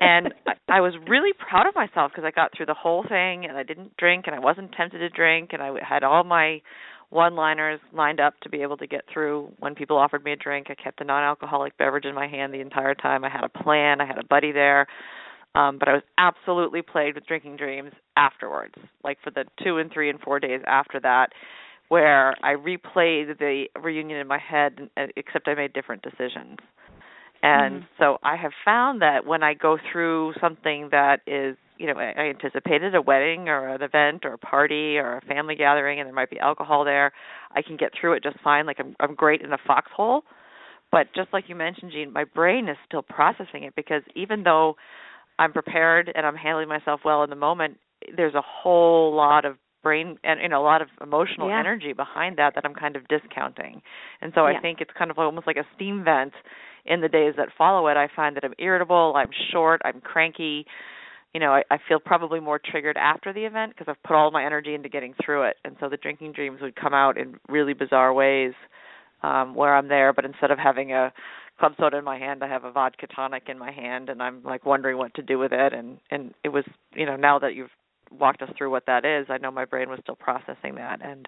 and 0.00 0.34
I, 0.48 0.78
I 0.78 0.80
was 0.80 0.94
really 1.06 1.30
proud 1.32 1.68
of 1.68 1.76
myself 1.76 2.10
because 2.10 2.26
I 2.26 2.32
got 2.32 2.50
through 2.56 2.66
the 2.66 2.74
whole 2.74 3.04
thing 3.04 3.46
and 3.46 3.56
I 3.56 3.62
didn't 3.62 3.96
drink 3.98 4.24
and 4.26 4.34
I 4.34 4.40
wasn't 4.40 4.72
tempted 4.72 4.98
to 4.98 5.08
drink 5.08 5.50
and 5.52 5.62
I 5.62 5.70
had 5.88 6.02
all 6.02 6.24
my 6.24 6.60
one-liners 7.10 7.78
lined 7.94 8.18
up 8.18 8.34
to 8.42 8.48
be 8.48 8.62
able 8.62 8.76
to 8.78 8.86
get 8.88 9.02
through 9.12 9.52
when 9.60 9.76
people 9.76 9.96
offered 9.96 10.24
me 10.24 10.32
a 10.32 10.36
drink. 10.36 10.66
I 10.70 10.74
kept 10.74 11.00
a 11.00 11.04
non-alcoholic 11.04 11.78
beverage 11.78 12.04
in 12.04 12.16
my 12.16 12.26
hand 12.26 12.52
the 12.52 12.60
entire 12.60 12.96
time. 12.96 13.24
I 13.24 13.30
had 13.30 13.44
a 13.44 13.62
plan. 13.62 14.00
I 14.00 14.06
had 14.06 14.18
a 14.18 14.24
buddy 14.24 14.50
there. 14.50 14.88
Um, 15.58 15.76
but 15.76 15.88
I 15.88 15.94
was 15.94 16.02
absolutely 16.18 16.82
plagued 16.82 17.16
with 17.16 17.26
drinking 17.26 17.56
dreams 17.56 17.90
afterwards, 18.16 18.74
like 19.02 19.18
for 19.24 19.30
the 19.30 19.44
two 19.64 19.78
and 19.78 19.92
three 19.92 20.08
and 20.08 20.20
four 20.20 20.38
days 20.38 20.60
after 20.68 21.00
that, 21.00 21.30
where 21.88 22.34
I 22.44 22.54
replayed 22.54 23.38
the 23.38 23.64
reunion 23.82 24.20
in 24.20 24.28
my 24.28 24.38
head, 24.38 24.88
except 25.16 25.48
I 25.48 25.54
made 25.54 25.72
different 25.72 26.02
decisions. 26.02 26.58
And 27.42 27.76
mm-hmm. 27.76 27.84
so 27.98 28.18
I 28.22 28.36
have 28.36 28.52
found 28.64 29.02
that 29.02 29.26
when 29.26 29.42
I 29.42 29.54
go 29.54 29.78
through 29.90 30.34
something 30.40 30.90
that 30.92 31.22
is, 31.26 31.56
you 31.76 31.86
know, 31.88 31.98
I 31.98 32.28
anticipated 32.28 32.94
a 32.94 33.02
wedding 33.02 33.48
or 33.48 33.68
an 33.68 33.82
event 33.82 34.24
or 34.24 34.34
a 34.34 34.38
party 34.38 34.96
or 34.96 35.16
a 35.16 35.20
family 35.22 35.56
gathering 35.56 35.98
and 35.98 36.06
there 36.06 36.14
might 36.14 36.30
be 36.30 36.38
alcohol 36.38 36.84
there, 36.84 37.12
I 37.52 37.62
can 37.62 37.76
get 37.76 37.92
through 37.98 38.12
it 38.14 38.22
just 38.22 38.38
fine. 38.44 38.66
Like 38.66 38.78
I'm 38.80 38.94
I'm 39.00 39.14
great 39.14 39.42
in 39.42 39.52
a 39.52 39.58
foxhole. 39.66 40.22
But 40.90 41.08
just 41.14 41.28
like 41.32 41.44
you 41.48 41.54
mentioned, 41.54 41.92
Jean, 41.92 42.12
my 42.12 42.24
brain 42.24 42.68
is 42.68 42.76
still 42.86 43.02
processing 43.02 43.64
it 43.64 43.74
because 43.76 44.02
even 44.16 44.42
though 44.42 44.76
I'm 45.38 45.52
prepared 45.52 46.10
and 46.14 46.26
I'm 46.26 46.36
handling 46.36 46.68
myself 46.68 47.00
well 47.04 47.22
in 47.22 47.30
the 47.30 47.36
moment, 47.36 47.78
there's 48.16 48.34
a 48.34 48.42
whole 48.42 49.14
lot 49.14 49.44
of 49.44 49.56
brain 49.82 50.18
and 50.24 50.40
you 50.42 50.48
know 50.48 50.60
a 50.60 50.64
lot 50.64 50.82
of 50.82 50.88
emotional 51.00 51.48
yeah. 51.48 51.60
energy 51.60 51.92
behind 51.92 52.36
that 52.38 52.54
that 52.56 52.64
I'm 52.64 52.74
kind 52.74 52.96
of 52.96 53.06
discounting. 53.08 53.80
And 54.20 54.32
so 54.34 54.46
yeah. 54.46 54.58
I 54.58 54.60
think 54.60 54.80
it's 54.80 54.90
kind 54.98 55.10
of 55.10 55.18
almost 55.18 55.46
like 55.46 55.56
a 55.56 55.66
steam 55.76 56.04
vent 56.04 56.32
in 56.84 57.00
the 57.00 57.08
days 57.08 57.34
that 57.36 57.48
follow 57.56 57.86
it, 57.88 57.96
I 57.96 58.08
find 58.14 58.34
that 58.36 58.44
I'm 58.44 58.54
irritable, 58.58 59.12
I'm 59.14 59.30
short, 59.52 59.80
I'm 59.84 60.00
cranky. 60.00 60.64
You 61.34 61.40
know, 61.40 61.52
I, 61.52 61.62
I 61.70 61.78
feel 61.86 61.98
probably 62.00 62.40
more 62.40 62.58
triggered 62.58 62.96
after 62.96 63.32
the 63.32 63.44
event 63.44 63.74
because 63.76 63.86
I've 63.90 64.02
put 64.02 64.16
all 64.16 64.30
my 64.30 64.44
energy 64.44 64.74
into 64.74 64.88
getting 64.88 65.14
through 65.22 65.42
it, 65.42 65.56
and 65.64 65.76
so 65.78 65.88
the 65.90 65.98
drinking 65.98 66.32
dreams 66.32 66.60
would 66.62 66.74
come 66.74 66.94
out 66.94 67.18
in 67.18 67.38
really 67.48 67.74
bizarre 67.74 68.12
ways 68.12 68.54
um 69.22 69.54
where 69.54 69.76
I'm 69.76 69.88
there, 69.88 70.12
but 70.12 70.24
instead 70.24 70.50
of 70.50 70.58
having 70.58 70.92
a 70.92 71.12
club 71.58 71.72
soda 71.78 71.96
in 71.98 72.04
my 72.04 72.18
hand, 72.18 72.42
I 72.42 72.48
have 72.48 72.64
a 72.64 72.72
vodka 72.72 73.06
tonic 73.06 73.44
in 73.48 73.58
my 73.58 73.70
hand, 73.70 74.08
and 74.08 74.22
I'm 74.22 74.42
like 74.42 74.64
wondering 74.64 74.96
what 74.98 75.14
to 75.14 75.22
do 75.22 75.38
with 75.38 75.52
it. 75.52 75.72
And 75.72 75.98
and 76.10 76.34
it 76.44 76.48
was, 76.50 76.64
you 76.94 77.06
know, 77.06 77.16
now 77.16 77.38
that 77.38 77.54
you've 77.54 77.70
walked 78.10 78.42
us 78.42 78.50
through 78.56 78.70
what 78.70 78.86
that 78.86 79.04
is, 79.04 79.26
I 79.28 79.38
know 79.38 79.50
my 79.50 79.64
brain 79.64 79.90
was 79.90 79.98
still 80.02 80.16
processing 80.16 80.76
that, 80.76 81.00
and 81.02 81.26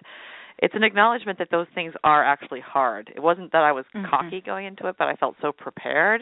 it's 0.59 0.75
an 0.75 0.83
acknowledgement 0.83 1.39
that 1.39 1.49
those 1.51 1.67
things 1.73 1.93
are 2.03 2.23
actually 2.23 2.61
hard. 2.61 3.11
It 3.15 3.21
wasn't 3.21 3.51
that 3.51 3.63
I 3.63 3.71
was 3.71 3.85
mm-hmm. 3.95 4.09
cocky 4.09 4.41
going 4.41 4.65
into 4.65 4.87
it, 4.87 4.95
but 4.97 5.07
I 5.07 5.15
felt 5.15 5.35
so 5.41 5.51
prepared. 5.51 6.21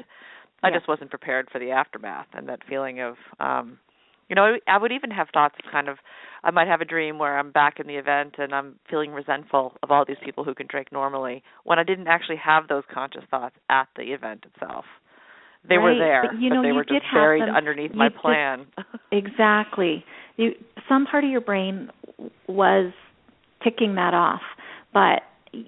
I 0.61 0.71
just 0.71 0.89
wasn't 0.89 1.09
prepared 1.09 1.47
for 1.49 1.59
the 1.59 1.71
aftermath 1.71 2.27
and 2.33 2.49
that 2.49 2.59
feeling 2.67 2.99
of 2.99 3.15
um 3.39 3.79
you 4.29 4.35
know, 4.35 4.57
I 4.67 4.77
would 4.77 4.91
even 4.91 5.09
have 5.11 5.27
thoughts 5.33 5.55
of 5.63 5.71
kind 5.71 5.89
of 5.89 5.97
I 6.43 6.51
might 6.51 6.67
have 6.67 6.81
a 6.81 6.85
dream 6.85 7.19
where 7.19 7.37
I'm 7.37 7.51
back 7.51 7.79
in 7.79 7.87
the 7.87 7.95
event 7.95 8.35
and 8.37 8.53
I'm 8.53 8.75
feeling 8.89 9.11
resentful 9.11 9.73
of 9.83 9.91
all 9.91 10.05
these 10.05 10.17
people 10.23 10.43
who 10.43 10.53
can 10.53 10.67
drink 10.67 10.91
normally 10.91 11.43
when 11.63 11.79
I 11.79 11.83
didn't 11.83 12.07
actually 12.07 12.37
have 12.37 12.67
those 12.67 12.83
conscious 12.93 13.23
thoughts 13.29 13.55
at 13.69 13.87
the 13.95 14.13
event 14.13 14.45
itself. 14.53 14.85
They 15.67 15.75
right. 15.75 15.83
were 15.83 15.99
there, 15.99 16.23
but, 16.31 16.41
you 16.41 16.49
know, 16.49 16.57
but 16.57 16.61
they 16.61 16.67
you 16.69 16.73
were 16.73 16.83
just 16.85 17.05
buried 17.13 17.41
them. 17.41 17.55
underneath 17.55 17.93
my 17.93 18.09
just, 18.09 18.21
plan. 18.21 18.65
exactly. 19.11 20.05
You 20.37 20.51
some 20.87 21.05
part 21.05 21.25
of 21.25 21.29
your 21.29 21.41
brain 21.41 21.89
was 22.47 22.93
ticking 23.61 23.95
that 23.95 24.13
off, 24.13 24.41
but 24.93 25.21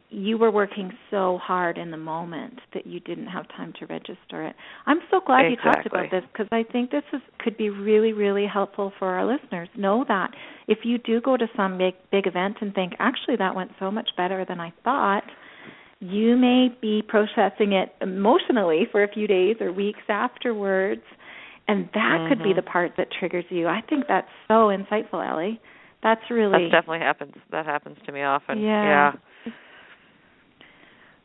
you 0.09 0.37
were 0.37 0.51
working 0.51 0.91
so 1.09 1.39
hard 1.41 1.77
in 1.77 1.91
the 1.91 1.97
moment 1.97 2.59
that 2.73 2.85
you 2.85 2.99
didn't 2.99 3.27
have 3.27 3.47
time 3.49 3.73
to 3.79 3.85
register 3.87 4.45
it. 4.45 4.55
I'm 4.85 4.99
so 5.09 5.19
glad 5.25 5.45
exactly. 5.45 5.51
you 5.51 5.73
talked 5.73 5.87
about 5.87 6.11
this 6.11 6.23
because 6.31 6.47
I 6.51 6.63
think 6.71 6.91
this 6.91 7.03
is 7.13 7.21
could 7.39 7.57
be 7.57 7.69
really 7.69 8.13
really 8.13 8.45
helpful 8.45 8.93
for 8.99 9.09
our 9.09 9.25
listeners. 9.25 9.69
Know 9.75 10.05
that 10.07 10.31
if 10.67 10.79
you 10.83 10.97
do 10.97 11.21
go 11.21 11.37
to 11.37 11.47
some 11.55 11.77
big 11.77 11.95
big 12.11 12.27
event 12.27 12.57
and 12.61 12.73
think 12.73 12.93
actually 12.99 13.37
that 13.37 13.55
went 13.55 13.71
so 13.79 13.91
much 13.91 14.09
better 14.15 14.45
than 14.47 14.59
I 14.59 14.73
thought, 14.83 15.23
you 15.99 16.35
may 16.35 16.69
be 16.81 17.01
processing 17.07 17.73
it 17.73 17.93
emotionally 18.01 18.87
for 18.91 19.03
a 19.03 19.11
few 19.11 19.27
days 19.27 19.57
or 19.59 19.71
weeks 19.71 20.03
afterwards 20.09 21.03
and 21.67 21.89
that 21.93 22.17
mm-hmm. 22.19 22.29
could 22.29 22.43
be 22.43 22.53
the 22.53 22.61
part 22.61 22.93
that 22.97 23.07
triggers 23.17 23.45
you. 23.49 23.67
I 23.67 23.81
think 23.87 24.05
that's 24.07 24.27
so 24.47 24.69
insightful, 24.69 25.25
Ellie. 25.25 25.59
That's 26.03 26.21
really 26.29 26.65
that 26.65 26.71
definitely 26.71 26.99
happens. 26.99 27.33
That 27.51 27.65
happens 27.65 27.97
to 28.05 28.11
me 28.11 28.23
often. 28.23 28.59
Yeah. 28.59 28.83
yeah. 28.83 29.11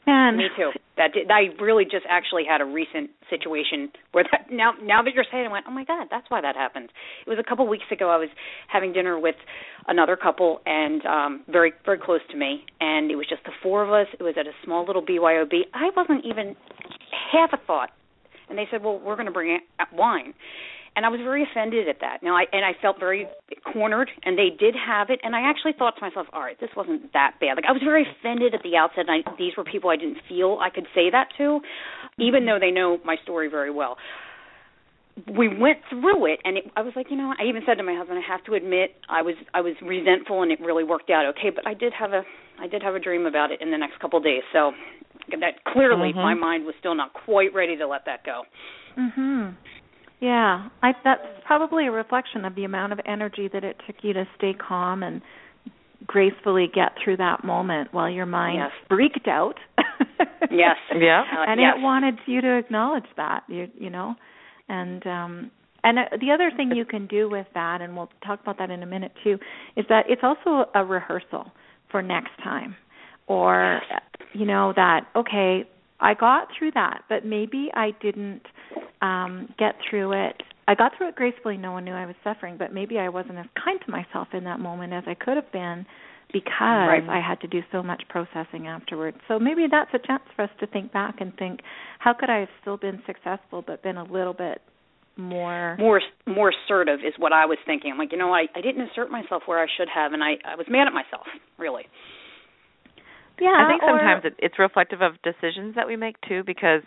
Man. 0.07 0.37
Me 0.37 0.49
too. 0.57 0.71
That 0.97 1.13
did, 1.13 1.31
I 1.31 1.53
really 1.61 1.85
just 1.85 2.07
actually 2.09 2.45
had 2.49 2.61
a 2.61 2.65
recent 2.65 3.11
situation 3.29 3.91
where 4.13 4.25
that 4.31 4.47
now 4.51 4.73
now 4.83 5.03
that 5.03 5.13
you're 5.15 5.27
saying 5.31 5.45
it, 5.45 5.49
I 5.49 5.53
went, 5.53 5.67
oh 5.69 5.73
my 5.73 5.85
god, 5.85 6.07
that's 6.11 6.31
why 6.31 6.41
that 6.41 6.55
happened. 6.57 6.91
It 7.27 7.29
was 7.29 7.39
a 7.39 7.47
couple 7.47 7.67
weeks 7.67 7.85
ago. 7.91 8.09
I 8.09 8.17
was 8.17 8.29
having 8.69 8.93
dinner 8.93 9.19
with 9.19 9.35
another 9.89 10.17
couple 10.17 10.61
and 10.65 11.05
um 11.05 11.43
very 11.49 11.73
very 11.85 11.99
close 11.99 12.21
to 12.31 12.37
me, 12.37 12.65
and 12.81 13.11
it 13.11 13.17
was 13.17 13.27
just 13.29 13.45
the 13.45 13.53
four 13.63 13.83
of 13.83 13.93
us. 13.93 14.07
It 14.19 14.23
was 14.23 14.35
at 14.39 14.47
a 14.47 14.53
small 14.65 14.87
little 14.87 15.03
BYOB. 15.03 15.53
I 15.75 15.91
wasn't 15.97 16.25
even 16.25 16.57
half 17.33 17.51
a 17.53 17.59
thought, 17.67 17.91
and 18.49 18.57
they 18.57 18.67
said, 18.71 18.83
well, 18.83 18.99
we're 18.99 19.17
going 19.17 19.27
to 19.27 19.33
bring 19.33 19.59
wine 19.93 20.35
and 20.97 21.05
I 21.05 21.11
was 21.11 21.21
very 21.23 21.45
offended 21.45 21.89
at 21.89 22.01
that. 22.01 22.23
Now, 22.23 22.35
I 22.35 22.45
and 22.53 22.65
I 22.65 22.73
felt 22.81 22.99
very 22.99 23.29
cornered, 23.71 24.11
and 24.25 24.37
they 24.37 24.49
did 24.49 24.75
have 24.75 25.11
it, 25.11 25.21
and 25.23 25.37
I 25.37 25.49
actually 25.49 25.75
thought 25.79 25.95
to 25.97 26.01
myself, 26.01 26.27
all 26.33 26.41
right, 26.41 26.59
this 26.59 26.71
wasn't 26.75 27.13
that 27.13 27.37
bad. 27.39 27.57
Like 27.57 27.67
I 27.69 27.73
was 27.73 27.83
very 27.85 28.07
offended 28.09 28.55
at 28.55 28.63
the 28.65 28.77
outset, 28.77 29.05
and 29.09 29.23
I, 29.25 29.37
these 29.39 29.53
were 29.57 29.65
people 29.65 29.91
I 29.91 29.97
didn't 29.97 30.19
feel 30.29 30.59
I 30.61 30.71
could 30.71 30.87
say 30.95 31.11
that 31.13 31.29
to, 31.37 31.61
even 32.19 32.47
though 32.47 32.59
they 32.59 32.71
know 32.71 32.99
my 33.05 33.17
story 33.23 33.49
very 33.49 33.71
well. 33.71 33.99
We 35.33 35.49
went 35.49 35.79
through 35.89 36.27
it, 36.27 36.41
and 36.45 36.59
it, 36.59 36.65
I 36.77 36.83
was 36.83 36.93
like, 36.95 37.07
you 37.11 37.17
know, 37.17 37.33
I 37.39 37.45
even 37.45 37.63
said 37.65 37.77
to 37.77 37.83
my 37.83 37.95
husband, 37.95 38.19
I 38.19 38.27
have 38.31 38.45
to 38.45 38.55
admit, 38.55 38.97
I 39.09 39.23
was 39.23 39.35
I 39.53 39.61
was 39.61 39.75
resentful, 39.83 40.43
and 40.43 40.51
it 40.51 40.61
really 40.61 40.85
worked 40.85 41.11
out 41.11 41.27
okay. 41.37 41.51
But 41.55 41.67
I 41.67 41.75
did 41.75 41.93
have 41.93 42.13
a 42.13 42.23
I 42.59 42.67
did 42.67 42.83
have 42.83 42.95
a 42.95 43.01
dream 43.01 43.27
about 43.27 43.53
it 43.53 43.61
in 43.61 43.71
the 43.71 43.79
next 43.79 44.01
couple 44.01 44.19
of 44.19 44.25
days, 44.25 44.43
so 44.53 44.73
that 45.41 45.65
clearly 45.69 46.11
mm-hmm. 46.11 46.21
my 46.21 46.35
mind 46.35 46.65
was 46.65 46.75
still 46.79 46.95
not 46.95 47.13
quite 47.13 47.53
ready 47.55 47.77
to 47.77 47.87
let 47.87 48.05
that 48.07 48.25
go. 48.25 48.43
Mhm. 48.97 49.55
Yeah, 50.21 50.69
I 50.83 50.93
that's 51.05 51.21
probably 51.47 51.87
a 51.87 51.91
reflection 51.91 52.45
of 52.45 52.55
the 52.55 52.65
amount 52.65 52.93
of 52.93 53.01
energy 53.05 53.49
that 53.53 53.65
it 53.65 53.77
took 53.87 53.97
you 54.03 54.15
to 54.15 54.25
stay 54.37 54.55
calm 54.55 55.03
and 55.03 55.21
gracefully 56.07 56.69
get 56.73 56.93
through 57.03 57.19
that 57.19 57.45
moment 57.45 57.93
while 57.93 58.09
your 58.09 58.27
mind 58.27 58.59
yes. 58.59 58.71
freaked 58.89 59.29
out. 59.29 59.57
yes. 60.51 60.77
Yeah. 60.99 61.23
And 61.47 61.61
yes. 61.61 61.75
it 61.77 61.83
wanted 61.83 62.15
you 62.27 62.41
to 62.41 62.59
acknowledge 62.59 63.05
that, 63.17 63.43
you 63.49 63.69
you 63.79 63.91
know. 63.91 64.15
And 64.69 65.07
um 65.07 65.51
and 65.85 65.99
uh, 65.99 66.03
the 66.21 66.33
other 66.33 66.51
thing 66.57 66.73
you 66.75 66.85
can 66.85 67.07
do 67.07 67.29
with 67.29 67.47
that 67.55 67.81
and 67.83 67.97
we'll 67.97 68.11
talk 68.25 68.41
about 68.41 68.59
that 68.59 68.71
in 68.71 68.83
a 68.83 68.87
minute 68.87 69.13
too 69.23 69.39
is 69.77 69.85
that 69.89 70.07
it's 70.09 70.23
also 70.23 70.71
a 70.75 70.85
rehearsal 70.85 71.53
for 71.91 72.03
next 72.03 72.33
time 72.43 72.75
or 73.27 73.81
you 74.33 74.47
know 74.47 74.73
that 74.77 75.07
okay, 75.15 75.65
I 76.01 76.15
got 76.15 76.49
through 76.59 76.73
that, 76.73 77.03
but 77.09 77.25
maybe 77.25 77.71
I 77.75 77.93
didn't 78.01 78.43
um, 79.03 79.53
get 79.59 79.75
through 79.89 80.13
it. 80.13 80.43
I 80.69 80.75
got 80.75 80.93
through 80.97 81.09
it 81.09 81.17
gracefully. 81.17 81.57
No 81.57 81.73
one 81.73 81.85
knew 81.85 81.93
I 81.93 82.07
was 82.07 82.17
suffering, 82.25 82.57
but 82.59 82.73
maybe 82.73 82.99
I 82.99 83.09
wasn't 83.09 83.39
as 83.39 83.47
kind 83.63 83.79
to 83.85 83.91
myself 83.91 84.29
in 84.33 84.45
that 84.45 84.59
moment 84.59 84.93
as 84.93 85.05
I 85.07 85.15
could 85.15 85.37
have 85.37 85.51
been 85.53 85.87
because 86.33 86.53
right. 86.61 87.09
I 87.09 87.21
had 87.27 87.41
to 87.43 87.47
do 87.47 87.61
so 87.71 87.83
much 87.83 88.03
processing 88.09 88.67
afterwards. 88.67 89.17
So 89.29 89.39
maybe 89.39 89.67
that's 89.71 89.91
a 89.95 90.05
chance 90.05 90.25
for 90.35 90.43
us 90.43 90.51
to 90.61 90.67
think 90.67 90.93
back 90.93 91.21
and 91.21 91.33
think, 91.37 91.61
how 92.01 92.15
could 92.15 92.31
I 92.31 92.41
have 92.41 92.49
still 92.61 92.77
been 92.77 93.01
successful 93.07 93.63
but 93.65 93.83
been 93.83 93.97
a 93.97 94.05
little 94.05 94.35
bit 94.35 94.61
more 95.17 95.77
more 95.79 96.01
more 96.27 96.53
assertive 96.53 97.01
is 97.01 97.15
what 97.17 97.33
I 97.33 97.47
was 97.47 97.59
thinking. 97.65 97.91
I'm 97.91 97.99
like, 97.99 98.13
you 98.13 98.19
know, 98.19 98.35
I 98.35 98.47
I 98.55 98.61
didn't 98.61 98.83
assert 98.91 99.11
myself 99.11 99.45
where 99.47 99.59
I 99.59 99.67
should 99.77 99.89
have, 99.89 100.13
and 100.13 100.23
I 100.23 100.37
I 100.45 100.57
was 100.57 100.67
mad 100.69 100.87
at 100.87 100.93
myself, 100.93 101.27
really. 101.59 101.85
Yeah, 103.41 103.55
I 103.57 103.69
think 103.69 103.83
or, 103.83 103.91
sometimes 103.91 104.25
it, 104.25 104.35
it's 104.39 104.59
reflective 104.59 105.03
of 105.03 105.13
decisions 105.23 105.75
that 105.75 105.87
we 105.87 105.97
make 105.97 106.17
too. 106.29 106.43
Because 106.47 106.83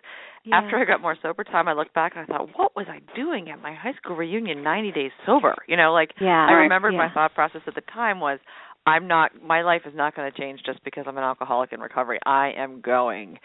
yeah. 0.45 0.57
after 0.57 0.77
I 0.77 0.85
got 0.85 1.01
more 1.01 1.15
sober 1.21 1.43
time, 1.43 1.67
I 1.67 1.73
looked 1.73 1.93
back 1.93 2.13
and 2.15 2.23
I 2.23 2.25
thought, 2.25 2.49
what 2.57 2.75
was 2.75 2.87
I 2.89 2.99
doing 3.15 3.49
at 3.49 3.61
my 3.61 3.73
high 3.73 3.93
school 4.01 4.15
reunion, 4.15 4.63
90 4.63 4.91
days 4.91 5.11
sober? 5.25 5.55
You 5.67 5.77
know, 5.77 5.93
like 5.93 6.11
yeah, 6.19 6.47
I 6.49 6.53
remembered 6.53 6.93
yeah. 6.93 7.07
my 7.07 7.13
thought 7.13 7.33
process 7.33 7.61
at 7.67 7.75
the 7.75 7.83
time 7.93 8.19
was, 8.19 8.39
I'm 8.85 9.07
not. 9.07 9.31
My 9.43 9.61
life 9.61 9.81
is 9.85 9.93
not 9.95 10.15
going 10.15 10.31
to 10.31 10.37
change 10.37 10.61
just 10.65 10.83
because 10.83 11.05
I'm 11.07 11.17
an 11.17 11.23
alcoholic 11.23 11.73
in 11.73 11.79
recovery. 11.79 12.19
I 12.25 12.51
am 12.57 12.81
going. 12.81 13.37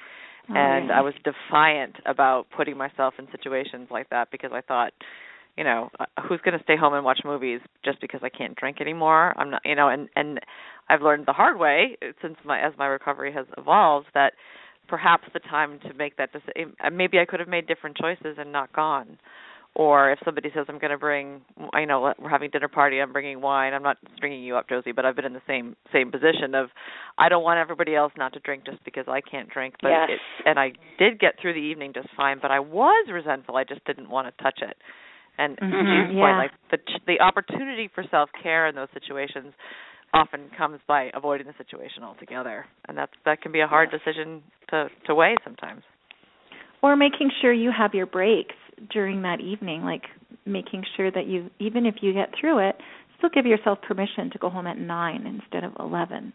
Oh, 0.49 0.55
and 0.55 0.89
yeah. 0.89 0.99
I 0.99 1.01
was 1.01 1.15
defiant 1.25 1.97
about 2.05 2.47
putting 2.55 2.77
myself 2.77 3.15
in 3.19 3.27
situations 3.33 3.89
like 3.91 4.11
that 4.11 4.29
because 4.31 4.51
I 4.53 4.61
thought, 4.61 4.93
you 5.57 5.65
know, 5.65 5.91
uh, 6.01 6.07
who's 6.29 6.41
going 6.45 6.57
to 6.57 6.65
stay 6.65 6.77
home 6.77 6.95
and 6.95 7.05
watch 7.05 7.21
movies 7.25 7.61
just 7.85 8.01
because 8.01 8.21
I 8.23 8.29
can't 8.29 8.57
drink 8.57 8.81
anymore? 8.81 9.35
I'm 9.39 9.51
not, 9.51 9.63
you 9.65 9.75
know, 9.75 9.89
and 9.89 10.09
and 10.17 10.41
I've 10.89 11.03
learned 11.03 11.27
the 11.27 11.33
hard 11.33 11.59
way 11.59 11.97
uh, 12.03 12.13
since 12.23 12.37
my 12.45 12.61
as 12.61 12.73
my 12.79 12.87
recovery 12.87 13.33
has 13.33 13.47
evolved 13.57 14.07
that 14.15 14.33
perhaps 14.89 15.25
the 15.33 15.41
time 15.41 15.79
to 15.81 15.95
make 15.95 16.17
that 16.17 16.33
decision 16.33 16.53
um, 16.63 16.75
uh, 16.85 16.91
maybe 16.91 17.19
I 17.19 17.25
could 17.25 17.41
have 17.41 17.49
made 17.49 17.67
different 17.67 17.97
choices 17.97 18.37
and 18.39 18.53
not 18.53 18.73
gone. 18.73 19.19
Or 19.77 20.13
if 20.13 20.21
somebody 20.25 20.51
says 20.55 20.67
I'm 20.69 20.79
going 20.79 20.93
to 20.93 20.99
bring, 20.99 21.41
I 21.73 21.85
know 21.85 22.13
we're 22.21 22.31
having 22.31 22.51
dinner 22.51 22.69
party, 22.69 23.01
I'm 23.01 23.13
bringing 23.13 23.41
wine. 23.41 23.75
I'm 23.75 23.83
not 23.83 23.97
stringing 24.15 24.45
you 24.45 24.57
up, 24.57 24.69
Josie, 24.69 24.93
but 24.93 25.05
I've 25.05 25.17
been 25.17 25.25
in 25.25 25.33
the 25.33 25.43
same 25.49 25.75
same 25.93 26.13
position 26.13 26.55
of 26.55 26.69
I 27.19 27.29
don't 27.29 27.43
want 27.43 27.59
everybody 27.59 27.97
else 27.97 28.13
not 28.17 28.33
to 28.35 28.39
drink 28.41 28.65
just 28.65 28.85
because 28.85 29.07
I 29.09 29.21
can't 29.21 29.51
drink. 29.51 29.75
But 29.83 29.89
yes. 29.89 30.11
it, 30.11 30.21
and 30.49 30.61
I 30.61 30.73
did 30.97 31.19
get 31.19 31.35
through 31.43 31.55
the 31.55 31.59
evening 31.59 31.93
just 31.93 32.07
fine, 32.17 32.39
but 32.41 32.53
I 32.53 32.61
was 32.61 33.09
resentful. 33.13 33.57
I 33.57 33.65
just 33.65 33.85
didn't 33.85 34.09
want 34.09 34.29
to 34.29 34.43
touch 34.45 34.61
it. 34.63 34.77
And 35.39 35.59
Mhm, 35.59 35.71
to 35.71 35.77
Jean's 35.77 36.17
yeah. 36.17 36.21
point, 36.23 36.39
like 36.39 36.53
the 36.71 36.79
the 37.07 37.21
opportunity 37.21 37.89
for 37.95 38.05
self 38.11 38.31
care 38.43 38.67
in 38.69 38.75
those 38.75 38.89
situations 38.95 39.53
often 40.13 40.49
comes 40.57 40.79
by 40.87 41.11
avoiding 41.15 41.47
the 41.47 41.55
situation 41.59 42.05
altogether, 42.05 42.67
and 42.87 42.97
that's 42.97 43.13
that 43.25 43.43
can 43.43 43.51
be 43.53 43.61
a 43.61 43.67
hard 43.67 43.91
decision 43.91 44.43
to 44.71 44.89
to 45.07 45.15
weigh 45.15 45.37
sometimes. 45.43 45.83
Or 46.83 46.97
making 46.97 47.31
sure 47.41 47.53
you 47.53 47.73
have 47.77 47.95
your 47.95 48.07
breaks 48.07 48.55
during 48.93 49.23
that 49.23 49.41
evening, 49.41 49.83
like 49.83 50.03
making 50.47 50.85
sure 50.97 51.11
that 51.11 51.27
you 51.27 51.51
even 51.59 51.87
if 51.87 51.97
you 52.01 52.13
get 52.13 52.31
through 52.39 52.69
it, 52.69 52.77
still 53.19 53.31
give 53.31 53.47
yourself 53.47 53.79
permission 53.83 54.31
to 54.31 54.39
go 54.39 54.49
home 54.51 54.67
at 54.67 54.79
nine 54.79 55.27
instead 55.27 55.65
of 55.65 55.73
eleven. 55.81 56.33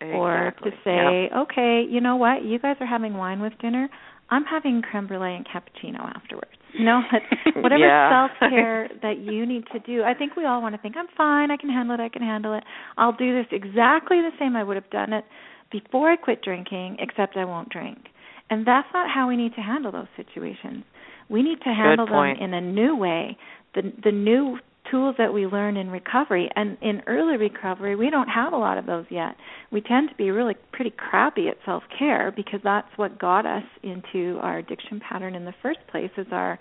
Exactly. 0.00 0.18
Or 0.18 0.50
to 0.64 0.76
say, 0.84 1.30
okay, 1.36 1.84
you 1.88 2.00
know 2.00 2.16
what, 2.16 2.44
you 2.44 2.58
guys 2.58 2.76
are 2.80 2.86
having 2.86 3.14
wine 3.14 3.40
with 3.40 3.52
dinner. 3.60 3.88
I'm 4.32 4.44
having 4.44 4.80
creme 4.80 5.06
brulee 5.06 5.36
and 5.36 5.46
cappuccino 5.46 6.00
afterwards. 6.16 6.48
You 6.72 6.86
know, 6.86 7.02
whatever 7.56 7.84
yeah. 7.84 8.28
self 8.30 8.50
care 8.50 8.88
that 9.02 9.18
you 9.18 9.44
need 9.44 9.64
to 9.74 9.78
do. 9.80 10.04
I 10.04 10.14
think 10.14 10.36
we 10.36 10.46
all 10.46 10.62
want 10.62 10.74
to 10.74 10.80
think, 10.80 10.94
I'm 10.96 11.06
fine, 11.14 11.50
I 11.50 11.58
can 11.58 11.68
handle 11.68 11.94
it, 11.94 12.00
I 12.00 12.08
can 12.08 12.22
handle 12.22 12.54
it. 12.56 12.64
I'll 12.96 13.12
do 13.12 13.34
this 13.36 13.44
exactly 13.52 14.22
the 14.22 14.30
same 14.38 14.56
I 14.56 14.64
would 14.64 14.76
have 14.76 14.88
done 14.88 15.12
it 15.12 15.26
before 15.70 16.10
I 16.10 16.16
quit 16.16 16.40
drinking, 16.40 16.96
except 16.98 17.36
I 17.36 17.44
won't 17.44 17.68
drink. 17.68 18.06
And 18.48 18.66
that's 18.66 18.88
not 18.94 19.10
how 19.14 19.28
we 19.28 19.36
need 19.36 19.54
to 19.56 19.60
handle 19.60 19.92
those 19.92 20.06
situations. 20.16 20.84
We 21.28 21.42
need 21.42 21.58
to 21.64 21.74
handle 21.74 22.06
them 22.06 22.36
in 22.40 22.54
a 22.54 22.60
new 22.62 22.96
way. 22.96 23.36
The 23.74 23.92
the 24.02 24.12
new 24.12 24.56
tools 24.92 25.16
that 25.18 25.32
we 25.32 25.46
learn 25.46 25.76
in 25.76 25.90
recovery. 25.90 26.50
And 26.54 26.76
in 26.80 27.02
early 27.06 27.36
recovery 27.36 27.96
we 27.96 28.10
don't 28.10 28.28
have 28.28 28.52
a 28.52 28.56
lot 28.56 28.78
of 28.78 28.86
those 28.86 29.06
yet. 29.10 29.34
We 29.72 29.80
tend 29.80 30.10
to 30.10 30.14
be 30.14 30.30
really 30.30 30.54
pretty 30.72 30.92
crappy 30.96 31.48
at 31.48 31.56
self 31.64 31.82
care 31.98 32.32
because 32.34 32.60
that's 32.62 32.86
what 32.96 33.18
got 33.18 33.46
us 33.46 33.64
into 33.82 34.38
our 34.40 34.58
addiction 34.58 35.00
pattern 35.00 35.34
in 35.34 35.44
the 35.44 35.54
first 35.62 35.80
place 35.90 36.10
is 36.16 36.26
our 36.30 36.58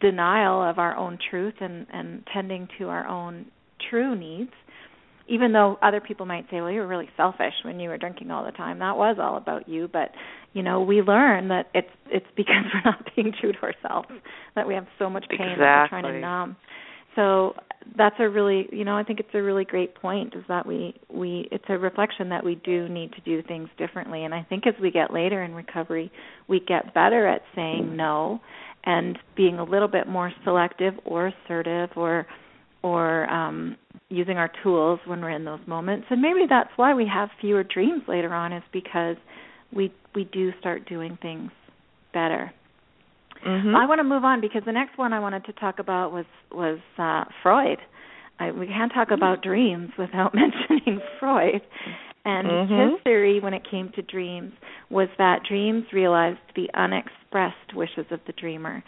denial 0.00 0.62
of 0.62 0.78
our 0.78 0.94
own 0.94 1.18
truth 1.30 1.54
and 1.60 1.86
and 1.92 2.22
tending 2.32 2.68
to 2.78 2.88
our 2.88 3.06
own 3.08 3.46
true 3.90 4.14
needs. 4.14 4.52
Even 5.28 5.52
though 5.52 5.76
other 5.82 6.00
people 6.00 6.24
might 6.24 6.44
say 6.50 6.60
well 6.60 6.70
you 6.70 6.80
were 6.80 6.86
really 6.86 7.08
selfish 7.16 7.54
when 7.64 7.80
you 7.80 7.88
were 7.88 7.98
drinking 7.98 8.30
all 8.30 8.44
the 8.44 8.52
time. 8.52 8.78
That 8.78 8.96
was 8.96 9.16
all 9.20 9.36
about 9.36 9.68
you. 9.68 9.88
But 9.90 10.12
you 10.52 10.62
know 10.62 10.82
we 10.82 11.00
learn 11.00 11.48
that 11.48 11.70
it's 11.74 11.90
it's 12.10 12.26
because 12.36 12.64
we're 12.74 12.90
not 12.90 13.08
being 13.16 13.32
true 13.40 13.52
to 13.52 13.62
ourselves 13.62 14.08
that 14.54 14.68
we 14.68 14.74
have 14.74 14.86
so 14.98 15.08
much 15.08 15.24
pain 15.30 15.48
exactly. 15.48 15.62
that 15.64 15.82
we're 15.82 16.00
trying 16.00 16.12
to 16.14 16.20
numb 16.20 16.56
so 17.16 17.54
that's 17.96 18.16
a 18.18 18.28
really 18.28 18.68
you 18.72 18.84
know 18.84 18.96
i 18.96 19.02
think 19.02 19.20
it's 19.20 19.34
a 19.34 19.42
really 19.42 19.64
great 19.64 19.94
point 19.94 20.34
is 20.34 20.44
that 20.48 20.66
we 20.66 20.94
we 21.08 21.48
it's 21.50 21.64
a 21.68 21.78
reflection 21.78 22.28
that 22.28 22.44
we 22.44 22.56
do 22.56 22.88
need 22.88 23.12
to 23.12 23.20
do 23.22 23.42
things 23.42 23.68
differently. 23.78 24.24
And 24.24 24.34
i 24.34 24.42
think 24.48 24.66
as 24.66 24.74
we 24.80 24.90
get 24.90 25.12
later 25.12 25.42
in 25.42 25.54
recovery 25.54 26.12
we 26.48 26.60
get 26.60 26.94
better 26.94 27.26
at 27.26 27.42
saying 27.54 27.96
no 27.96 28.40
and 28.84 29.18
being 29.36 29.58
a 29.58 29.64
little 29.64 29.88
bit 29.88 30.06
more 30.06 30.32
selective 30.44 30.94
or 31.04 31.28
assertive 31.28 31.90
or 31.96 32.26
or 32.82 33.28
um 33.30 33.76
using 34.08 34.36
our 34.36 34.50
tools 34.62 35.00
when 35.06 35.20
we're 35.20 35.30
in 35.30 35.44
those 35.44 35.58
moments. 35.66 36.06
And 36.10 36.22
maybe 36.22 36.46
that's 36.48 36.70
why 36.76 36.94
we 36.94 37.08
have 37.12 37.28
fewer 37.40 37.64
dreams 37.64 38.02
later 38.06 38.32
on 38.32 38.52
is 38.52 38.62
because 38.72 39.16
we 39.74 39.92
we 40.14 40.24
do 40.24 40.52
start 40.60 40.88
doing 40.88 41.18
things 41.20 41.50
better 42.12 42.52
Mm-hmm. 43.46 43.76
I 43.76 43.86
want 43.86 44.00
to 44.00 44.04
move 44.04 44.24
on 44.24 44.40
because 44.40 44.62
the 44.66 44.72
next 44.72 44.98
one 44.98 45.12
I 45.12 45.20
wanted 45.20 45.44
to 45.44 45.52
talk 45.52 45.78
about 45.78 46.12
was 46.12 46.24
was 46.50 46.78
uh, 46.98 47.24
Freud. 47.42 47.78
I, 48.38 48.50
we 48.50 48.66
can't 48.66 48.92
talk 48.92 49.10
about 49.10 49.42
dreams 49.42 49.90
without 49.98 50.34
mentioning 50.70 51.00
Freud. 51.20 51.62
And 52.24 52.48
mm-hmm. 52.48 52.94
his 52.94 53.02
theory 53.04 53.38
when 53.40 53.54
it 53.54 53.62
came 53.70 53.92
to 53.94 54.02
dreams 54.02 54.52
was 54.90 55.08
that 55.16 55.42
dreams 55.48 55.84
realized 55.92 56.40
the 56.56 56.68
unexpressed 56.74 57.74
wishes 57.74 58.06
of 58.10 58.18
the 58.26 58.32
dreamer. 58.32 58.82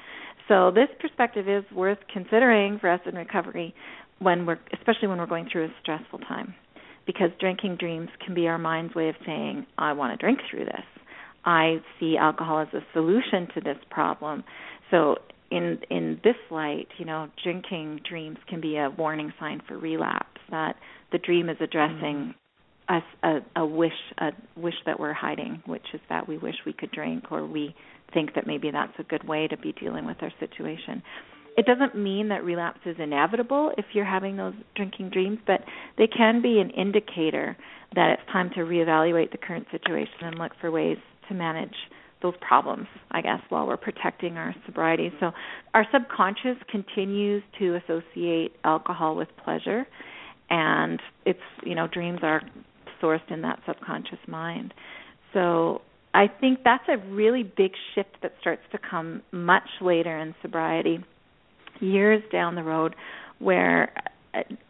So 0.48 0.72
this 0.72 0.88
perspective 0.98 1.48
is 1.48 1.64
worth 1.72 1.98
considering 2.12 2.78
for 2.80 2.90
us 2.90 3.00
in 3.06 3.14
recovery 3.14 3.74
when 4.18 4.44
we're 4.44 4.58
especially 4.72 5.06
when 5.06 5.18
we're 5.18 5.26
going 5.26 5.48
through 5.50 5.66
a 5.66 5.74
stressful 5.80 6.18
time. 6.20 6.54
Because 7.06 7.30
drinking 7.38 7.76
dreams 7.76 8.08
can 8.24 8.34
be 8.34 8.48
our 8.48 8.58
mind's 8.58 8.94
way 8.94 9.08
of 9.08 9.14
saying, 9.24 9.66
I 9.78 9.92
want 9.92 10.18
to 10.18 10.22
drink 10.22 10.40
through 10.50 10.64
this. 10.66 10.84
I 11.44 11.80
see 11.98 12.16
alcohol 12.16 12.60
as 12.60 12.68
a 12.74 12.80
solution 12.92 13.48
to 13.54 13.60
this 13.60 13.78
problem. 13.90 14.44
So 14.90 15.16
in 15.50 15.78
in 15.90 16.20
this 16.22 16.36
light, 16.50 16.88
you 16.98 17.04
know, 17.04 17.28
drinking 17.42 18.00
dreams 18.08 18.38
can 18.48 18.60
be 18.60 18.76
a 18.76 18.90
warning 18.90 19.32
sign 19.40 19.62
for 19.66 19.78
relapse 19.78 20.40
that 20.50 20.76
the 21.12 21.18
dream 21.18 21.48
is 21.48 21.56
addressing 21.60 22.34
mm-hmm. 22.88 22.96
us 22.96 23.02
a, 23.22 23.60
a 23.60 23.66
wish 23.66 23.92
a 24.18 24.30
wish 24.56 24.74
that 24.86 25.00
we're 25.00 25.14
hiding, 25.14 25.62
which 25.66 25.86
is 25.94 26.00
that 26.08 26.28
we 26.28 26.38
wish 26.38 26.54
we 26.66 26.72
could 26.72 26.90
drink 26.90 27.30
or 27.30 27.46
we 27.46 27.74
think 28.12 28.34
that 28.34 28.46
maybe 28.46 28.70
that's 28.70 28.92
a 28.98 29.02
good 29.02 29.26
way 29.26 29.46
to 29.48 29.56
be 29.56 29.72
dealing 29.72 30.06
with 30.06 30.16
our 30.22 30.32
situation. 30.40 31.02
It 31.56 31.66
doesn't 31.66 31.96
mean 31.96 32.28
that 32.28 32.44
relapse 32.44 32.78
is 32.86 32.96
inevitable 33.00 33.72
if 33.76 33.84
you're 33.92 34.04
having 34.04 34.36
those 34.36 34.54
drinking 34.76 35.10
dreams, 35.10 35.38
but 35.44 35.60
they 35.96 36.06
can 36.06 36.40
be 36.40 36.60
an 36.60 36.70
indicator 36.70 37.56
that 37.96 38.10
it's 38.12 38.32
time 38.32 38.50
to 38.50 38.60
reevaluate 38.60 39.32
the 39.32 39.38
current 39.38 39.66
situation 39.72 40.14
and 40.22 40.38
look 40.38 40.52
for 40.60 40.70
ways 40.70 40.98
to 41.28 41.34
manage 41.34 41.74
those 42.20 42.34
problems, 42.40 42.86
I 43.10 43.20
guess, 43.20 43.40
while 43.48 43.66
we're 43.66 43.76
protecting 43.76 44.36
our 44.36 44.54
sobriety. 44.66 45.12
So 45.20 45.30
our 45.74 45.86
subconscious 45.92 46.56
continues 46.70 47.42
to 47.58 47.76
associate 47.76 48.52
alcohol 48.64 49.14
with 49.14 49.28
pleasure 49.44 49.86
and 50.50 51.00
it's 51.24 51.38
you 51.64 51.74
know, 51.74 51.86
dreams 51.86 52.20
are 52.22 52.42
sourced 53.02 53.30
in 53.30 53.42
that 53.42 53.60
subconscious 53.66 54.18
mind. 54.26 54.74
So 55.32 55.82
I 56.14 56.26
think 56.26 56.60
that's 56.64 56.84
a 56.88 56.96
really 57.12 57.42
big 57.42 57.72
shift 57.94 58.16
that 58.22 58.32
starts 58.40 58.62
to 58.72 58.78
come 58.78 59.22
much 59.30 59.68
later 59.80 60.18
in 60.18 60.34
sobriety, 60.42 60.98
years 61.80 62.22
down 62.32 62.54
the 62.54 62.62
road, 62.62 62.96
where 63.38 63.92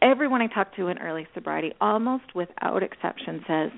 everyone 0.02 0.42
I 0.42 0.48
talk 0.48 0.74
to 0.76 0.88
in 0.88 0.98
early 0.98 1.26
sobriety, 1.34 1.72
almost 1.80 2.34
without 2.34 2.82
exception, 2.82 3.44
says, 3.46 3.70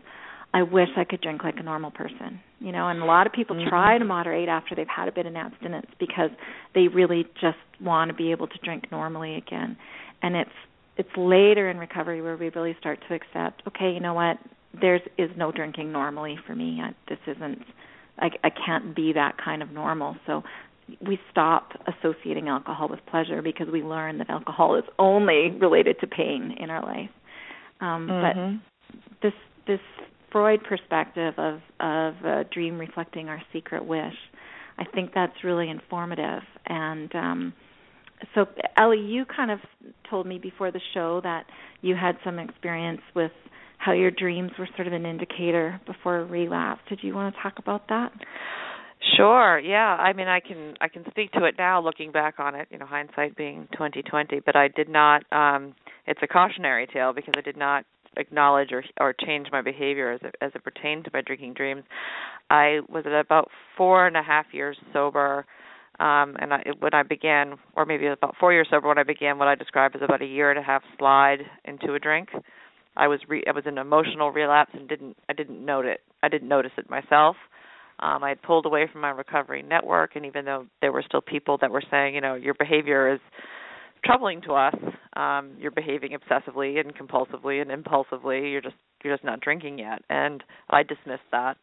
I 0.52 0.62
wish 0.62 0.88
I 0.96 1.04
could 1.04 1.20
drink 1.20 1.44
like 1.44 1.56
a 1.58 1.62
normal 1.62 1.90
person. 1.90 2.40
You 2.58 2.72
know, 2.72 2.88
and 2.88 3.00
a 3.00 3.06
lot 3.06 3.26
of 3.26 3.32
people 3.32 3.56
mm-hmm. 3.56 3.68
try 3.68 3.98
to 3.98 4.04
moderate 4.04 4.48
after 4.48 4.74
they've 4.74 4.86
had 4.88 5.08
a 5.08 5.12
bit 5.12 5.26
of 5.26 5.34
abstinence 5.34 5.86
because 5.98 6.30
they 6.74 6.88
really 6.88 7.24
just 7.40 7.56
want 7.80 8.10
to 8.10 8.14
be 8.14 8.32
able 8.32 8.48
to 8.48 8.58
drink 8.62 8.90
normally 8.90 9.36
again. 9.36 9.76
And 10.22 10.36
it's 10.36 10.50
it's 10.96 11.08
later 11.16 11.70
in 11.70 11.78
recovery 11.78 12.20
where 12.20 12.36
we 12.36 12.50
really 12.50 12.76
start 12.78 12.98
to 13.08 13.14
accept, 13.14 13.62
okay, 13.66 13.90
you 13.92 14.00
know 14.00 14.12
what? 14.12 14.36
There 14.78 14.96
is 14.96 15.02
is 15.16 15.30
no 15.36 15.52
drinking 15.52 15.92
normally 15.92 16.38
for 16.46 16.54
me. 16.54 16.80
I, 16.82 16.94
this 17.08 17.18
isn't 17.26 17.62
I 18.18 18.28
I 18.44 18.50
can't 18.50 18.94
be 18.94 19.12
that 19.14 19.36
kind 19.42 19.62
of 19.62 19.70
normal. 19.70 20.16
So 20.26 20.42
we 21.06 21.18
stop 21.30 21.72
associating 21.86 22.48
alcohol 22.48 22.88
with 22.88 23.00
pleasure 23.10 23.42
because 23.42 23.68
we 23.72 23.82
learn 23.82 24.18
that 24.18 24.28
alcohol 24.28 24.76
is 24.76 24.84
only 24.98 25.50
related 25.50 25.98
to 26.00 26.06
pain 26.06 26.56
in 26.58 26.70
our 26.70 26.82
life. 26.82 27.10
Um, 27.80 28.08
mm-hmm. 28.08 28.56
But 29.12 29.22
this 29.22 29.32
this 29.66 29.80
Freud 30.32 30.60
perspective 30.64 31.34
of 31.38 31.60
of 31.80 32.14
a 32.24 32.44
dream 32.52 32.78
reflecting 32.78 33.28
our 33.28 33.42
secret 33.52 33.84
wish, 33.84 34.14
I 34.78 34.84
think 34.84 35.12
that's 35.14 35.44
really 35.44 35.68
informative. 35.68 36.42
And 36.66 37.14
um, 37.14 37.52
so, 38.34 38.46
Ellie, 38.76 39.00
you 39.00 39.24
kind 39.24 39.50
of 39.50 39.58
told 40.08 40.26
me 40.26 40.38
before 40.38 40.70
the 40.70 40.80
show 40.94 41.20
that 41.22 41.46
you 41.80 41.96
had 41.96 42.16
some 42.24 42.38
experience 42.38 43.00
with 43.14 43.32
how 43.78 43.92
your 43.92 44.10
dreams 44.10 44.50
were 44.58 44.68
sort 44.76 44.86
of 44.86 44.92
an 44.92 45.06
indicator 45.06 45.80
before 45.86 46.24
relapse. 46.24 46.82
Did 46.88 47.00
you 47.02 47.14
want 47.14 47.34
to 47.34 47.42
talk 47.42 47.58
about 47.58 47.88
that? 47.88 48.12
Sure. 49.16 49.58
Yeah. 49.58 49.96
I 49.96 50.12
mean, 50.12 50.28
I 50.28 50.40
can 50.40 50.74
I 50.80 50.88
can 50.88 51.04
speak 51.10 51.32
to 51.32 51.44
it 51.44 51.54
now, 51.56 51.80
looking 51.82 52.12
back 52.12 52.34
on 52.38 52.54
it. 52.54 52.68
You 52.70 52.78
know, 52.78 52.86
hindsight 52.86 53.36
being 53.36 53.66
twenty 53.74 54.02
twenty. 54.02 54.40
But 54.44 54.56
I 54.56 54.68
did 54.68 54.88
not. 54.88 55.24
um 55.32 55.74
It's 56.06 56.20
a 56.22 56.26
cautionary 56.26 56.86
tale 56.86 57.12
because 57.14 57.34
I 57.36 57.40
did 57.40 57.56
not 57.56 57.84
acknowledge 58.16 58.72
or 58.72 58.84
or 58.98 59.14
change 59.24 59.48
my 59.52 59.62
behavior 59.62 60.12
as 60.12 60.20
it, 60.22 60.34
as 60.40 60.52
it 60.54 60.64
pertained 60.64 61.04
to 61.04 61.10
my 61.12 61.20
drinking 61.20 61.54
dreams. 61.54 61.84
I 62.48 62.80
was 62.88 63.04
at 63.06 63.12
about 63.12 63.48
four 63.76 64.06
and 64.06 64.16
a 64.16 64.22
half 64.22 64.46
years 64.52 64.76
sober, 64.92 65.46
um, 66.00 66.36
and 66.40 66.52
I, 66.52 66.64
when 66.80 66.94
I 66.94 67.02
began, 67.02 67.54
or 67.76 67.86
maybe 67.86 68.06
about 68.06 68.34
four 68.40 68.52
years 68.52 68.66
sober 68.70 68.88
when 68.88 68.98
I 68.98 69.04
began 69.04 69.38
what 69.38 69.48
I 69.48 69.54
describe 69.54 69.92
as 69.94 70.02
about 70.02 70.22
a 70.22 70.26
year 70.26 70.50
and 70.50 70.58
a 70.58 70.62
half 70.62 70.82
slide 70.98 71.40
into 71.64 71.94
a 71.94 71.98
drink. 71.98 72.30
I 72.96 73.06
was 73.06 73.20
re- 73.28 73.44
I 73.46 73.52
was 73.52 73.64
in 73.66 73.78
emotional 73.78 74.32
relapse 74.32 74.72
and 74.74 74.88
didn't 74.88 75.16
I 75.28 75.32
didn't 75.32 75.64
note 75.64 75.86
it. 75.86 76.00
I 76.22 76.28
didn't 76.28 76.48
notice 76.48 76.72
it 76.76 76.90
myself. 76.90 77.36
Um, 78.00 78.24
I 78.24 78.30
had 78.30 78.42
pulled 78.42 78.64
away 78.64 78.88
from 78.90 79.02
my 79.02 79.10
recovery 79.10 79.62
network, 79.62 80.16
and 80.16 80.24
even 80.24 80.46
though 80.46 80.66
there 80.80 80.90
were 80.90 81.04
still 81.06 81.20
people 81.20 81.58
that 81.60 81.70
were 81.70 81.82
saying, 81.90 82.14
you 82.14 82.22
know, 82.22 82.34
your 82.34 82.54
behavior 82.54 83.12
is 83.12 83.20
troubling 84.04 84.40
to 84.42 84.54
us. 84.54 84.74
Um, 85.20 85.52
you're 85.58 85.70
behaving 85.70 86.12
obsessively 86.12 86.80
and 86.80 86.94
compulsively 86.94 87.60
and 87.60 87.70
impulsively. 87.70 88.50
You're 88.50 88.62
just 88.62 88.76
you're 89.04 89.14
just 89.14 89.24
not 89.24 89.40
drinking 89.40 89.78
yet. 89.78 90.02
And 90.08 90.42
I 90.70 90.82
dismissed 90.82 91.28
that 91.30 91.56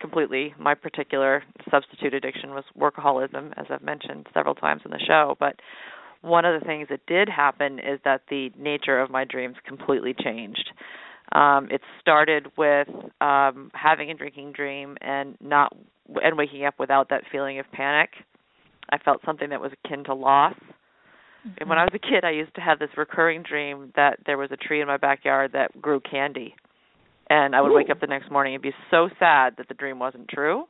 completely. 0.00 0.54
My 0.58 0.74
particular 0.74 1.42
substitute 1.70 2.14
addiction 2.14 2.50
was 2.50 2.64
workaholism, 2.78 3.52
as 3.56 3.66
I've 3.70 3.82
mentioned 3.82 4.26
several 4.32 4.54
times 4.54 4.82
in 4.84 4.92
the 4.92 5.00
show. 5.04 5.36
But 5.40 5.56
one 6.20 6.44
of 6.44 6.58
the 6.58 6.64
things 6.64 6.88
that 6.90 7.00
did 7.06 7.28
happen 7.28 7.78
is 7.78 7.98
that 8.04 8.22
the 8.30 8.50
nature 8.56 9.00
of 9.00 9.10
my 9.10 9.24
dreams 9.24 9.56
completely 9.66 10.14
changed. 10.14 10.70
Um, 11.32 11.68
it 11.70 11.80
started 12.00 12.48
with 12.56 12.88
um, 13.20 13.70
having 13.74 14.10
a 14.10 14.14
drinking 14.14 14.52
dream 14.52 14.96
and 15.00 15.36
not 15.40 15.74
and 16.22 16.36
waking 16.36 16.64
up 16.64 16.74
without 16.78 17.08
that 17.08 17.24
feeling 17.32 17.58
of 17.58 17.66
panic. 17.72 18.10
I 18.90 18.98
felt 18.98 19.20
something 19.24 19.48
that 19.50 19.60
was 19.60 19.72
akin 19.84 20.04
to 20.04 20.14
loss 20.14 20.54
And 21.58 21.68
when 21.68 21.78
I 21.78 21.84
was 21.84 21.92
a 21.94 21.98
kid, 21.98 22.24
I 22.24 22.30
used 22.30 22.54
to 22.54 22.60
have 22.60 22.78
this 22.78 22.90
recurring 22.96 23.42
dream 23.42 23.92
that 23.96 24.18
there 24.26 24.38
was 24.38 24.50
a 24.50 24.56
tree 24.56 24.80
in 24.80 24.86
my 24.86 24.96
backyard 24.96 25.52
that 25.52 25.80
grew 25.80 26.00
candy. 26.00 26.54
And 27.30 27.54
I 27.54 27.60
would 27.60 27.70
Ooh. 27.70 27.76
wake 27.76 27.90
up 27.90 28.00
the 28.00 28.06
next 28.06 28.30
morning 28.30 28.54
and 28.54 28.62
be 28.62 28.72
so 28.90 29.08
sad 29.18 29.54
that 29.58 29.68
the 29.68 29.74
dream 29.74 29.98
wasn't 29.98 30.28
true. 30.28 30.64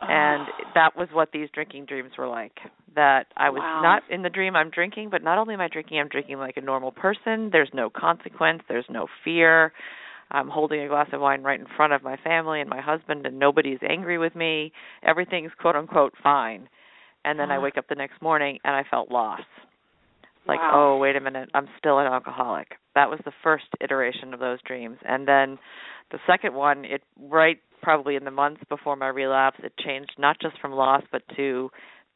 And 0.00 0.48
Oh. 0.48 0.70
that 0.74 0.96
was 0.96 1.08
what 1.12 1.32
these 1.32 1.50
drinking 1.50 1.86
dreams 1.86 2.12
were 2.16 2.28
like. 2.28 2.60
That 2.94 3.26
I 3.36 3.50
was 3.50 3.62
Wow. 3.62 3.82
not 3.82 4.02
in 4.08 4.22
the 4.22 4.30
dream 4.30 4.56
I'm 4.56 4.70
drinking, 4.70 5.10
but 5.10 5.22
not 5.22 5.38
only 5.38 5.54
am 5.54 5.60
I 5.60 5.68
drinking, 5.68 5.98
I'm 5.98 6.08
drinking 6.08 6.38
like 6.38 6.56
a 6.56 6.60
normal 6.60 6.92
person. 6.92 7.50
There's 7.50 7.72
no 7.74 7.90
consequence, 7.90 8.62
there's 8.68 8.88
no 8.88 9.08
fear. 9.24 9.72
I'm 10.30 10.48
holding 10.48 10.80
a 10.80 10.88
glass 10.88 11.08
of 11.12 11.20
wine 11.20 11.42
right 11.42 11.58
in 11.58 11.66
front 11.76 11.92
of 11.92 12.02
my 12.02 12.16
family 12.18 12.60
and 12.60 12.68
my 12.68 12.80
husband 12.80 13.26
and 13.26 13.38
nobody's 13.38 13.78
angry 13.82 14.18
with 14.18 14.34
me. 14.34 14.72
Everything's 15.02 15.52
quote 15.58 15.74
unquote 15.74 16.14
fine. 16.22 16.68
And 17.28 17.38
then 17.38 17.50
I 17.50 17.58
Ah. 17.58 17.60
wake 17.60 17.76
up 17.76 17.86
the 17.88 17.94
next 17.94 18.22
morning 18.22 18.58
and 18.64 18.74
I 18.74 18.84
felt 18.84 19.10
lost. 19.10 19.42
Like, 20.46 20.60
Wow. 20.60 20.70
oh, 20.72 20.96
wait 20.96 21.14
a 21.14 21.20
minute, 21.20 21.50
I'm 21.52 21.68
still 21.76 21.98
an 21.98 22.06
alcoholic. 22.06 22.78
That 22.94 23.10
was 23.10 23.20
the 23.26 23.32
first 23.42 23.66
iteration 23.82 24.32
of 24.32 24.40
those 24.40 24.62
dreams. 24.62 24.98
And 25.04 25.28
then 25.28 25.58
the 26.10 26.18
second 26.26 26.54
one, 26.54 26.86
it 26.86 27.02
right 27.20 27.58
probably 27.82 28.16
in 28.16 28.24
the 28.24 28.30
months 28.30 28.62
before 28.70 28.96
my 28.96 29.08
relapse, 29.08 29.60
it 29.62 29.76
changed 29.76 30.14
not 30.18 30.38
just 30.40 30.58
from 30.58 30.72
loss 30.72 31.02
but 31.12 31.22
to 31.36 31.70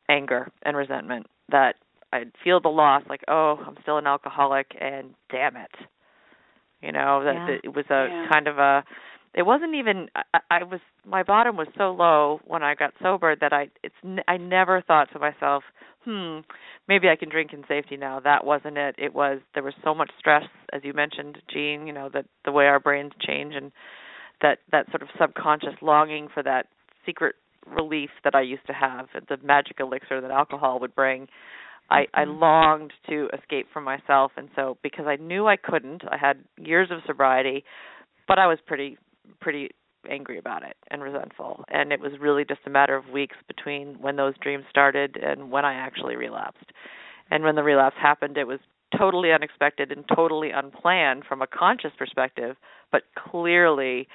anger 0.09 0.51
and 0.63 0.77
resentment. 0.79 1.27
That 1.51 1.77
I'd 2.11 2.33
feel 2.43 2.59
the 2.61 2.71
loss 2.71 3.03
like, 3.07 3.23
oh, 3.29 3.63
I'm 3.67 3.77
still 3.83 3.99
an 3.99 4.07
alcoholic 4.07 4.75
and 4.81 5.15
damn 5.31 5.57
it. 5.57 5.75
You 6.81 6.93
know, 6.93 7.23
that, 7.23 7.35
Yeah. 7.49 7.59
it 7.65 7.75
was 7.77 7.85
a 7.91 8.09
Yeah. 8.09 8.29
kind 8.29 8.49
of 8.49 8.59
a 8.59 8.83
it 9.35 9.43
wasn't 9.43 9.75
even 9.75 10.09
I, 10.15 10.41
I 10.51 10.63
was 10.65 10.81
my 11.07 11.23
bottom 11.23 11.57
was 11.57 11.69
so 11.77 11.91
low 11.93 12.41
when 12.47 12.63
I 12.63 12.75
got 12.75 12.93
sober 13.03 13.35
that 13.41 13.53
I 13.53 13.69
it's 13.83 13.95
I 14.29 14.37
never 14.37 14.83
thought 14.83 15.09
to 15.13 15.19
myself, 15.19 15.65
hmm, 16.05 16.41
maybe 16.89 17.09
I 17.09 17.17
can 17.17 17.29
drink 17.31 17.53
in 17.53 17.65
safety 17.69 17.97
now. 17.97 18.21
That 18.21 18.45
wasn't 18.45 18.77
it. 18.79 18.95
It 18.99 19.15
was 19.15 19.41
there 19.55 19.63
was 19.63 19.75
so 19.85 19.95
much 19.95 20.11
stress 20.19 20.45
as 20.73 20.83
you 20.85 20.93
mentioned, 20.93 21.39
Jean, 21.53 21.87
you 21.87 21.93
know, 21.93 22.11
that 22.13 22.27
the 22.45 22.53
way 22.53 22.67
our 22.67 22.81
brains 22.81 23.13
change 23.21 23.55
and 23.55 23.73
that 24.43 24.59
that 24.73 24.87
sort 24.91 25.03
of 25.03 25.09
subconscious 25.21 25.75
longing 25.81 26.29
for 26.33 26.43
that 26.43 26.67
secret 27.07 27.37
relief 27.67 28.11
that 28.25 28.35
I 28.35 28.43
used 28.43 28.67
to 28.67 28.73
have, 28.73 29.07
the 29.29 29.37
magic 29.43 29.77
elixir 29.81 30.21
that 30.21 30.31
alcohol 30.31 30.81
would 30.81 30.95
bring. 30.95 31.29
I, 31.91 32.07
I 32.15 32.25
Mhm. 32.25 32.41
longed 32.41 32.93
to 33.09 33.29
escape 33.33 33.69
from 33.73 33.85
myself, 33.85 34.33
and 34.37 34.49
so 34.57 34.79
because 34.83 35.07
I 35.07 35.17
knew 35.17 35.47
I 35.47 35.57
couldn't, 35.57 36.03
I 36.11 36.17
had 36.17 36.45
years 36.57 36.91
of 36.91 37.03
sobriety, 37.05 37.65
but 38.27 38.39
I 38.39 38.47
was 38.47 38.61
pretty 38.67 38.99
pretty 39.41 39.71
angry 40.11 40.39
about 40.39 40.63
it 40.65 40.77
and 40.91 41.03
resentful, 41.03 41.65
and 41.69 41.93
it 41.93 42.01
was 42.01 42.13
really 42.21 42.45
just 42.45 42.61
a 42.67 42.71
matter 42.71 42.97
of 42.97 43.09
weeks 43.09 43.37
between 43.47 43.95
when 44.01 44.17
those 44.17 44.35
dreams 44.43 44.65
started 44.69 45.17
and 45.17 45.51
when 45.51 45.65
I 45.65 45.75
actually 45.75 46.17
relapsed. 46.17 46.73
And 47.31 47.45
when 47.45 47.55
the 47.55 47.63
relapse 47.63 47.97
happened, 48.01 48.37
it 48.37 48.47
was 48.47 48.59
totally 48.99 49.33
unexpected 49.33 49.91
and 49.93 50.05
totally 50.15 50.51
unplanned 50.51 51.25
from 51.29 51.41
a 51.41 51.47
conscious 51.47 51.93
perspective, 51.97 52.57
but 52.91 53.03
clearly 53.17 54.09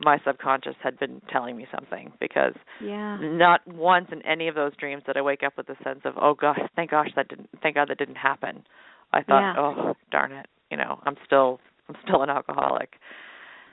my 0.00 0.18
subconscious 0.24 0.74
had 0.82 0.98
been 0.98 1.20
telling 1.30 1.56
me 1.56 1.66
something 1.74 2.12
because 2.18 2.54
Yeah. 2.80 3.18
not 3.20 3.66
once 3.66 4.10
in 4.10 4.22
any 4.22 4.48
of 4.48 4.54
those 4.54 4.74
dreams 4.76 5.02
did 5.04 5.16
I 5.16 5.22
wake 5.22 5.42
up 5.42 5.56
with 5.56 5.68
a 5.68 5.76
sense 5.82 6.04
of, 6.04 6.14
oh 6.16 6.34
gosh, 6.34 6.58
thank 6.74 6.90
gosh 6.90 7.10
that 7.14 7.28
didn't, 7.28 7.50
thank 7.62 7.74
God 7.74 7.88
that 7.88 7.98
didn't 7.98 8.16
happen. 8.16 8.64
I 9.12 9.22
thought, 9.22 9.40
Yeah. 9.40 9.54
oh 9.58 9.94
darn 10.10 10.32
it, 10.32 10.46
you 10.70 10.76
know, 10.76 11.00
I'm 11.04 11.16
still, 11.26 11.60
I'm 11.88 11.96
still 12.02 12.22
an 12.22 12.30
alcoholic. 12.30 12.98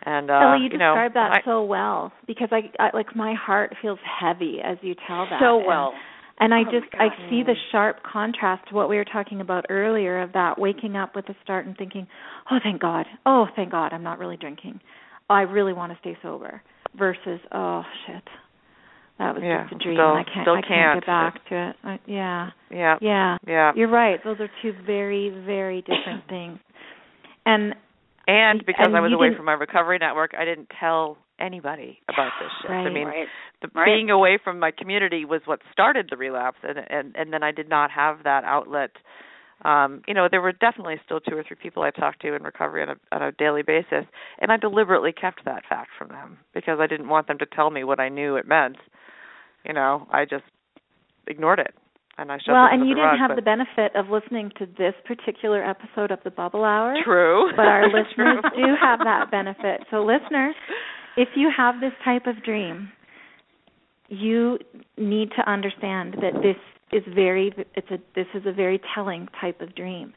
And 0.10 0.32
uh, 0.32 0.34
Ellie, 0.34 0.64
you 0.66 0.70
you 0.72 0.78
know, 0.80 0.94
described 0.96 1.16
that 1.16 1.32
I, 1.32 1.40
so 1.46 1.64
well 1.64 2.12
because 2.26 2.50
I, 2.52 2.62
I 2.82 2.90
like 2.96 3.16
my 3.16 3.36
heart 3.36 3.76
feels 3.82 4.00
heavy 4.20 4.58
as 4.64 4.78
you 4.82 4.96
tell 5.08 5.28
that. 5.30 5.40
so 5.40 5.58
And- 5.60 5.68
well. 5.68 5.94
And 6.42 6.54
I 6.54 6.62
Oh 6.62 6.72
just 6.72 6.86
I 6.94 7.10
see 7.30 7.44
the 7.44 7.54
sharp 7.72 7.98
contrast 8.02 8.70
to 8.70 8.74
what 8.76 8.88
we 8.90 8.96
were 8.96 9.04
talking 9.04 9.42
about 9.42 9.66
earlier 9.70 10.22
of 10.22 10.32
that 10.34 10.58
waking 10.58 10.96
up 10.96 11.14
with 11.14 11.28
a 11.28 11.36
start 11.44 11.66
and 11.66 11.76
thinking, 11.76 12.08
"Oh, 12.50 12.60
thank 12.64 12.80
God. 12.82 13.06
Oh, 13.26 13.48
thank 13.58 13.72
God 13.72 13.92
I'm 13.92 14.04
not 14.04 14.20
really 14.20 14.38
drinking. 14.38 14.80
I 15.30 15.42
really 15.42 15.74
want 15.74 15.92
to 15.92 16.00
stay 16.00 16.18
sober." 16.24 16.62
Versus, 16.98 17.42
"Oh, 17.52 17.84
shit. 18.08 18.24
That 19.20 19.36
was 19.36 19.44
Yeah, 19.44 19.64
just 19.70 19.82
a 19.82 19.84
dream. 19.84 19.96
still- 19.98 20.14
I 20.16 20.24
can't 20.24 20.44
still 20.46 20.54
I 20.56 20.62
can't 20.62 20.68
can't. 20.70 21.00
get 21.02 21.06
back 21.08 21.46
to 21.50 21.56
it." 21.72 21.76
I, 21.84 22.00
yeah. 22.06 22.50
yeah, 22.72 22.96
Yeah. 23.02 23.38
yeah. 23.46 23.72
You're 23.76 23.90
right. 23.90 24.24
Those 24.24 24.40
are 24.40 24.50
two 24.62 24.72
very 24.86 25.30
very 25.46 25.82
different 25.82 26.24
things. 26.30 26.58
And 27.46 27.76
And 28.30 28.64
because 28.64 28.86
and 28.86 28.96
I 28.96 29.00
was 29.00 29.12
away 29.12 29.36
from 29.36 29.46
my 29.46 29.54
recovery 29.54 29.98
network, 29.98 30.34
I 30.38 30.46
didn't 30.46 30.70
tell 30.80 31.18
anybody 31.40 32.00
about 32.08 32.32
this 32.40 32.52
shit. 32.62 32.70
I 32.70 32.90
mean, 32.90 33.08
right. 33.08 33.28
the, 33.64 33.70
Right. 33.74 33.86
being 33.86 34.12
away 34.12 34.38
from 34.44 34.60
my 34.60 34.70
community 34.70 35.26
was 35.26 35.42
what 35.46 35.62
started 35.72 36.08
the 36.12 36.18
relapse 36.18 36.60
and 36.62 36.78
and 36.78 37.16
and 37.16 37.34
then 37.34 37.42
I 37.42 37.52
did 37.52 37.70
not 37.70 37.90
have 37.92 38.24
that 38.24 38.44
outlet 38.44 38.92
um 39.66 40.02
you 40.08 40.14
know 40.14 40.28
there 40.30 40.42
were 40.42 40.52
definitely 40.52 40.96
still 41.04 41.20
two 41.20 41.36
or 41.36 41.44
three 41.44 41.58
people 41.62 41.84
I 41.84 41.92
talked 41.92 42.22
to 42.22 42.34
in 42.36 42.44
recovery 42.44 42.84
on 42.84 42.90
a 42.90 42.96
on 43.12 43.22
a 43.22 43.32
daily 43.32 43.64
basis 43.64 44.06
and 44.40 44.52
I 44.52 44.58
deliberately 44.58 45.12
kept 45.12 45.44
that 45.46 45.64
fact 45.68 45.90
from 45.98 46.10
them 46.10 46.38
because 46.54 46.80
I 46.80 46.88
didn't 46.88 47.10
want 47.10 47.28
them 47.28 47.38
to 47.40 47.46
tell 47.46 47.70
me 47.70 47.84
what 47.84 48.00
I 48.00 48.10
knew 48.10 48.36
it 48.36 48.48
meant 48.48 48.78
you 49.66 49.74
know 49.74 50.08
I 50.12 50.26
just 50.26 50.46
ignored 51.28 51.60
it 51.60 51.74
and 52.20 52.32
I 52.32 52.36
shoved 52.38 52.50
well, 52.52 52.68
and 52.72 52.88
you 52.88 52.96
didn't 52.96 53.18
rug, 53.18 53.20
have 53.20 53.30
but 53.30 53.36
the 53.36 53.42
benefit 53.42 53.96
of 53.96 54.10
listening 54.10 54.52
to 54.60 54.66
this 54.78 54.94
particular 55.06 55.64
episode 55.64 56.12
of 56.12 56.20
the 56.24 56.32
Bubble 56.32 56.64
Hour. 56.64 56.96
true 57.04 57.52
But 57.56 57.66
our 57.66 57.88
listeners 57.98 58.44
do 58.56 58.76
have 58.80 59.00
that 59.00 59.32
benefit. 59.32 59.82
So 59.90 60.04
listeners, 60.04 60.56
if 61.18 61.30
you 61.36 61.50
have 61.56 61.80
this 61.80 61.94
type 62.04 62.28
of 62.28 62.44
dream, 62.44 62.92
you 64.10 64.60
need 64.98 65.30
to 65.38 65.50
understand 65.50 66.16
that 66.22 66.34
this 66.42 66.58
is 66.92 67.04
very 67.14 67.54
it's 67.76 67.90
a 67.92 68.00
this 68.16 68.28
is 68.34 68.44
a 68.46 68.52
very 68.52 68.82
telling 68.94 69.28
type 69.40 69.62
of 69.62 69.76
dream 69.76 70.14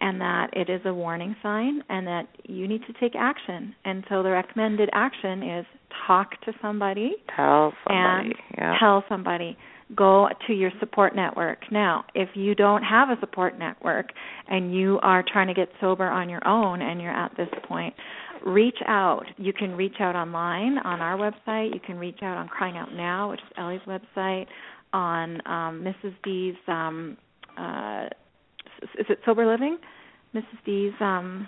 and 0.00 0.20
that 0.20 0.50
it 0.52 0.68
is 0.68 0.80
a 0.84 0.92
warning 0.92 1.36
sign 1.42 1.82
and 1.88 2.06
that 2.06 2.28
you 2.44 2.66
need 2.66 2.82
to 2.86 2.92
take 3.00 3.14
action. 3.16 3.74
And 3.84 4.04
so 4.08 4.22
the 4.22 4.30
recommended 4.30 4.90
action 4.92 5.42
is 5.42 5.66
talk 6.06 6.40
to 6.42 6.52
somebody 6.60 7.14
tell 7.36 7.72
somebody 7.86 8.32
yeah. 8.58 8.76
tell 8.78 9.04
somebody. 9.08 9.56
Go 9.94 10.28
to 10.46 10.52
your 10.54 10.70
support 10.80 11.14
network. 11.14 11.58
Now 11.70 12.04
if 12.14 12.30
you 12.34 12.54
don't 12.54 12.82
have 12.82 13.10
a 13.10 13.20
support 13.20 13.58
network 13.58 14.06
and 14.48 14.74
you 14.74 14.98
are 15.02 15.22
trying 15.30 15.48
to 15.48 15.54
get 15.54 15.68
sober 15.80 16.08
on 16.08 16.28
your 16.28 16.46
own 16.46 16.82
and 16.82 17.00
you're 17.00 17.12
at 17.12 17.36
this 17.36 17.48
point 17.68 17.94
reach 18.44 18.78
out. 18.86 19.24
You 19.38 19.52
can 19.54 19.74
reach 19.74 19.96
out 20.00 20.14
online 20.16 20.76
on 20.78 21.00
our 21.00 21.16
website. 21.16 21.72
You 21.72 21.80
can 21.80 21.96
reach 21.96 22.18
out 22.22 22.36
on 22.36 22.48
crying 22.48 22.76
out 22.76 22.92
now 22.92 23.30
which 23.30 23.40
is 23.40 23.46
ellie's 23.56 23.80
website 23.86 24.46
on 24.92 25.40
um 25.46 25.84
mrs 25.84 26.14
d's 26.22 26.54
um 26.68 27.16
uh 27.56 28.08
is 28.98 29.06
it 29.08 29.18
sober 29.24 29.46
living 29.46 29.78
mrs 30.34 30.64
d's 30.64 30.92
um 31.00 31.46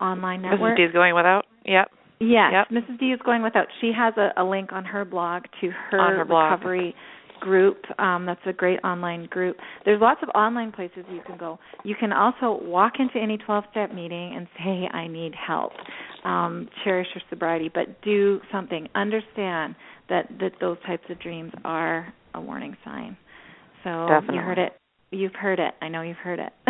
online 0.00 0.42
network 0.42 0.78
Mrs. 0.78 0.86
D's 0.88 0.92
going 0.92 1.14
without 1.14 1.46
yep 1.64 1.88
Yes, 2.20 2.52
Yep. 2.70 2.82
Mrs. 2.82 2.98
D 2.98 3.06
is 3.12 3.20
going 3.24 3.42
without. 3.42 3.68
She 3.80 3.92
has 3.96 4.14
a, 4.16 4.30
a 4.36 4.44
link 4.44 4.72
on 4.72 4.84
her 4.84 5.04
blog 5.04 5.44
to 5.60 5.70
her, 5.70 6.16
her 6.18 6.24
blog. 6.24 6.50
recovery 6.50 6.94
group. 7.40 7.78
Um, 8.00 8.26
that's 8.26 8.40
a 8.46 8.52
great 8.52 8.80
online 8.82 9.26
group. 9.26 9.56
There's 9.84 10.00
lots 10.00 10.20
of 10.24 10.28
online 10.30 10.72
places 10.72 11.04
you 11.12 11.20
can 11.24 11.38
go. 11.38 11.60
You 11.84 11.94
can 11.94 12.12
also 12.12 12.60
walk 12.64 12.94
into 12.98 13.18
any 13.18 13.38
12-step 13.38 13.94
meeting 13.94 14.34
and 14.34 14.48
say, 14.58 14.88
"I 14.92 15.06
need 15.06 15.32
help." 15.34 15.72
Um, 16.24 16.68
cherish 16.82 17.06
your 17.14 17.22
sobriety, 17.30 17.70
but 17.72 18.00
do 18.02 18.40
something. 18.50 18.88
Understand 18.96 19.76
that 20.08 20.26
that 20.40 20.52
those 20.60 20.78
types 20.84 21.04
of 21.10 21.20
dreams 21.20 21.52
are 21.64 22.12
a 22.34 22.40
warning 22.40 22.76
sign. 22.84 23.16
So 23.84 24.06
Definitely. 24.08 24.34
you 24.34 24.40
heard 24.42 24.58
it. 24.58 24.72
You've 25.10 25.34
heard 25.34 25.58
it. 25.58 25.74
I 25.80 25.88
know 25.88 26.02
you've 26.02 26.16
heard 26.18 26.38
it. 26.38 26.52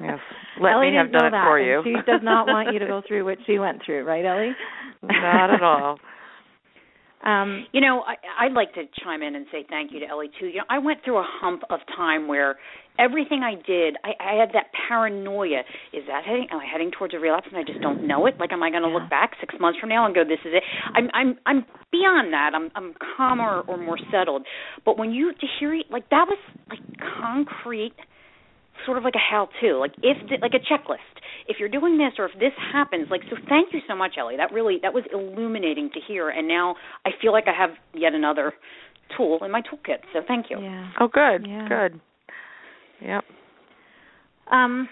yes 0.00 0.18
let 0.60 0.72
Ellie 0.72 0.90
me 0.90 0.96
have 0.96 1.12
done 1.12 1.26
it 1.26 1.30
that, 1.32 1.44
for 1.44 1.58
you 1.60 1.82
She 1.84 1.94
does 2.10 2.20
not 2.22 2.46
want 2.46 2.72
you 2.72 2.78
to 2.78 2.86
go 2.86 3.02
through 3.08 3.24
what 3.24 3.38
she 3.46 3.58
went 3.58 3.82
through, 3.84 4.04
right, 4.04 4.24
Ellie? 4.24 4.52
not 5.02 5.50
at 5.52 5.62
all 5.62 5.98
Um, 7.24 7.66
You 7.72 7.80
know, 7.80 8.02
I, 8.06 8.46
I'd 8.46 8.52
like 8.52 8.72
to 8.74 8.84
chime 9.02 9.22
in 9.22 9.34
and 9.34 9.46
say 9.52 9.66
thank 9.68 9.92
you 9.92 10.00
to 10.00 10.06
Ellie 10.06 10.30
too. 10.40 10.46
You 10.46 10.58
know, 10.58 10.64
I 10.70 10.78
went 10.78 11.00
through 11.04 11.18
a 11.18 11.26
hump 11.26 11.62
of 11.70 11.80
time 11.96 12.26
where 12.28 12.56
everything 12.98 13.42
I 13.42 13.54
did, 13.54 13.96
I, 14.04 14.10
I 14.20 14.34
had 14.40 14.50
that 14.54 14.66
paranoia. 14.88 15.60
Is 15.92 16.04
that 16.08 16.24
heading? 16.24 16.48
Am 16.50 16.58
I 16.60 16.66
heading 16.70 16.90
towards 16.90 17.14
a 17.14 17.18
relapse 17.18 17.46
and 17.50 17.56
I 17.58 17.62
just 17.64 17.80
don't 17.80 18.06
know 18.06 18.26
it? 18.26 18.34
Like, 18.38 18.52
am 18.52 18.62
I 18.62 18.70
going 18.70 18.82
to 18.82 18.88
Yeah. 18.88 18.94
look 18.94 19.10
back 19.10 19.32
six 19.40 19.54
months 19.60 19.78
from 19.78 19.88
now 19.90 20.04
and 20.06 20.14
go, 20.14 20.24
"This 20.24 20.40
is 20.44 20.52
it"? 20.54 20.62
I'm, 20.94 21.08
I'm, 21.14 21.38
I'm 21.46 21.64
beyond 21.92 22.32
that. 22.32 22.52
I'm, 22.54 22.70
I'm 22.74 22.94
calmer 23.16 23.60
or 23.68 23.76
more 23.76 23.98
settled. 24.10 24.42
But 24.84 24.98
when 24.98 25.10
you 25.12 25.32
to 25.32 25.46
hear 25.58 25.74
it, 25.74 25.86
like 25.90 26.08
that 26.10 26.26
was 26.28 26.38
like 26.68 26.80
concrete, 27.20 27.94
sort 28.86 28.98
of 28.98 29.04
like 29.04 29.14
a 29.14 29.18
how-to, 29.30 29.78
like 29.78 29.92
if 30.02 30.16
the, 30.28 30.36
like 30.40 30.52
a 30.54 30.60
checklist. 30.72 30.98
If 31.48 31.56
you're 31.58 31.68
doing 31.70 31.96
this 31.96 32.12
or 32.18 32.26
if 32.26 32.32
this 32.34 32.52
happens, 32.72 33.08
like 33.10 33.22
so. 33.30 33.36
Thank 33.48 33.72
you 33.72 33.80
so 33.88 33.94
much, 33.96 34.12
Ellie. 34.18 34.36
That 34.36 34.52
really 34.52 34.78
that 34.82 34.92
was 34.92 35.04
illuminating 35.12 35.90
to 35.94 36.00
hear, 36.06 36.28
and 36.28 36.46
now 36.46 36.76
I 37.06 37.10
feel 37.22 37.32
like 37.32 37.44
I 37.48 37.58
have 37.58 37.70
yet 37.94 38.12
another 38.14 38.52
tool 39.16 39.38
in 39.42 39.50
my 39.50 39.62
toolkit. 39.62 40.00
So 40.12 40.20
thank 40.28 40.46
you. 40.50 40.58
yeah. 40.60 40.90
oh 41.00 41.08
good 41.08 41.46
Yeah. 41.48 41.66
good 41.68 42.00
yep 43.02 43.24
Um, 44.50 44.88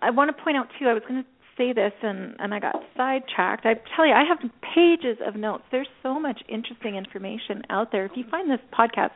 I 0.00 0.10
want 0.10 0.34
to 0.34 0.42
point 0.42 0.56
out 0.56 0.68
too. 0.78 0.86
I 0.86 0.94
was 0.94 1.02
going 1.08 1.22
to 1.22 1.28
say 1.56 1.72
this, 1.72 1.92
and 2.02 2.36
and 2.38 2.54
I 2.54 2.60
got 2.60 2.76
sidetracked. 2.96 3.66
I 3.66 3.74
tell 3.94 4.06
you, 4.06 4.12
I 4.12 4.24
have 4.24 4.38
pages 4.74 5.18
of 5.26 5.36
notes. 5.36 5.64
There's 5.70 5.88
so 6.02 6.18
much 6.20 6.40
interesting 6.48 6.96
information 6.96 7.62
out 7.70 7.90
there. 7.92 8.04
If 8.04 8.12
you 8.14 8.24
find 8.30 8.50
this 8.50 8.60
podcast 8.72 9.12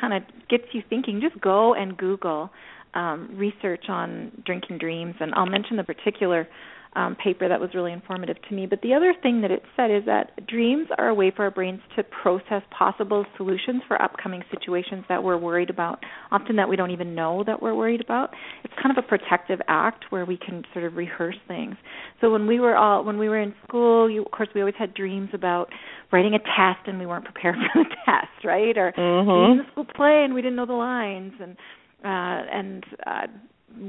kind 0.00 0.14
of 0.14 0.22
gets 0.48 0.64
you 0.72 0.82
thinking, 0.88 1.20
just 1.20 1.40
go 1.40 1.74
and 1.74 1.96
Google 1.96 2.50
um, 2.94 3.30
research 3.34 3.84
on 3.88 4.30
drinking 4.44 4.78
dreams, 4.78 5.14
and 5.20 5.34
I'll 5.34 5.46
mention 5.46 5.76
the 5.76 5.84
particular 5.84 6.48
um, 6.94 7.16
paper 7.16 7.48
that 7.48 7.60
was 7.60 7.70
really 7.74 7.92
informative 7.92 8.36
to 8.48 8.54
me. 8.54 8.66
But 8.66 8.82
the 8.82 8.94
other 8.94 9.14
thing 9.22 9.42
that 9.42 9.50
it 9.50 9.62
said 9.76 9.90
is 9.90 10.04
that 10.06 10.46
dreams 10.46 10.88
are 10.98 11.08
a 11.08 11.14
way 11.14 11.30
for 11.34 11.44
our 11.44 11.50
brains 11.50 11.80
to 11.96 12.02
process 12.02 12.62
possible 12.76 13.24
solutions 13.36 13.82
for 13.86 14.00
upcoming 14.00 14.42
situations 14.50 15.04
that 15.08 15.22
we're 15.22 15.36
worried 15.36 15.70
about, 15.70 16.02
often 16.30 16.56
that 16.56 16.68
we 16.68 16.76
don't 16.76 16.90
even 16.90 17.14
know 17.14 17.44
that 17.46 17.62
we're 17.62 17.74
worried 17.74 18.00
about. 18.00 18.30
It's 18.64 18.74
kind 18.82 18.96
of 18.96 19.02
a 19.02 19.06
protective 19.06 19.60
act 19.68 20.06
where 20.10 20.24
we 20.24 20.36
can 20.36 20.64
sort 20.72 20.84
of 20.84 20.96
rehearse 20.96 21.36
things. 21.46 21.76
So 22.20 22.30
when 22.30 22.46
we 22.46 22.60
were 22.60 22.76
all 22.76 23.04
when 23.04 23.18
we 23.18 23.28
were 23.28 23.40
in 23.40 23.54
school, 23.66 24.10
you, 24.10 24.22
of 24.22 24.30
course, 24.30 24.48
we 24.54 24.60
always 24.60 24.74
had 24.78 24.94
dreams 24.94 25.30
about 25.32 25.70
writing 26.12 26.34
a 26.34 26.38
test 26.38 26.86
and 26.86 26.98
we 26.98 27.06
weren't 27.06 27.24
prepared 27.24 27.56
for 27.72 27.84
the 27.84 27.90
test, 28.04 28.44
right? 28.44 28.76
Or 28.76 28.92
mm-hmm. 28.96 29.52
in 29.52 29.58
the 29.58 29.72
school 29.72 29.84
play 29.84 30.22
and 30.24 30.34
we 30.34 30.42
didn't 30.42 30.56
know 30.56 30.66
the 30.66 30.72
lines 30.72 31.34
and 31.40 31.56
uh, 32.04 32.46
and 32.52 32.84
uh, 33.06 33.26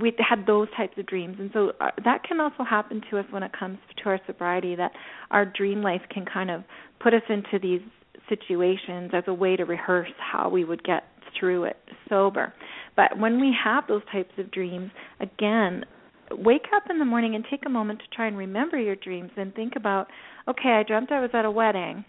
we 0.01 0.13
had 0.17 0.45
those 0.45 0.67
types 0.75 0.97
of 0.97 1.05
dreams. 1.05 1.37
And 1.39 1.49
so 1.53 1.71
uh, 1.79 1.91
that 2.03 2.23
can 2.23 2.39
also 2.39 2.63
happen 2.63 3.01
to 3.09 3.17
us 3.17 3.25
when 3.31 3.43
it 3.43 3.51
comes 3.57 3.77
to 4.03 4.09
our 4.09 4.19
sobriety 4.27 4.75
that 4.75 4.91
our 5.31 5.45
dream 5.45 5.81
life 5.81 6.01
can 6.11 6.25
kind 6.25 6.51
of 6.51 6.63
put 7.01 7.13
us 7.13 7.23
into 7.29 7.59
these 7.61 7.81
situations 8.27 9.11
as 9.13 9.23
a 9.27 9.33
way 9.33 9.55
to 9.55 9.63
rehearse 9.63 10.11
how 10.19 10.49
we 10.49 10.63
would 10.63 10.83
get 10.83 11.03
through 11.39 11.65
it 11.65 11.77
sober. 12.07 12.53
But 12.95 13.17
when 13.17 13.39
we 13.39 13.55
have 13.63 13.85
those 13.87 14.01
types 14.11 14.33
of 14.37 14.51
dreams 14.51 14.91
again 15.19 15.85
wake 16.31 16.67
up 16.75 16.83
in 16.89 16.99
the 16.99 17.05
morning 17.05 17.35
and 17.35 17.45
take 17.49 17.65
a 17.65 17.69
moment 17.69 17.99
to 17.99 18.05
try 18.15 18.27
and 18.27 18.37
remember 18.37 18.79
your 18.79 18.95
dreams 18.95 19.31
and 19.35 19.53
think 19.55 19.73
about 19.75 20.07
okay 20.47 20.69
i 20.69 20.83
dreamt 20.83 21.11
i 21.11 21.19
was 21.19 21.31
at 21.33 21.45
a 21.45 21.49
wedding 21.49 22.05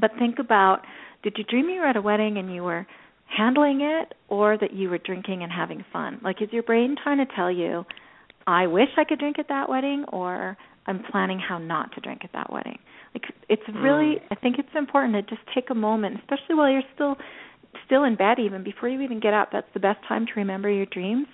but 0.00 0.10
think 0.18 0.38
about 0.38 0.82
did 1.22 1.34
you 1.36 1.44
dream 1.44 1.68
you 1.68 1.80
were 1.80 1.86
at 1.86 1.96
a 1.96 2.02
wedding 2.02 2.38
and 2.38 2.54
you 2.54 2.62
were 2.62 2.86
handling 3.36 3.80
it 3.80 4.14
or 4.28 4.58
that 4.58 4.72
you 4.72 4.90
were 4.90 4.98
drinking 4.98 5.42
and 5.42 5.52
having 5.52 5.84
fun? 5.92 6.20
Like, 6.22 6.42
is 6.42 6.48
your 6.52 6.62
brain 6.62 6.96
trying 7.02 7.18
to 7.18 7.26
tell 7.34 7.50
you, 7.50 7.84
I 8.46 8.66
wish 8.66 8.88
I 8.96 9.04
could 9.04 9.18
drink 9.18 9.38
at 9.38 9.48
that 9.48 9.68
wedding, 9.68 10.04
or 10.12 10.56
I'm 10.86 11.02
planning 11.10 11.38
how 11.38 11.58
not 11.58 11.94
to 11.94 12.00
drink 12.00 12.22
at 12.24 12.32
that 12.32 12.52
wedding? 12.52 12.78
Like, 13.14 13.24
it's 13.48 13.62
really, 13.68 14.16
mm. 14.16 14.22
I 14.30 14.34
think 14.36 14.58
it's 14.58 14.68
important 14.74 15.14
to 15.14 15.22
just 15.22 15.46
take 15.54 15.70
a 15.70 15.74
moment, 15.74 16.18
especially 16.20 16.54
while 16.54 16.70
you're 16.70 16.82
still 16.94 17.16
still 17.86 18.04
in 18.04 18.16
bed 18.16 18.38
even 18.38 18.62
before 18.62 18.86
you 18.86 19.00
even 19.00 19.18
get 19.18 19.32
up 19.32 19.48
that's 19.50 19.66
the 19.72 19.80
best 19.80 19.98
time 20.06 20.26
to 20.26 20.32
remember 20.36 20.68
your 20.68 20.84
dreams 20.86 21.26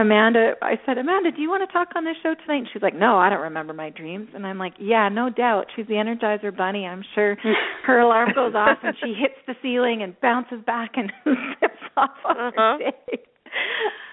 Amanda, 0.00 0.52
I 0.62 0.80
said, 0.86 0.96
Amanda, 0.98 1.30
do 1.30 1.42
you 1.42 1.50
want 1.50 1.68
to 1.68 1.72
talk 1.72 1.88
on 1.94 2.04
this 2.04 2.16
show 2.22 2.34
tonight? 2.34 2.58
And 2.58 2.68
she's 2.72 2.82
like, 2.82 2.94
No, 2.94 3.18
I 3.18 3.28
don't 3.28 3.40
remember 3.40 3.72
my 3.74 3.90
dreams. 3.90 4.28
And 4.34 4.46
I'm 4.46 4.58
like, 4.58 4.74
Yeah, 4.80 5.08
no 5.08 5.28
doubt. 5.28 5.66
She's 5.76 5.86
the 5.86 5.94
Energizer 5.94 6.56
Bunny. 6.56 6.86
I'm 6.86 7.04
sure 7.14 7.36
her 7.86 8.00
alarm 8.00 8.30
goes 8.34 8.54
off 8.54 8.78
and 8.82 8.96
she 9.02 9.14
hits 9.14 9.34
the 9.46 9.54
ceiling 9.62 10.02
and 10.02 10.18
bounces 10.20 10.60
back 10.64 10.92
and 10.94 11.12
zips 11.60 11.82
off 11.96 12.10
on 12.24 12.36
uh-huh. 12.36 12.78
her 12.78 12.78
day. 12.78 13.22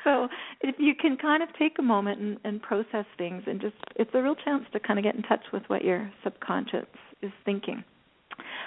So 0.03 0.27
if 0.61 0.75
you 0.79 0.93
can 0.95 1.17
kind 1.17 1.43
of 1.43 1.49
take 1.59 1.73
a 1.79 1.83
moment 1.83 2.19
and, 2.19 2.37
and 2.43 2.61
process 2.61 3.05
things, 3.17 3.43
and 3.45 3.59
just 3.59 3.75
it's 3.95 4.11
a 4.13 4.21
real 4.21 4.35
chance 4.35 4.63
to 4.73 4.79
kind 4.79 4.97
of 4.99 5.03
get 5.03 5.15
in 5.15 5.21
touch 5.21 5.43
with 5.51 5.63
what 5.67 5.83
your 5.83 6.11
subconscious 6.23 6.87
is 7.21 7.31
thinking. 7.43 7.83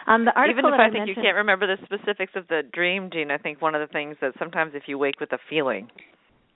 Um, 0.07 0.25
the 0.25 0.33
article 0.37 0.61
Even 0.61 0.75
if 0.75 0.81
I, 0.81 0.89
I 0.89 0.91
think 0.91 1.09
you 1.09 1.15
can't 1.15 1.37
remember 1.37 1.67
the 1.67 1.77
specifics 1.85 2.33
of 2.35 2.49
the 2.49 2.63
dream, 2.73 3.11
Jean, 3.13 3.31
I 3.31 3.39
think 3.39 3.61
one 3.63 3.75
of 3.75 3.81
the 3.81 3.93
things 3.93 4.17
that 4.21 4.33
sometimes 4.39 4.73
if 4.75 4.85
you 4.87 4.99
wake 4.99 5.21
with 5.21 5.33
a 5.33 5.39
feeling, 5.49 5.89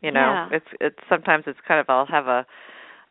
you 0.05 0.13
know, 0.13 0.21
yeah. 0.21 0.49
it's 0.53 0.67
it's 0.81 0.99
sometimes 1.09 1.45
it's 1.47 1.59
kind 1.67 1.81
of 1.81 1.87
I'll 1.89 2.07
have 2.07 2.27
a 2.27 2.47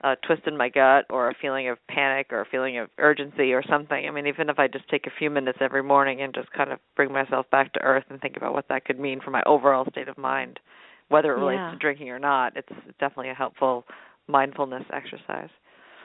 a 0.04 0.16
twist 0.28 0.44
in 0.46 0.58
my 0.58 0.70
gut 0.70 1.06
or 1.10 1.30
a 1.30 1.34
feeling 1.41 1.70
of 1.70 1.78
panic 1.88 2.28
or 2.32 2.41
a 2.41 2.46
feeling 2.46 2.78
of 2.78 2.89
urgency 2.98 3.54
or 3.54 3.64
something. 3.68 4.06
I 4.06 4.12
mean, 4.12 4.28
even 4.28 4.50
if 4.50 4.60
I 4.60 4.68
just 4.68 4.88
take 4.89 5.08
a 5.08 5.12
few 5.18 5.30
minutes 5.30 5.60
every 5.62 5.82
morning 5.82 6.22
and 6.22 6.34
just 6.34 6.52
kind 6.52 6.72
of 6.72 6.80
bring 6.96 7.12
myself 7.12 7.50
back 7.52 7.72
to 7.74 7.82
earth 7.82 8.04
and 8.10 8.20
think 8.20 8.36
about 8.36 8.54
what 8.54 8.68
that 8.68 8.84
could 8.84 9.00
mean 9.00 9.22
for 9.24 9.32
my 9.32 9.41
overall 9.46 9.86
state 9.89 10.10
of 10.10 10.18
mind, 10.18 10.60
whether 11.08 11.32
it 11.32 11.39
relates 11.39 11.60
yeah. 11.60 11.72
to 11.72 11.78
drinking 11.78 12.10
or 12.10 12.20
not, 12.20 12.58
it's 12.58 12.68
definitely 13.00 13.30
a 13.30 13.34
helpful 13.34 13.86
mindfulness 14.28 14.84
exercise. 14.94 15.50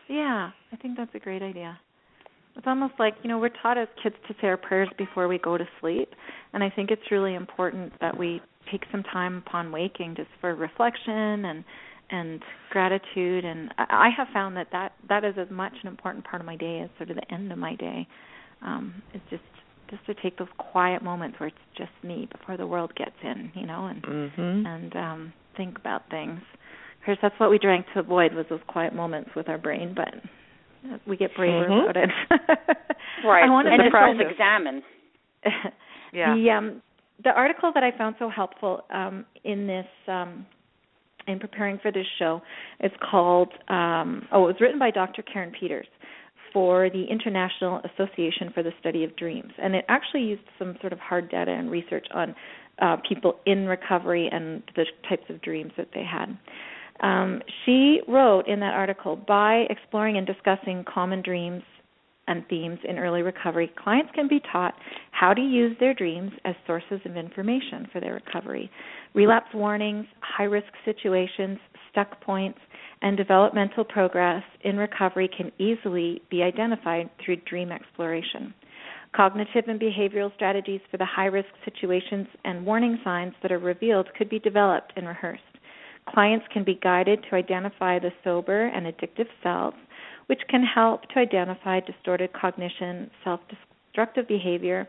Yeah, 0.08 0.50
I 0.72 0.76
think 0.76 0.96
that's 0.96 1.14
a 1.14 1.18
great 1.18 1.42
idea. 1.42 1.78
It's 2.56 2.66
almost 2.66 2.94
like, 2.98 3.14
you 3.22 3.28
know, 3.28 3.38
we're 3.38 3.50
taught 3.62 3.78
as 3.78 3.88
kids 4.02 4.16
to 4.28 4.34
say 4.40 4.46
our 4.46 4.56
prayers 4.56 4.88
before 4.96 5.28
we 5.28 5.38
go 5.38 5.58
to 5.58 5.64
sleep, 5.80 6.10
and 6.52 6.62
I 6.62 6.70
think 6.70 6.90
it's 6.90 7.10
really 7.10 7.34
important 7.34 7.92
that 8.00 8.16
we 8.16 8.40
take 8.70 8.82
some 8.90 9.02
time 9.02 9.42
upon 9.46 9.72
waking 9.72 10.14
just 10.16 10.28
for 10.40 10.54
reflection 10.54 11.44
and 11.44 11.64
and 12.10 12.42
gratitude 12.70 13.44
and 13.44 13.70
I 13.76 14.08
have 14.16 14.28
found 14.32 14.56
that 14.56 14.68
that 14.72 14.92
that 15.08 15.24
is 15.24 15.34
as 15.38 15.48
much 15.50 15.74
an 15.82 15.88
important 15.88 16.24
part 16.24 16.40
of 16.40 16.46
my 16.46 16.56
day 16.56 16.80
as 16.82 16.90
sort 16.96 17.10
of 17.10 17.16
the 17.16 17.34
end 17.34 17.52
of 17.52 17.58
my 17.58 17.74
day. 17.74 18.06
Um 18.62 19.02
it's 19.12 19.24
just 19.30 19.42
just 19.90 20.04
to 20.06 20.14
take 20.22 20.38
those 20.38 20.48
quiet 20.58 21.02
moments 21.02 21.38
where 21.38 21.48
it's 21.48 21.56
just 21.76 21.90
me 22.02 22.28
before 22.30 22.56
the 22.56 22.66
world 22.66 22.94
gets 22.94 23.16
in, 23.22 23.50
you 23.54 23.66
know, 23.66 23.86
and 23.86 24.02
mm-hmm. 24.02 24.66
and 24.66 24.96
um 24.96 25.32
think 25.56 25.78
about 25.78 26.08
things. 26.10 26.40
Of 27.00 27.04
course, 27.04 27.18
that's 27.20 27.38
what 27.38 27.50
we 27.50 27.58
drank 27.58 27.86
to 27.94 28.00
avoid 28.00 28.34
was 28.34 28.46
those 28.48 28.60
quiet 28.66 28.94
moments 28.94 29.30
with 29.36 29.48
our 29.48 29.58
brain, 29.58 29.94
but 29.94 30.14
we 31.06 31.16
get 31.16 31.34
braver 31.34 31.68
mm-hmm. 31.68 31.90
about 31.90 31.96
it. 31.96 32.10
right. 33.24 33.44
I 33.44 33.50
wanted 33.50 33.74
and 33.74 33.82
to 33.82 33.90
self-examine. 33.90 34.82
yeah. 36.12 36.34
The 36.34 36.50
um 36.50 36.82
the 37.24 37.30
article 37.30 37.72
that 37.74 37.82
I 37.82 37.96
found 37.96 38.16
so 38.18 38.28
helpful 38.28 38.84
um, 38.90 39.24
in 39.44 39.66
this 39.66 39.86
um, 40.06 40.46
in 41.26 41.38
preparing 41.38 41.78
for 41.78 41.92
this 41.92 42.06
show 42.18 42.40
is 42.80 42.92
called 43.10 43.52
um, 43.68 44.26
oh 44.32 44.44
it 44.44 44.46
was 44.46 44.56
written 44.60 44.78
by 44.78 44.90
Dr. 44.90 45.22
Karen 45.22 45.52
Peters 45.58 45.86
for 46.52 46.88
the 46.88 47.04
International 47.10 47.80
Association 47.84 48.50
for 48.54 48.62
the 48.62 48.72
Study 48.80 49.04
of 49.04 49.14
Dreams 49.16 49.52
and 49.58 49.74
it 49.74 49.84
actually 49.88 50.22
used 50.22 50.42
some 50.58 50.76
sort 50.80 50.92
of 50.92 50.98
hard 50.98 51.30
data 51.30 51.50
and 51.50 51.70
research 51.70 52.06
on 52.14 52.34
uh, 52.80 52.96
people 53.08 53.34
in 53.44 53.66
recovery 53.66 54.28
and 54.30 54.62
the 54.76 54.84
types 55.08 55.24
of 55.28 55.42
dreams 55.42 55.72
that 55.76 55.88
they 55.92 56.04
had. 56.04 56.38
Um, 57.00 57.42
she 57.64 58.00
wrote 58.08 58.48
in 58.48 58.60
that 58.60 58.74
article 58.74 59.16
by 59.16 59.66
exploring 59.70 60.16
and 60.16 60.26
discussing 60.26 60.84
common 60.84 61.22
dreams 61.22 61.62
and 62.28 62.46
themes 62.48 62.78
in 62.88 62.98
early 62.98 63.22
recovery, 63.22 63.72
clients 63.82 64.12
can 64.14 64.28
be 64.28 64.40
taught 64.52 64.74
how 65.10 65.34
to 65.34 65.40
use 65.40 65.76
their 65.80 65.94
dreams 65.94 66.30
as 66.44 66.54
sources 66.66 67.00
of 67.04 67.16
information 67.16 67.88
for 67.92 68.00
their 68.00 68.14
recovery. 68.14 68.70
Relapse 69.14 69.52
warnings, 69.54 70.06
high 70.20 70.44
risk 70.44 70.68
situations, 70.84 71.58
stuck 71.90 72.20
points, 72.20 72.58
and 73.02 73.16
developmental 73.16 73.84
progress 73.84 74.42
in 74.62 74.76
recovery 74.76 75.28
can 75.36 75.50
easily 75.58 76.20
be 76.30 76.42
identified 76.42 77.08
through 77.24 77.36
dream 77.48 77.72
exploration. 77.72 78.52
Cognitive 79.16 79.64
and 79.68 79.80
behavioral 79.80 80.34
strategies 80.34 80.80
for 80.90 80.98
the 80.98 81.04
high 81.04 81.26
risk 81.26 81.48
situations 81.64 82.26
and 82.44 82.66
warning 82.66 82.98
signs 83.02 83.32
that 83.42 83.50
are 83.52 83.58
revealed 83.58 84.08
could 84.16 84.28
be 84.28 84.38
developed 84.38 84.92
and 84.96 85.08
rehearsed. 85.08 85.42
Clients 86.12 86.46
can 86.52 86.64
be 86.64 86.78
guided 86.82 87.24
to 87.28 87.36
identify 87.36 87.98
the 87.98 88.12
sober 88.22 88.66
and 88.66 88.86
addictive 88.86 89.28
selves 89.42 89.76
which 90.28 90.40
can 90.48 90.62
help 90.62 91.02
to 91.10 91.18
identify 91.18 91.80
distorted 91.80 92.32
cognition, 92.32 93.10
self 93.24 93.40
destructive 93.48 94.28
behavior 94.28 94.86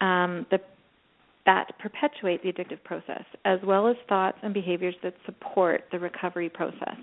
um, 0.00 0.46
the, 0.50 0.58
that 1.44 1.78
perpetuate 1.78 2.42
the 2.42 2.52
addictive 2.52 2.82
process, 2.84 3.24
as 3.44 3.60
well 3.64 3.88
as 3.88 3.96
thoughts 4.08 4.38
and 4.42 4.52
behaviors 4.52 4.94
that 5.02 5.14
support 5.24 5.84
the 5.92 5.98
recovery 5.98 6.48
process. 6.48 6.96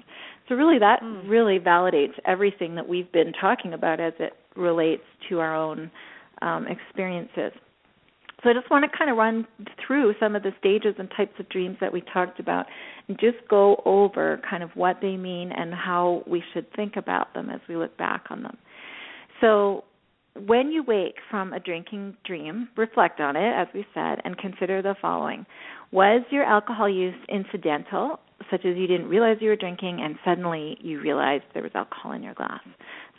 So, 0.49 0.55
really, 0.55 0.79
that 0.79 1.01
mm. 1.01 1.27
really 1.29 1.59
validates 1.59 2.13
everything 2.25 2.75
that 2.75 2.87
we've 2.87 3.11
been 3.11 3.31
talking 3.39 3.73
about 3.73 3.99
as 3.99 4.13
it 4.19 4.33
relates 4.55 5.03
to 5.29 5.39
our 5.39 5.55
own 5.55 5.89
um, 6.41 6.67
experiences. 6.67 7.53
So 8.43 8.49
I 8.49 8.53
just 8.53 8.69
want 8.69 8.83
to 8.89 8.97
kind 8.97 9.09
of 9.09 9.15
run 9.15 9.47
through 9.85 10.15
some 10.19 10.35
of 10.35 10.43
the 10.43 10.51
stages 10.59 10.95
and 10.99 11.09
types 11.15 11.33
of 11.39 11.47
dreams 11.49 11.77
that 11.79 11.93
we 11.93 12.01
talked 12.13 12.39
about 12.39 12.65
and 13.07 13.17
just 13.17 13.37
go 13.49 13.81
over 13.85 14.41
kind 14.49 14.63
of 14.63 14.69
what 14.75 14.97
they 15.01 15.15
mean 15.15 15.51
and 15.51 15.73
how 15.73 16.23
we 16.27 16.43
should 16.53 16.65
think 16.75 16.97
about 16.97 17.33
them 17.33 17.49
as 17.49 17.61
we 17.69 17.77
look 17.77 17.97
back 17.97 18.25
on 18.29 18.43
them. 18.43 18.57
So 19.39 19.85
when 20.35 20.71
you 20.71 20.83
wake 20.83 21.15
from 21.29 21.53
a 21.53 21.59
drinking 21.59 22.17
dream, 22.25 22.69
reflect 22.75 23.19
on 23.19 23.35
it, 23.35 23.53
as 23.53 23.67
we 23.73 23.85
said, 23.93 24.19
and 24.25 24.37
consider 24.37 24.81
the 24.81 24.95
following. 25.01 25.45
Was 25.91 26.23
your 26.31 26.43
alcohol 26.43 26.89
use 26.89 27.15
incidental, 27.29 28.19
such 28.49 28.65
as 28.65 28.75
you 28.75 28.87
didn't 28.87 29.07
realize 29.07 29.37
you 29.39 29.49
were 29.49 29.55
drinking 29.55 30.01
and 30.01 30.15
suddenly 30.25 30.77
you 30.81 30.99
realized 30.99 31.43
there 31.53 31.63
was 31.63 31.71
alcohol 31.75 32.13
in 32.13 32.23
your 32.23 32.33
glass? 32.33 32.61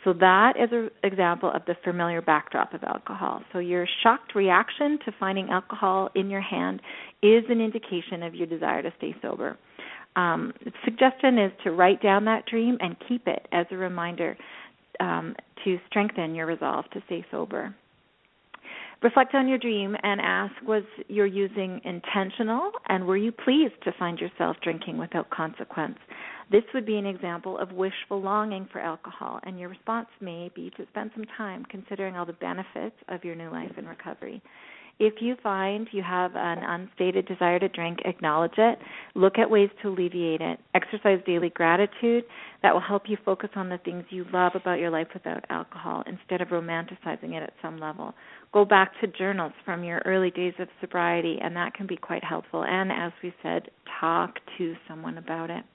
So 0.05 0.13
that 0.13 0.53
is 0.55 0.69
an 0.71 0.91
example 1.03 1.51
of 1.51 1.63
the 1.65 1.75
familiar 1.83 2.21
backdrop 2.21 2.75
of 2.75 2.83
alcohol. 2.83 3.41
So 3.51 3.57
your 3.59 3.87
shocked 4.03 4.35
reaction 4.35 4.99
to 5.03 5.11
finding 5.19 5.49
alcohol 5.49 6.09
in 6.13 6.29
your 6.29 6.41
hand 6.41 6.79
is 7.23 7.43
an 7.49 7.59
indication 7.59 8.21
of 8.21 8.35
your 8.35 8.45
desire 8.45 8.83
to 8.83 8.93
stay 8.99 9.15
sober. 9.21 9.57
Um, 10.15 10.53
suggestion 10.85 11.39
is 11.39 11.51
to 11.63 11.71
write 11.71 12.03
down 12.03 12.23
that 12.25 12.45
dream 12.45 12.77
and 12.79 12.95
keep 13.09 13.27
it 13.27 13.47
as 13.51 13.65
a 13.71 13.75
reminder 13.75 14.37
um, 14.99 15.35
to 15.63 15.77
strengthen 15.89 16.35
your 16.35 16.45
resolve 16.45 16.85
to 16.93 17.01
stay 17.07 17.25
sober. 17.31 17.75
Reflect 19.05 19.35
on 19.35 19.47
your 19.47 19.59
dream 19.59 19.95
and 20.01 20.19
ask 20.19 20.51
was 20.65 20.81
your 21.09 21.27
using 21.27 21.79
intentional 21.83 22.71
and 22.87 23.05
were 23.05 23.15
you 23.15 23.31
pleased 23.31 23.75
to 23.83 23.91
find 23.99 24.17
yourself 24.17 24.57
drinking 24.63 24.97
without 24.97 25.29
consequence? 25.29 25.99
This 26.51 26.63
would 26.73 26.87
be 26.87 26.97
an 26.97 27.05
example 27.05 27.55
of 27.59 27.71
wishful 27.71 28.19
longing 28.19 28.67
for 28.71 28.79
alcohol, 28.81 29.39
and 29.43 29.59
your 29.59 29.69
response 29.69 30.07
may 30.21 30.49
be 30.55 30.71
to 30.71 30.87
spend 30.89 31.11
some 31.13 31.25
time 31.37 31.65
considering 31.69 32.15
all 32.15 32.25
the 32.25 32.33
benefits 32.33 32.95
of 33.07 33.23
your 33.23 33.35
new 33.35 33.51
life 33.51 33.73
in 33.77 33.85
recovery. 33.87 34.41
If 34.97 35.15
you 35.19 35.35
find 35.43 35.89
you 35.91 36.01
have 36.03 36.31
an 36.35 36.59
unstated 36.59 37.27
desire 37.27 37.59
to 37.59 37.67
drink, 37.67 37.99
acknowledge 38.05 38.57
it. 38.57 38.79
Look 39.13 39.37
at 39.37 39.49
ways 39.49 39.69
to 39.81 39.89
alleviate 39.89 40.39
it. 40.39 40.57
Exercise 40.73 41.19
daily 41.25 41.49
gratitude. 41.49 42.23
That 42.63 42.73
will 42.73 42.81
help 42.81 43.03
you 43.07 43.17
focus 43.25 43.49
on 43.57 43.67
the 43.67 43.77
things 43.79 44.05
you 44.09 44.25
love 44.31 44.53
about 44.55 44.79
your 44.79 44.89
life 44.89 45.07
without 45.13 45.43
alcohol 45.49 46.03
instead 46.07 46.39
of 46.39 46.47
romanticizing 46.47 47.33
it 47.33 47.43
at 47.43 47.53
some 47.61 47.77
level. 47.77 48.13
Go 48.55 48.63
back 48.63 48.93
to 49.01 49.07
journals 49.07 49.51
from 49.65 49.83
your 49.83 50.01
early 50.05 50.31
days 50.31 50.53
of 50.59 50.69
sobriety, 50.79 51.37
and 51.43 51.53
that 51.57 51.73
can 51.73 51.87
be 51.87 51.97
quite 51.97 52.23
helpful. 52.23 52.63
And 52.63 52.89
as 52.89 53.11
we 53.21 53.33
said, 53.43 53.63
talk 53.99 54.35
to 54.57 54.75
someone 54.87 55.17
about 55.17 55.49
it. 55.49 55.65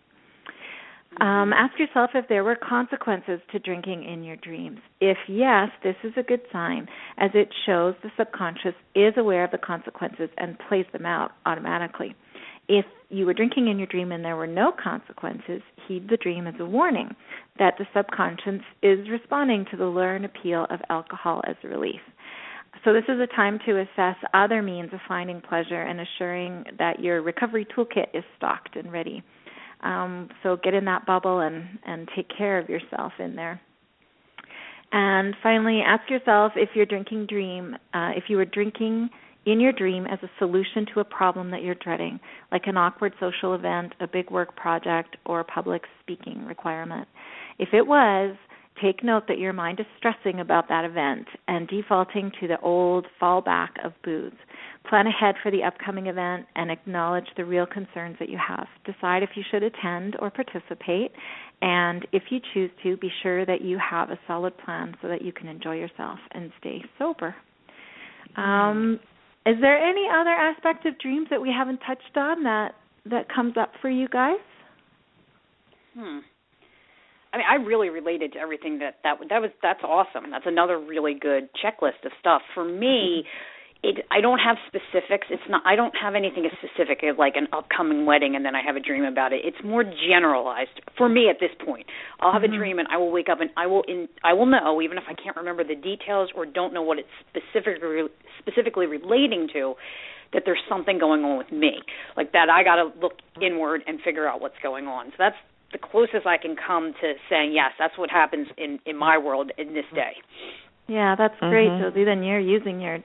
Um, 1.21 1.53
ask 1.53 1.79
yourself 1.79 2.13
if 2.15 2.27
there 2.31 2.43
were 2.43 2.57
consequences 2.57 3.41
to 3.53 3.59
drinking 3.59 4.05
in 4.05 4.25
your 4.25 4.37
dreams. 4.37 4.79
If 4.99 5.19
yes, 5.29 5.69
this 5.85 5.97
is 6.03 6.15
a 6.17 6.23
good 6.23 6.41
sign, 6.51 6.89
as 7.19 7.31
it 7.35 7.53
shows 7.67 7.97
the 8.03 8.09
subconscious 8.17 8.75
is 8.95 9.13
aware 9.19 9.45
of 9.45 9.51
the 9.51 9.59
consequences 9.59 10.31
and 10.39 10.57
plays 10.67 10.87
them 10.95 11.05
out 11.05 11.33
automatically. 11.45 12.15
If 12.67 12.87
you 13.11 13.27
were 13.27 13.35
drinking 13.35 13.69
in 13.69 13.77
your 13.77 13.89
dream 13.89 14.11
and 14.11 14.25
there 14.25 14.37
were 14.37 14.47
no 14.47 14.73
consequences, 14.73 15.61
heed 15.87 16.09
the 16.09 16.17
dream 16.17 16.47
as 16.47 16.55
a 16.59 16.65
warning 16.65 17.15
that 17.59 17.75
the 17.77 17.85
subconscious 17.95 18.63
is 18.83 19.11
responding 19.11 19.67
to 19.71 19.77
the 19.77 19.85
learned 19.85 20.25
appeal 20.25 20.67
of 20.71 20.81
alcohol 20.89 21.43
as 21.47 21.57
a 21.63 21.69
relief. 21.69 22.01
So, 22.85 22.93
this 22.93 23.05
is 23.09 23.21
a 23.21 23.27
time 23.37 23.59
to 23.67 23.81
assess 23.81 24.17
other 24.33 24.63
means 24.63 24.93
of 24.93 25.01
finding 25.07 25.41
pleasure 25.41 25.83
and 25.83 26.01
assuring 26.01 26.65
that 26.79 27.01
your 27.01 27.21
recovery 27.23 27.67
toolkit 27.77 28.07
is 28.15 28.25
stocked 28.37 28.77
and 28.77 28.91
ready. 28.91 29.23
Um, 29.83 30.29
so 30.43 30.57
get 30.63 30.75
in 30.75 30.85
that 30.87 31.07
bubble 31.07 31.41
and 31.41 31.79
and 31.87 32.09
take 32.15 32.27
care 32.37 32.59
of 32.59 32.69
yourself 32.69 33.13
in 33.19 33.35
there. 33.37 33.61
And 34.93 35.37
finally, 35.43 35.81
ask 35.87 36.11
yourself 36.11 36.53
if 36.57 36.71
your 36.75 36.87
drinking 36.87 37.27
dream, 37.27 37.77
uh, 37.95 38.11
if 38.17 38.25
you 38.29 38.37
were 38.37 38.45
drinking 38.45 39.09
in 39.47 39.61
your 39.61 39.73
dream 39.73 40.07
as 40.07 40.19
a 40.23 40.31
solution 40.39 40.85
to 40.93 41.01
a 41.01 41.05
problem 41.05 41.51
that 41.53 41.63
you're 41.63 41.77
dreading, 41.77 42.19
like 42.53 42.67
an 42.67 42.77
awkward 42.77 43.15
social 43.21 43.55
event, 43.55 43.95
a 44.01 44.07
big 44.07 44.31
work 44.31 44.55
project, 44.57 45.17
or 45.25 45.41
a 45.41 45.45
public 45.45 45.83
speaking 46.01 46.45
requirement. 46.45 47.09
If 47.59 47.69
it 47.73 47.87
was, 47.87 48.37
take 48.83 49.05
note 49.05 49.25
that 49.29 49.39
your 49.39 49.53
mind 49.53 49.81
is 49.81 49.87
stressing 49.99 50.41
about 50.41 50.69
that 50.69 50.85
event 50.85 51.27
and 51.49 51.69
defaulting 51.69 52.31
to 52.41 52.49
the 52.49 52.59
old 52.61 53.07
fallback 53.21 53.71
of 53.85 53.93
booze. 54.05 54.33
Plan 54.89 55.07
ahead 55.07 55.35
for 55.43 55.51
the 55.51 55.63
upcoming 55.63 56.07
event 56.07 56.47
and 56.57 56.71
acknowledge 56.71 57.27
the 57.37 57.45
real 57.45 57.67
concerns 57.67 58.17
that 58.19 58.29
you 58.29 58.39
have. 58.39 58.67
Decide 58.85 59.23
if 59.23 59.31
you 59.35 59.43
should 59.51 59.63
attend 59.63 60.17
or 60.21 60.31
participate, 60.31 61.13
and 61.63 62.07
if 62.13 62.25
you 62.31 62.41
choose 62.55 62.71
to, 62.83 62.97
be 62.97 63.11
sure 63.23 63.45
that 63.45 63.61
you 63.61 63.79
have 63.79 64.11
a 64.11 64.19
solid 64.27 64.57
plan 64.59 64.97
so 65.03 65.09
that 65.09 65.23
you 65.23 65.33
can 65.33 65.49
enjoy 65.49 65.77
yourself 65.77 66.19
and 66.33 66.51
stay 66.59 66.83
sober. 66.99 67.35
Um, 68.37 68.99
is 69.47 69.57
there 69.61 69.79
any 69.79 70.07
other 70.11 70.31
aspect 70.31 70.87
of 70.87 70.99
dreams 70.99 71.29
that 71.31 71.41
we 71.41 71.51
haven't 71.51 71.79
touched 71.87 72.17
on 72.17 72.43
that 72.45 72.75
that 73.07 73.27
comes 73.35 73.55
up 73.59 73.73
for 73.81 73.91
you 73.91 74.09
guys? 74.09 74.37
Hmm. 75.95 76.19
I 77.33 77.37
mean, 77.37 77.47
I 77.49 77.55
really 77.57 77.91
related 77.91 78.33
to 78.33 78.39
everything 78.39 78.79
that 78.81 78.97
that 79.05 79.19
that 79.29 79.41
was. 79.41 79.51
That's 79.63 79.83
awesome. 79.85 80.31
That's 80.31 80.47
another 80.47 80.79
really 80.79 81.15
good 81.15 81.49
checklist 81.63 82.05
of 82.05 82.13
stuff 82.19 82.43
for 82.55 82.65
me. 82.65 83.25
It, 83.83 84.05
I 84.11 84.21
don't 84.21 84.41
have 84.41 84.59
specifics. 84.67 85.29
It's 85.31 85.43
not. 85.49 85.63
I 85.65 85.75
don't 85.75 85.95
have 85.97 86.15
anything 86.15 86.45
as 86.45 86.53
specific 86.59 87.03
as 87.03 87.17
like 87.17 87.35
an 87.37 87.47
upcoming 87.53 88.05
wedding, 88.05 88.37
and 88.37 88.45
then 88.45 88.55
I 88.55 88.61
have 88.67 88.77
a 88.77 88.81
dream 88.81 89.05
about 89.05 89.33
it. 89.33 89.41
It's 89.45 89.57
more 89.65 89.85
generalized 89.85 90.83
for 90.99 91.09
me 91.09 91.31
at 91.31 91.37
this 91.41 91.51
point. 91.65 91.87
I'll 92.19 92.33
have 92.33 92.43
mm-hmm. 92.43 92.53
a 92.53 92.59
dream, 92.59 92.79
and 92.79 92.89
I 92.89 92.99
will 92.99 93.11
wake 93.11 93.29
up, 93.31 93.41
and 93.41 93.49
I 93.57 93.67
will 93.67 93.85
in. 93.89 94.09
I 94.23 94.35
will 94.35 94.47
know, 94.47 94.83
even 94.83 94.99
if 94.99 95.05
I 95.09 95.15
can't 95.15 95.37
remember 95.37 95.65
the 95.65 95.77
details 95.77 96.31
or 96.35 96.45
don't 96.45 96.75
know 96.75 96.83
what 96.83 96.99
it's 96.99 97.09
specifically 97.31 98.11
specifically 98.43 98.87
relating 98.87 99.49
to, 99.55 99.75
that 100.33 100.43
there's 100.45 100.61
something 100.69 100.99
going 100.99 101.25
on 101.25 101.39
with 101.39 101.51
me. 101.51 101.81
Like 102.17 102.33
that, 102.33 102.49
I 102.51 102.63
got 102.65 102.77
to 102.77 102.91
look 103.01 103.15
inward 103.41 103.83
and 103.87 104.01
figure 104.05 104.29
out 104.29 104.41
what's 104.41 104.59
going 104.63 104.87
on. 104.87 105.07
So 105.11 105.17
that's 105.19 105.37
the 105.73 105.79
closest 105.79 106.27
I 106.27 106.37
can 106.37 106.57
come 106.57 106.93
to 107.01 107.13
saying 107.29 107.53
yes, 107.53 107.73
that's 107.79 107.97
what 107.97 108.11
happens 108.11 108.49
in 108.57 108.79
in 108.87 108.97
my 108.97 109.19
world 109.19 109.51
in 109.59 109.75
this 109.75 109.85
day. 109.95 110.13
Yeah, 110.89 111.15
that's 111.17 111.39
great, 111.39 111.69
mm-hmm. 111.69 111.91
Josie. 111.91 112.05
Then 112.05 112.23
you're 112.23 112.41
using 112.41 112.81
your 112.81 112.99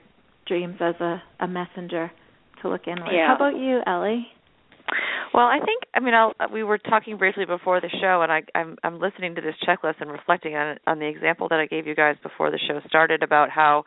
dreams 0.47 0.77
as 0.79 0.95
a 0.99 1.21
a 1.39 1.47
messenger 1.47 2.11
to 2.61 2.69
look 2.69 2.87
inward. 2.87 3.11
Yeah. 3.11 3.27
How 3.27 3.35
about 3.35 3.59
you, 3.59 3.81
Ellie? 3.85 4.27
Well, 5.33 5.45
I 5.45 5.59
think 5.59 5.83
I 5.93 5.99
mean 5.99 6.13
I'll, 6.13 6.33
we 6.51 6.63
were 6.63 6.77
talking 6.77 7.17
briefly 7.17 7.45
before 7.45 7.81
the 7.81 7.89
show, 8.01 8.21
and 8.21 8.31
I, 8.31 8.43
I'm 8.57 8.77
I'm 8.83 8.99
listening 8.99 9.35
to 9.35 9.41
this 9.41 9.55
checklist 9.67 9.95
and 9.99 10.09
reflecting 10.09 10.55
on 10.55 10.77
on 10.87 10.99
the 10.99 11.07
example 11.07 11.47
that 11.49 11.59
I 11.59 11.65
gave 11.65 11.87
you 11.87 11.95
guys 11.95 12.15
before 12.23 12.51
the 12.51 12.59
show 12.67 12.79
started 12.87 13.21
about 13.21 13.49
how 13.49 13.83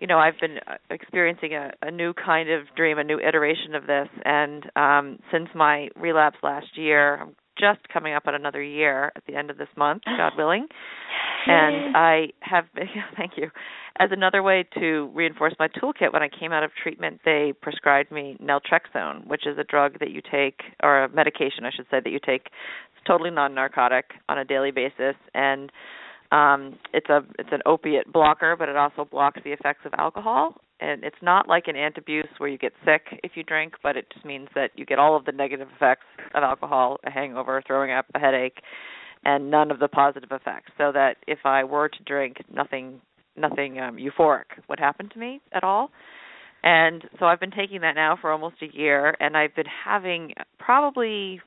you 0.00 0.06
know 0.06 0.18
I've 0.18 0.38
been 0.40 0.56
uh, 0.66 0.76
experiencing 0.88 1.54
a, 1.54 1.72
a 1.82 1.90
new 1.90 2.14
kind 2.14 2.50
of 2.50 2.62
dream, 2.76 2.98
a 2.98 3.04
new 3.04 3.20
iteration 3.20 3.74
of 3.74 3.86
this, 3.86 4.08
and 4.24 4.64
um, 4.74 5.18
since 5.30 5.48
my 5.54 5.88
relapse 5.96 6.38
last 6.42 6.78
year, 6.78 7.16
I'm 7.20 7.36
just 7.60 7.86
coming 7.92 8.14
up 8.14 8.24
on 8.26 8.34
another 8.34 8.62
year 8.62 9.12
at 9.14 9.22
the 9.26 9.36
end 9.36 9.50
of 9.50 9.58
this 9.58 9.68
month, 9.76 10.02
God 10.16 10.32
willing. 10.36 10.66
And 11.46 11.96
I 11.96 12.28
have 12.40 12.64
been, 12.74 12.88
thank 13.16 13.32
you. 13.36 13.50
As 13.98 14.10
another 14.12 14.42
way 14.42 14.66
to 14.78 15.10
reinforce 15.14 15.54
my 15.58 15.68
toolkit, 15.68 16.12
when 16.12 16.22
I 16.22 16.28
came 16.28 16.52
out 16.52 16.62
of 16.62 16.70
treatment, 16.82 17.20
they 17.24 17.52
prescribed 17.60 18.10
me 18.10 18.36
naltrexone, 18.42 19.26
which 19.26 19.46
is 19.46 19.58
a 19.58 19.64
drug 19.64 19.98
that 20.00 20.10
you 20.10 20.22
take, 20.30 20.60
or 20.82 21.04
a 21.04 21.08
medication, 21.10 21.64
I 21.64 21.70
should 21.70 21.86
say, 21.90 22.00
that 22.02 22.10
you 22.10 22.20
take. 22.24 22.46
It's 22.46 23.06
totally 23.06 23.30
non-narcotic 23.30 24.12
on 24.28 24.38
a 24.38 24.44
daily 24.44 24.70
basis, 24.70 25.16
and 25.34 25.70
um, 26.32 26.78
it's 26.94 27.08
a 27.08 27.24
it's 27.38 27.50
an 27.52 27.60
opiate 27.66 28.10
blocker, 28.12 28.56
but 28.56 28.68
it 28.68 28.76
also 28.76 29.04
blocks 29.04 29.40
the 29.44 29.50
effects 29.50 29.80
of 29.84 29.92
alcohol 29.98 30.54
and 30.80 31.04
it's 31.04 31.16
not 31.22 31.48
like 31.48 31.64
an 31.68 31.76
antabuse 31.76 32.28
where 32.38 32.48
you 32.48 32.58
get 32.58 32.72
sick 32.84 33.20
if 33.22 33.32
you 33.34 33.42
drink, 33.42 33.74
but 33.82 33.96
it 33.96 34.06
just 34.12 34.24
means 34.24 34.48
that 34.54 34.70
you 34.74 34.86
get 34.86 34.98
all 34.98 35.16
of 35.16 35.24
the 35.24 35.32
negative 35.32 35.68
effects 35.76 36.06
of 36.34 36.42
alcohol, 36.42 36.98
a 37.04 37.10
hangover, 37.10 37.62
throwing 37.66 37.90
up, 37.90 38.06
a 38.14 38.18
headache, 38.18 38.58
and 39.24 39.50
none 39.50 39.70
of 39.70 39.78
the 39.78 39.88
positive 39.88 40.30
effects. 40.32 40.72
So 40.78 40.92
that 40.92 41.16
if 41.26 41.40
I 41.44 41.64
were 41.64 41.88
to 41.88 42.02
drink, 42.04 42.38
nothing 42.52 43.00
nothing 43.36 43.78
um 43.78 43.96
euphoric 43.96 44.44
would 44.68 44.80
happen 44.80 45.08
to 45.10 45.18
me 45.18 45.40
at 45.52 45.64
all. 45.64 45.90
And 46.62 47.04
so 47.18 47.26
I've 47.26 47.40
been 47.40 47.50
taking 47.50 47.80
that 47.82 47.94
now 47.94 48.18
for 48.20 48.30
almost 48.30 48.56
a 48.60 48.76
year 48.76 49.16
and 49.20 49.36
I've 49.36 49.54
been 49.54 49.64
having 49.84 50.34
probably 50.58 51.40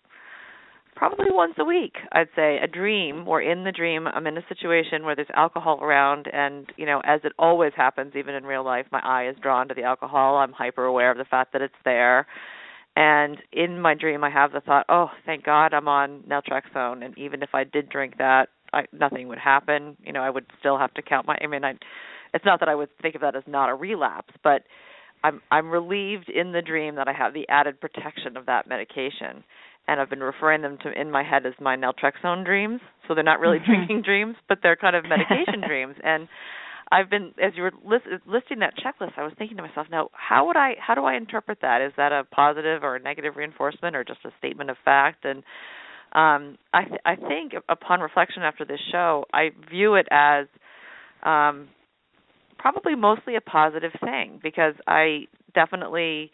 probably 1.03 1.25
once 1.31 1.53
a 1.59 1.65
week 1.65 1.95
i'd 2.13 2.29
say 2.33 2.57
a 2.63 2.67
dream. 2.67 3.27
Or 3.27 3.41
in 3.41 3.65
the 3.65 3.73
dream. 3.73 4.07
I'm 4.07 4.25
in 4.25 4.37
a 4.37 4.45
situation 4.47 5.03
where 5.03 5.17
there's 5.17 5.27
alcohol 5.35 5.79
around 5.81 6.27
and 6.31 6.71
you 6.77 6.85
know 6.85 7.01
as 7.03 7.19
it 7.25 7.33
always 7.37 7.73
happens 7.75 8.13
even 8.15 8.35
in 8.35 8.45
real 8.45 8.63
life 8.63 8.85
my 8.89 9.01
eye 9.03 9.27
is 9.27 9.35
drawn 9.41 9.67
to 9.67 9.73
the 9.73 9.83
alcohol. 9.83 10.37
I'm 10.37 10.53
hyper 10.53 10.85
aware 10.85 11.11
of 11.11 11.17
the 11.17 11.25
fact 11.25 11.51
that 11.53 11.61
it's 11.61 11.73
there. 11.83 12.25
And 12.95 13.37
in 13.51 13.81
my 13.81 13.95
dream 13.95 14.23
i 14.23 14.29
have 14.29 14.53
the 14.53 14.61
thought 14.61 14.85
oh 14.87 15.07
thank 15.25 15.43
god 15.43 15.73
i'm 15.73 15.89
on 15.89 16.23
naltrexone. 16.29 17.03
And 17.03 17.17
even 17.17 17.43
if 17.43 17.49
i 17.53 17.65
did 17.65 17.89
drink 17.89 18.17
that 18.19 18.47
I, 18.71 18.85
nothing 18.93 19.27
would 19.27 19.39
happen. 19.39 19.97
You 20.05 20.13
know 20.13 20.21
i 20.21 20.29
would 20.29 20.45
still 20.59 20.77
have 20.77 20.93
to 20.93 21.01
count 21.01 21.27
my 21.27 21.37
i 21.43 21.47
mean 21.47 21.65
i 21.65 21.73
it's 22.33 22.45
not 22.45 22.61
that 22.61 22.69
i 22.69 22.75
would 22.75 22.89
think 23.01 23.15
of 23.15 23.21
that 23.21 23.35
as 23.35 23.43
not 23.45 23.69
a 23.69 23.75
relapse 23.75 24.33
but 24.41 24.61
i'm 25.25 25.41
i'm 25.51 25.69
relieved 25.69 26.29
in 26.29 26.53
the 26.53 26.61
dream 26.61 26.95
that 26.95 27.09
i 27.09 27.13
have 27.13 27.33
the 27.33 27.47
added 27.49 27.81
protection 27.81 28.37
of 28.37 28.45
that 28.45 28.69
medication 28.69 29.43
and 29.87 29.99
I've 29.99 30.09
been 30.09 30.23
referring 30.23 30.61
them 30.61 30.77
to 30.83 30.99
in 30.99 31.11
my 31.11 31.23
head 31.23 31.45
as 31.45 31.53
my 31.59 31.75
naltrexone 31.75 32.45
dreams. 32.45 32.79
So 33.07 33.15
they're 33.15 33.23
not 33.23 33.39
really 33.39 33.59
drinking 33.65 34.03
dreams, 34.03 34.35
but 34.47 34.59
they're 34.63 34.75
kind 34.75 34.95
of 34.95 35.03
medication 35.03 35.61
dreams. 35.67 35.95
And 36.03 36.27
I've 36.91 37.09
been 37.09 37.33
as 37.43 37.53
you 37.55 37.63
were 37.63 37.71
list, 37.85 38.05
listing 38.25 38.59
that 38.59 38.73
checklist, 38.77 39.17
I 39.17 39.23
was 39.23 39.33
thinking 39.37 39.57
to 39.57 39.63
myself, 39.63 39.87
now 39.89 40.09
how 40.13 40.47
would 40.47 40.57
I 40.57 40.73
how 40.79 40.95
do 40.95 41.03
I 41.05 41.15
interpret 41.15 41.59
that? 41.61 41.81
Is 41.81 41.91
that 41.97 42.11
a 42.11 42.23
positive 42.23 42.83
or 42.83 42.95
a 42.95 42.99
negative 42.99 43.35
reinforcement 43.35 43.95
or 43.95 44.03
just 44.03 44.19
a 44.25 44.29
statement 44.37 44.69
of 44.69 44.77
fact? 44.85 45.25
And 45.25 45.39
um 46.13 46.57
I 46.73 46.83
th- 46.83 47.01
I 47.05 47.15
think 47.15 47.53
upon 47.67 47.99
reflection 48.01 48.43
after 48.43 48.65
this 48.65 48.79
show, 48.91 49.25
I 49.33 49.49
view 49.69 49.95
it 49.95 50.07
as 50.11 50.45
um 51.23 51.69
probably 52.57 52.95
mostly 52.95 53.35
a 53.35 53.41
positive 53.41 53.91
thing 53.99 54.39
because 54.41 54.75
I 54.87 55.27
definitely 55.53 56.31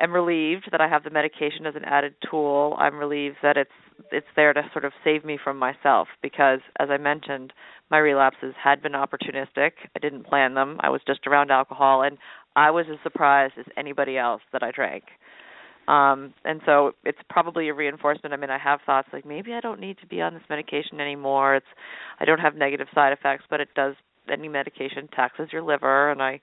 am 0.00 0.12
relieved 0.12 0.68
that 0.70 0.80
I 0.80 0.88
have 0.88 1.04
the 1.04 1.10
medication 1.10 1.66
as 1.66 1.74
an 1.74 1.84
added 1.84 2.14
tool. 2.28 2.76
I'm 2.78 2.96
relieved 2.96 3.36
that 3.42 3.56
it's 3.56 3.70
it's 4.10 4.26
there 4.34 4.52
to 4.52 4.62
sort 4.72 4.84
of 4.84 4.92
save 5.04 5.24
me 5.24 5.38
from 5.42 5.58
myself 5.58 6.08
because 6.22 6.60
as 6.80 6.88
I 6.90 6.96
mentioned, 6.96 7.52
my 7.90 7.98
relapses 7.98 8.54
had 8.62 8.82
been 8.82 8.92
opportunistic. 8.92 9.72
I 9.94 9.98
didn't 10.00 10.26
plan 10.26 10.54
them. 10.54 10.78
I 10.80 10.88
was 10.88 11.02
just 11.06 11.26
around 11.26 11.50
alcohol 11.50 12.02
and 12.02 12.18
I 12.56 12.70
was 12.70 12.86
as 12.90 12.98
surprised 13.02 13.54
as 13.58 13.66
anybody 13.76 14.18
else 14.18 14.42
that 14.52 14.62
I 14.62 14.70
drank. 14.70 15.04
Um 15.88 16.34
and 16.44 16.60
so 16.64 16.92
it's 17.04 17.18
probably 17.28 17.68
a 17.68 17.74
reinforcement. 17.74 18.32
I 18.32 18.36
mean, 18.36 18.50
I 18.50 18.58
have 18.58 18.80
thoughts 18.84 19.08
like 19.12 19.26
maybe 19.26 19.52
I 19.52 19.60
don't 19.60 19.80
need 19.80 19.98
to 19.98 20.06
be 20.06 20.20
on 20.20 20.34
this 20.34 20.42
medication 20.48 21.00
anymore. 21.00 21.56
It's 21.56 21.66
I 22.18 22.24
don't 22.24 22.40
have 22.40 22.54
negative 22.54 22.88
side 22.94 23.12
effects, 23.12 23.44
but 23.50 23.60
it 23.60 23.68
does 23.74 23.94
any 24.30 24.48
medication 24.48 25.08
taxes 25.08 25.48
your 25.52 25.62
liver 25.62 26.10
and 26.10 26.22
I 26.22 26.40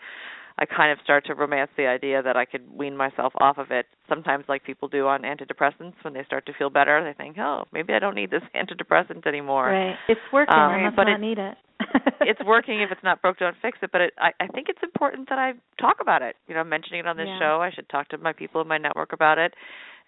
I 0.62 0.66
kind 0.66 0.92
of 0.92 1.00
start 1.04 1.26
to 1.28 1.36
romance 1.36 1.72
the 1.78 1.88
idea 1.88 2.22
that 2.22 2.36
I 2.36 2.44
could 2.44 2.70
wean 2.72 2.96
myself 2.98 3.32
off 3.40 3.58
of 3.58 3.72
it. 3.72 3.86
Sometimes, 4.10 4.44
like 4.50 4.64
people 4.66 4.90
do 4.90 5.08
on 5.08 5.22
antidepressants, 5.22 5.94
when 6.02 6.14
they 6.14 6.24
start 6.26 6.46
to 6.48 6.54
feel 6.54 6.70
better, 6.70 7.02
they 7.04 7.14
think, 7.14 7.38
"Oh, 7.40 7.64
maybe 7.72 7.94
I 7.94 8.00
don't 8.00 8.16
need 8.16 8.30
this 8.30 8.44
antidepressant 8.56 9.26
anymore." 9.26 9.68
Right. 9.72 9.96
It's 10.10 10.20
working. 10.34 10.54
Um, 10.54 10.72
I 10.72 10.84
must 10.84 10.96
but 10.98 11.06
not 11.06 11.16
it- 11.16 11.22
need 11.22 11.40
it. 11.40 11.58
it's 12.22 12.42
working. 12.46 12.82
If 12.82 12.92
it's 12.92 13.04
not 13.04 13.22
broke, 13.22 13.38
don't 13.40 13.56
fix 13.62 13.78
it. 13.82 13.90
But 13.94 14.02
it, 14.02 14.14
I, 14.18 14.32
I 14.42 14.48
think 14.48 14.68
it's 14.68 14.84
important 14.84 15.30
that 15.30 15.40
I 15.40 15.54
talk 15.80 15.98
about 16.02 16.22
it. 16.22 16.36
You 16.50 16.56
know, 16.56 16.64
mentioning 16.66 17.00
it 17.00 17.08
on 17.08 17.16
this 17.16 17.28
Yeah. 17.30 17.40
show. 17.40 17.62
I 17.62 17.72
should 17.72 17.88
talk 17.88 18.10
to 18.10 18.18
my 18.18 18.34
people 18.34 18.60
in 18.60 18.68
my 18.68 18.78
network 18.78 19.14
about 19.14 19.38
it, 19.38 19.54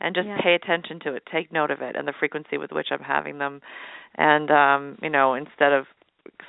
and 0.01 0.13
just 0.13 0.27
Yeah. 0.27 0.37
pay 0.43 0.53
attention 0.55 0.99
to 1.05 1.15
it. 1.15 1.23
Take 1.31 1.53
note 1.53 1.71
of 1.71 1.81
it 1.81 1.95
and 1.95 2.05
the 2.05 2.13
frequency 2.19 2.57
with 2.57 2.71
which 2.73 2.87
I'm 2.91 2.99
having 2.99 3.37
them, 3.37 3.61
and 4.15 4.51
um, 4.51 4.97
you 5.01 5.09
know, 5.09 5.33
instead 5.33 5.71
of 5.71 5.85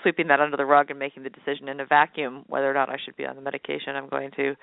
sweeping 0.02 0.28
that 0.28 0.40
under 0.40 0.56
the 0.56 0.64
rug 0.64 0.90
and 0.90 0.98
making 0.98 1.22
the 1.22 1.30
decision 1.30 1.68
in 1.68 1.80
a 1.80 1.86
vacuum 1.86 2.44
whether 2.48 2.70
or 2.70 2.74
not 2.74 2.88
I 2.88 2.96
should 3.04 3.16
be 3.16 3.26
on 3.26 3.36
the 3.36 3.42
medication, 3.42 3.96
I'm 3.96 4.08
going 4.08 4.30
to 4.36 4.54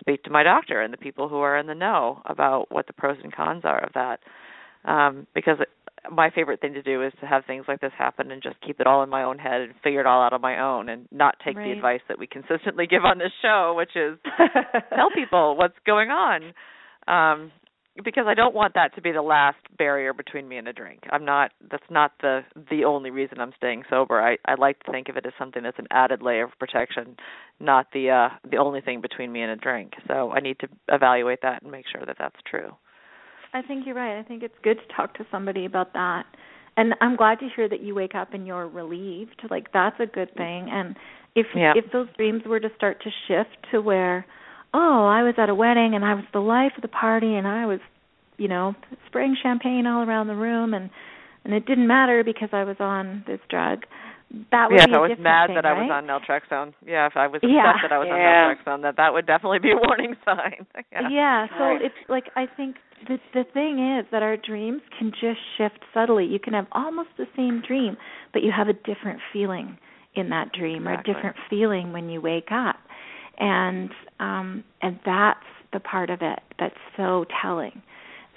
speak 0.00 0.22
to 0.24 0.30
my 0.30 0.42
doctor 0.42 0.80
and 0.80 0.92
the 0.92 0.98
people 0.98 1.28
who 1.28 1.36
are 1.38 1.56
in 1.58 1.66
the 1.66 1.74
know 1.74 2.22
about 2.26 2.70
what 2.70 2.86
the 2.86 2.92
pros 2.92 3.18
and 3.22 3.34
cons 3.34 3.62
are 3.64 3.82
of 3.84 3.92
that. 3.94 4.20
Um, 4.84 5.26
because 5.34 5.58
it, 5.60 5.68
my 6.10 6.30
favorite 6.30 6.60
thing 6.60 6.74
to 6.74 6.82
do 6.82 7.02
is 7.04 7.12
to 7.20 7.26
have 7.26 7.44
things 7.46 7.66
like 7.68 7.80
this 7.80 7.92
happen 7.96 8.32
and 8.32 8.42
just 8.42 8.56
keep 8.66 8.80
it 8.80 8.86
all 8.88 9.04
in 9.04 9.08
my 9.08 9.22
own 9.22 9.38
head 9.38 9.60
and 9.60 9.72
figure 9.84 10.00
it 10.00 10.06
all 10.06 10.20
out 10.22 10.32
on 10.32 10.40
my 10.40 10.58
own 10.60 10.88
and 10.88 11.06
not 11.12 11.36
take 11.44 11.56
Right. 11.56 11.66
the 11.66 11.72
advice 11.72 12.00
that 12.08 12.18
we 12.18 12.26
consistently 12.26 12.86
give 12.90 13.04
on 13.04 13.18
this 13.18 13.30
show, 13.40 13.74
which 13.76 13.94
is 13.94 14.18
tell 14.96 15.10
people 15.14 15.56
what's 15.56 15.78
going 15.86 16.10
on. 16.10 16.52
Um 17.06 17.52
because 18.04 18.24
I 18.26 18.34
don't 18.34 18.54
want 18.54 18.74
that 18.74 18.94
to 18.94 19.02
be 19.02 19.12
the 19.12 19.22
last 19.22 19.58
barrier 19.76 20.14
between 20.14 20.48
me 20.48 20.56
and 20.56 20.66
a 20.66 20.72
drink. 20.72 21.00
I'm 21.10 21.24
not 21.24 21.50
that's 21.70 21.90
not 21.90 22.12
the 22.20 22.40
the 22.70 22.84
only 22.84 23.10
reason 23.10 23.40
I'm 23.40 23.52
staying 23.56 23.84
sober. 23.90 24.20
I 24.20 24.38
I 24.46 24.54
like 24.54 24.82
to 24.84 24.92
think 24.92 25.08
of 25.08 25.16
it 25.16 25.26
as 25.26 25.32
something 25.38 25.62
that's 25.62 25.78
an 25.78 25.88
added 25.90 26.22
layer 26.22 26.44
of 26.44 26.58
protection, 26.58 27.16
not 27.60 27.86
the 27.92 28.10
uh 28.10 28.28
the 28.50 28.56
only 28.56 28.80
thing 28.80 29.00
between 29.00 29.32
me 29.32 29.42
and 29.42 29.50
a 29.50 29.56
drink. 29.56 29.92
So 30.08 30.30
I 30.30 30.40
need 30.40 30.58
to 30.60 30.68
evaluate 30.88 31.40
that 31.42 31.62
and 31.62 31.70
make 31.70 31.84
sure 31.90 32.04
that 32.06 32.16
that's 32.18 32.40
true. 32.50 32.72
I 33.54 33.60
think 33.62 33.84
you're 33.84 33.94
right. 33.94 34.18
I 34.18 34.22
think 34.22 34.42
it's 34.42 34.54
good 34.62 34.78
to 34.78 34.94
talk 34.96 35.14
to 35.14 35.26
somebody 35.30 35.66
about 35.66 35.92
that. 35.92 36.24
And 36.76 36.94
I'm 37.02 37.16
glad 37.16 37.38
to 37.40 37.48
hear 37.54 37.68
that 37.68 37.82
you 37.82 37.94
wake 37.94 38.14
up 38.14 38.32
and 38.32 38.46
you're 38.46 38.66
relieved. 38.68 39.42
Like 39.50 39.72
that's 39.72 40.00
a 40.00 40.06
good 40.06 40.34
thing. 40.36 40.68
And 40.70 40.96
if 41.34 41.46
Yeah. 41.54 41.74
if 41.76 41.90
those 41.92 42.08
dreams 42.16 42.42
were 42.46 42.60
to 42.60 42.70
start 42.76 43.02
to 43.02 43.10
shift 43.28 43.56
to 43.70 43.82
where, 43.82 44.24
oh, 44.74 45.06
I 45.06 45.22
was 45.22 45.34
at 45.38 45.48
a 45.48 45.54
wedding 45.54 45.94
and 45.94 46.04
I 46.04 46.14
was 46.14 46.24
the 46.32 46.40
life 46.40 46.72
of 46.76 46.82
the 46.82 46.88
party 46.88 47.34
and 47.34 47.46
I 47.46 47.66
was, 47.66 47.80
you 48.38 48.48
know, 48.48 48.74
spraying 49.06 49.36
champagne 49.42 49.86
all 49.86 50.02
around 50.08 50.26
the 50.28 50.34
room 50.36 50.74
and 50.74 50.90
and 51.44 51.52
it 51.54 51.66
didn't 51.66 51.88
matter 51.88 52.22
because 52.24 52.50
I 52.52 52.62
was 52.64 52.76
on 52.78 53.24
this 53.26 53.40
drug. 53.50 53.80
That 54.50 54.70
would 54.70 54.78
yeah, 54.78 54.86
be 54.86 54.92
if 54.92 54.94
a 54.94 54.98
I 54.98 55.00
was 55.08 55.18
mad 55.18 55.46
thing, 55.48 55.56
that 55.56 55.66
I 55.66 55.72
was 55.74 55.90
on 55.92 56.06
naltrexone. 56.06 56.72
Yeah, 56.86 57.06
if 57.06 57.16
I 57.16 57.26
was 57.26 57.40
upset 57.42 57.50
Yeah. 57.50 57.72
that 57.82 57.92
I 57.92 57.98
was 57.98 58.06
Yeah. 58.08 58.14
on 58.14 58.56
naltrexone, 58.56 58.82
that 58.82 58.96
that 58.96 59.12
would 59.12 59.26
definitely 59.26 59.58
be 59.58 59.72
a 59.72 59.76
warning 59.76 60.16
sign. 60.24 60.64
yeah. 60.92 61.08
Yeah, 61.10 61.46
so 61.58 61.64
Right. 61.64 61.82
it's 61.82 61.94
like 62.08 62.30
I 62.36 62.46
think 62.46 62.76
the 63.08 63.18
the 63.34 63.44
thing 63.52 63.78
is 63.98 64.06
that 64.12 64.22
our 64.22 64.36
dreams 64.38 64.80
can 64.98 65.10
just 65.10 65.40
shift 65.58 65.80
subtly. 65.92 66.24
You 66.24 66.38
can 66.38 66.54
have 66.54 66.66
almost 66.72 67.10
the 67.18 67.26
same 67.36 67.60
dream, 67.66 67.96
but 68.32 68.42
you 68.42 68.52
have 68.52 68.68
a 68.68 68.72
different 68.72 69.20
feeling 69.32 69.76
in 70.14 70.28
that 70.30 70.52
dream 70.52 70.86
or 70.88 70.92
a 70.94 71.02
different 71.02 71.36
feeling 71.50 71.92
when 71.92 72.08
you 72.08 72.20
wake 72.20 72.48
up. 72.52 72.76
And 73.38 73.90
um 74.20 74.64
and 74.82 74.98
that's 75.04 75.40
the 75.72 75.80
part 75.80 76.10
of 76.10 76.20
it 76.22 76.38
that's 76.58 76.74
so 76.96 77.24
telling. 77.42 77.82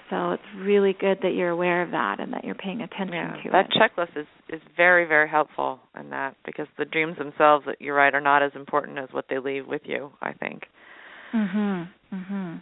So 0.10 0.32
it's 0.34 0.44
really 0.58 0.94
good 0.94 1.18
that 1.24 1.32
you're 1.34 1.50
aware 1.50 1.82
of 1.82 1.90
that 1.92 2.20
and 2.20 2.32
that 2.34 2.44
you're 2.44 2.54
paying 2.56 2.82
attention 2.82 3.14
Yeah, 3.16 3.34
to 3.44 3.50
that 3.52 3.66
it. 3.66 3.72
That 3.80 3.92
checklist 3.98 4.20
is 4.20 4.28
is 4.50 4.62
very 4.78 5.06
very 5.06 5.28
helpful 5.28 5.80
in 6.00 6.10
that 6.12 6.36
because 6.46 6.68
the 6.78 6.86
dreams 6.86 7.18
themselves, 7.18 7.66
that 7.66 7.78
you're 7.82 7.96
right, 7.96 8.14
are 8.14 8.22
not 8.22 8.44
as 8.44 8.52
important 8.56 9.00
as 9.00 9.10
what 9.12 9.26
they 9.30 9.40
leave 9.40 9.66
with 9.68 9.82
you. 9.86 10.12
I 10.22 10.34
think. 10.34 10.64
Mhm. 11.34 11.88
Mhm. 12.14 12.62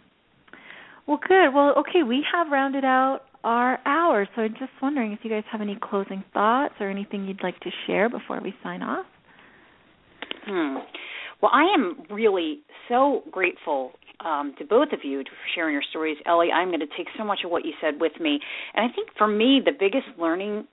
Well, 1.06 1.18
good. 1.28 1.52
Well, 1.52 1.74
okay, 1.76 2.02
we 2.02 2.22
have 2.32 2.50
rounded 2.50 2.84
out 2.84 3.20
our 3.44 3.78
hour, 3.84 4.26
so 4.34 4.42
I'm 4.42 4.54
just 4.54 4.72
wondering 4.80 5.12
if 5.12 5.18
you 5.22 5.28
guys 5.30 5.44
have 5.52 5.60
any 5.60 5.76
closing 5.76 6.24
thoughts 6.32 6.74
or 6.80 6.88
anything 6.88 7.26
you'd 7.26 7.42
like 7.42 7.60
to 7.60 7.70
share 7.86 8.08
before 8.08 8.40
we 8.40 8.54
sign 8.62 8.82
off. 8.82 9.04
Hmm. 10.46 10.76
Well, 11.44 11.52
I 11.52 11.74
am 11.74 12.06
really 12.08 12.60
so 12.88 13.22
grateful 13.30 13.92
um, 14.24 14.54
to 14.58 14.64
both 14.64 14.94
of 14.94 15.00
you 15.04 15.22
for 15.24 15.46
sharing 15.54 15.74
your 15.74 15.82
stories. 15.90 16.16
Ellie, 16.24 16.48
I'm 16.50 16.68
going 16.68 16.80
to 16.80 16.86
take 16.96 17.08
so 17.18 17.22
much 17.22 17.40
of 17.44 17.50
what 17.50 17.66
you 17.66 17.72
said 17.82 18.00
with 18.00 18.12
me. 18.18 18.40
And 18.72 18.90
I 18.90 18.94
think 18.94 19.10
for 19.18 19.28
me, 19.28 19.60
the 19.62 19.72
biggest 19.78 20.06
learning 20.18 20.66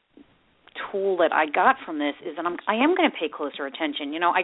tool 0.90 1.18
that 1.18 1.34
I 1.34 1.48
got 1.54 1.76
from 1.86 2.00
this 2.00 2.14
is 2.26 2.38
that 2.38 2.46
I'm 2.46 2.56
I 2.70 2.76
am 2.76 2.96
going 2.96 3.12
to 3.12 3.18
pay 3.20 3.28
closer 3.28 3.66
attention. 3.66 4.14
You 4.14 4.22
know, 4.22 4.30
I 4.30 4.44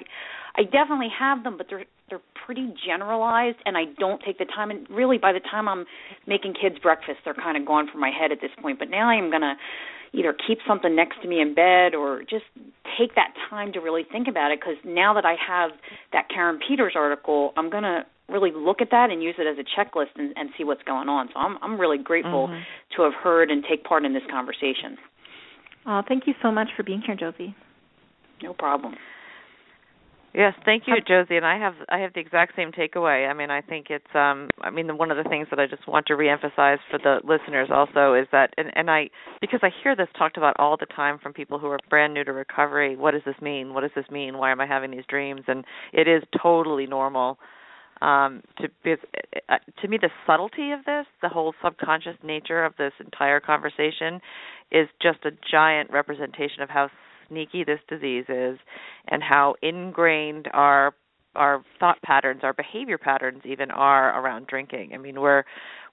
I 0.60 0.64
definitely 0.64 1.08
have 1.18 1.46
them, 1.46 1.56
but 1.56 1.68
they're 1.70 1.86
they're 2.10 2.20
pretty 2.46 2.74
generalized, 2.86 3.60
and 3.66 3.78
I 3.78 3.84
don't 3.98 4.22
take 4.26 4.38
the 4.38 4.52
time. 4.54 4.70
And 4.70 4.86
really, 4.90 5.18
by 5.18 5.32
the 5.32 5.40
time 5.40 5.70
I'm 5.70 5.86
making 6.28 6.56
kids 6.62 6.76
breakfast, 6.84 7.20
they're 7.24 7.36
kind 7.36 7.56
of 7.56 7.66
gone 7.66 7.88
from 7.90 8.02
my 8.02 8.12
head 8.12 8.34
at 8.34 8.40
this 8.42 8.52
point. 8.62 8.80
But 8.80 8.90
now 8.90 9.10
I 9.10 9.16
am 9.16 9.30
going 9.30 9.48
to 9.48 9.56
either 10.14 10.34
keep 10.34 10.60
something 10.68 10.96
next 10.96 11.22
to 11.22 11.28
me 11.28 11.42
in 11.42 11.54
bed 11.54 11.96
or 11.96 12.22
just 12.22 12.46
take 12.98 13.16
that 13.16 13.34
time 13.50 13.72
to 13.74 13.80
really 13.80 14.04
think 14.10 14.28
about 14.28 14.52
it. 14.52 14.60
Because 14.60 14.78
now 14.86 15.14
that 15.14 15.26
I 15.26 15.36
have 15.36 15.72
that 16.14 16.30
Karen 16.30 16.60
Peters 16.66 16.94
article, 16.96 17.54
I'm 17.58 17.70
going 17.70 17.84
to 17.84 18.06
really 18.30 18.52
look 18.52 18.82
at 18.82 18.92
that 18.92 19.10
and 19.10 19.24
use 19.24 19.36
it 19.38 19.48
as 19.48 19.58
a 19.58 19.64
checklist 19.80 20.16
and, 20.16 20.34
and 20.36 20.50
see 20.58 20.64
what's 20.64 20.84
going 20.84 21.10
on. 21.10 21.30
So 21.34 21.40
I'm 21.40 21.58
I'm 21.62 21.80
really 21.80 21.98
grateful 21.98 22.48
Mhm. 22.48 22.64
to 22.96 23.02
have 23.04 23.14
heard 23.14 23.50
and 23.52 23.64
take 23.64 23.84
part 23.84 24.06
in 24.06 24.14
this 24.14 24.26
conversation. 24.30 24.98
Oh, 25.86 26.02
thank 26.08 26.28
you 26.28 26.36
so 26.42 26.52
much 26.52 26.68
for 26.76 26.84
being 26.84 27.02
here, 27.02 27.16
Josie. 27.16 27.56
No 28.42 28.54
problem. 28.54 28.96
Yes, 30.34 30.54
thank 30.66 30.84
you, 30.88 30.96
Josie. 31.08 31.38
And 31.38 31.46
I 31.46 31.58
have 31.58 31.74
I 31.90 32.00
have 32.00 32.14
the 32.14 32.20
exact 32.20 32.56
same 32.56 32.72
takeaway. 32.72 33.28
I 33.28 33.34
mean, 33.34 33.50
I 33.50 33.62
think 33.62 33.88
it's 33.90 34.06
um 34.14 34.50
I 34.62 34.70
mean 34.70 34.96
one 34.98 35.10
of 35.10 35.18
the 35.18 35.28
things 35.30 35.48
that 35.50 35.60
I 35.60 35.66
just 35.66 35.88
want 35.88 36.06
to 36.08 36.14
reemphasize 36.14 36.78
for 36.92 37.00
the 37.02 37.20
listeners 37.24 37.70
also 37.72 38.14
is 38.14 38.28
that 38.32 38.54
and 38.58 38.70
and 38.76 38.92
I 38.92 39.10
because 39.42 39.62
I 39.64 39.70
hear 39.84 39.96
this 39.96 40.10
talked 40.18 40.38
about 40.38 40.56
all 40.60 40.78
the 40.78 40.86
time 40.86 41.18
from 41.18 41.34
people 41.34 41.58
who 41.58 41.68
are 41.68 41.80
brand 41.90 42.14
new 42.14 42.24
to 42.24 42.34
recovery. 42.34 42.96
What 42.96 43.12
does 43.12 43.24
this 43.26 43.40
mean? 43.42 43.74
What 43.74 43.82
does 43.82 43.92
this 43.96 44.06
mean? 44.12 44.38
Why 44.38 44.52
am 44.52 44.62
I 44.62 44.68
having 44.68 44.92
these 44.92 45.06
dreams? 45.10 45.42
And 45.48 45.66
it 45.94 46.08
is 46.08 46.22
totally 46.40 46.86
normal. 46.86 47.40
Um 48.02 48.44
to 48.62 48.68
because 48.84 49.00
uh, 49.50 49.58
to 49.82 49.88
me 49.88 49.98
the 50.00 50.10
subtlety 50.28 50.72
of 50.72 50.86
this, 50.86 51.08
the 51.24 51.30
whole 51.30 51.56
subconscious 51.64 52.18
nature 52.24 52.64
of 52.64 52.74
this 52.78 52.94
entire 53.00 53.40
conversation 53.40 54.22
is 54.72 54.88
just 55.02 55.20
a 55.26 55.32
giant 55.50 55.90
representation 55.90 56.62
of 56.62 56.70
how 56.70 56.90
sneaky 57.28 57.64
this 57.64 57.80
disease 57.88 58.26
is 58.30 58.58
and 59.08 59.24
how 59.24 59.56
ingrained 59.62 60.48
our 60.54 60.94
our 61.36 61.64
thought 61.80 62.02
patterns, 62.02 62.42
our 62.44 62.54
behavior 62.54 62.98
patterns 62.98 63.42
even 63.46 63.70
are 63.70 64.20
around 64.20 64.48
drinking. 64.48 64.92
I 64.94 64.98
mean, 64.98 65.22
we're 65.22 65.44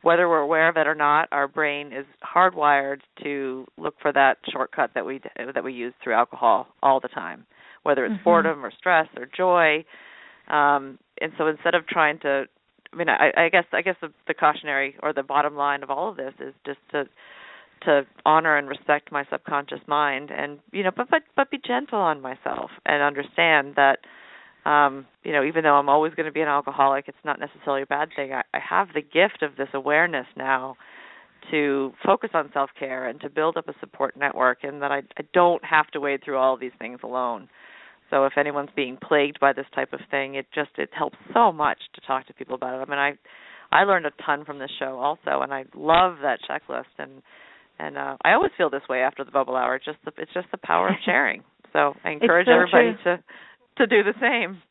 whether 0.03 0.28
we're 0.28 0.41
aware 0.41 0.68
of 0.68 0.76
it 0.76 0.87
or 0.87 0.95
not, 0.95 1.28
our 1.32 1.49
brain 1.49 1.93
is 1.93 2.07
hardwired 2.22 3.01
to 3.22 3.66
look 3.78 3.95
for 4.01 4.12
that 4.12 4.39
shortcut 4.53 4.91
that 4.95 5.05
we 5.05 5.20
that 5.55 5.64
we 5.64 5.72
use 5.72 5.95
through 6.03 6.14
alcohol 6.14 6.68
all 6.82 7.01
the 7.01 7.09
time, 7.09 7.47
whether 7.82 8.05
it's 8.05 8.14
Mhm. 8.16 8.24
boredom 8.24 8.64
or 8.64 8.70
stress 8.70 9.09
or 9.16 9.26
joy. 9.26 9.85
Um, 10.49 10.99
and 11.20 11.32
so 11.39 11.47
instead 11.47 11.74
of 11.74 11.87
trying 11.87 12.18
to, 12.20 12.47
I 12.93 12.97
mean, 12.97 13.09
I, 13.09 13.32
I 13.37 13.49
guess 13.49 13.64
I 13.72 13.82
guess 13.82 13.97
the, 14.01 14.12
the 14.26 14.35
cautionary 14.35 14.97
or 15.03 15.12
the 15.12 15.22
bottom 15.22 15.57
line 15.57 15.82
of 15.82 15.91
all 15.91 16.09
of 16.11 16.16
this 16.16 16.35
is 16.39 16.55
just 16.66 16.80
to 16.91 17.09
to 17.83 18.07
honor 18.25 18.57
and 18.57 18.68
respect 18.68 19.12
my 19.12 19.25
subconscious 19.31 19.81
mind 19.87 20.31
and 20.31 20.59
you 20.72 20.83
know 20.83 20.91
but 20.95 21.09
but 21.11 21.22
but 21.37 21.51
be 21.51 21.59
gentle 21.64 21.99
on 21.99 22.20
myself 22.20 22.70
and 22.87 23.03
understand 23.03 23.75
that 23.77 23.99
um 24.68 25.07
you 25.22 25.33
know 25.33 25.45
even 25.45 25.64
though 25.64 25.75
I'm 25.75 25.89
always 25.89 26.14
going 26.14 26.27
to 26.27 26.33
be 26.33 26.41
an 26.41 26.49
alcoholic 26.49 27.07
it's 27.09 27.16
not 27.25 27.39
necessarily 27.39 27.83
a 27.83 27.87
bad 27.87 28.09
thing. 28.16 28.33
I, 28.33 28.43
I 28.55 28.59
have 28.59 28.89
the 28.95 29.03
gift 29.03 29.43
of 29.43 29.57
this 29.57 29.68
awareness 29.75 30.27
now 30.37 30.77
to 31.51 31.93
focus 32.05 32.31
on 32.33 32.51
self-care 32.55 33.07
and 33.07 33.20
to 33.20 33.29
build 33.29 33.57
up 33.59 33.68
a 33.68 33.75
support 33.81 34.16
network 34.16 34.59
and 34.62 34.81
that 34.83 34.91
I 34.91 35.03
I 35.18 35.25
don't 35.33 35.64
have 35.64 35.89
to 35.89 36.01
wade 36.01 36.25
through 36.25 36.39
all 36.39 36.57
these 36.57 36.72
things 36.79 37.01
alone. 37.03 37.49
So 38.11 38.25
if 38.27 38.35
anyone's 38.39 38.70
being 38.77 38.97
plagued 38.97 39.41
by 39.41 39.53
this 39.53 39.66
type 39.75 39.93
of 39.93 40.01
thing 40.11 40.37
it 40.37 40.47
just 40.55 40.70
it 40.79 40.91
helps 40.97 41.18
so 41.35 41.53
much 41.53 41.79
to 41.95 42.01
talk 42.07 42.27
to 42.29 42.35
people 42.35 42.55
about 42.55 42.75
it. 42.81 42.87
I 42.87 42.91
mean 42.91 42.99
I 42.99 43.12
I 43.72 43.85
learned 43.85 44.07
a 44.07 44.12
ton 44.25 44.45
from 44.45 44.59
this 44.59 44.70
show 44.79 44.99
also 44.99 45.43
and 45.43 45.53
I 45.53 45.64
love 45.75 46.18
that 46.22 46.39
checklist. 46.49 46.95
And 46.99 47.22
and 47.79 47.99
uh 47.99 48.16
I 48.25 48.33
always 48.33 48.53
feel 48.57 48.70
this 48.70 48.83
way 48.89 49.01
after 49.01 49.25
the 49.25 49.31
bubble 49.31 49.57
hour. 49.57 49.77
It's 49.77 49.85
just 49.85 49.99
the 50.05 50.12
it's 50.18 50.33
just 50.33 50.49
the 50.51 50.59
power 50.59 50.89
of 50.89 50.95
sharing. 51.05 51.43
So 51.72 51.95
I 52.05 52.11
encourage 52.11 52.47
so 52.47 52.53
everybody 52.53 52.97
true. 53.03 53.16
to 53.16 53.22
to 53.79 53.87
do 53.87 54.03
the 54.03 54.14
same. 54.20 54.62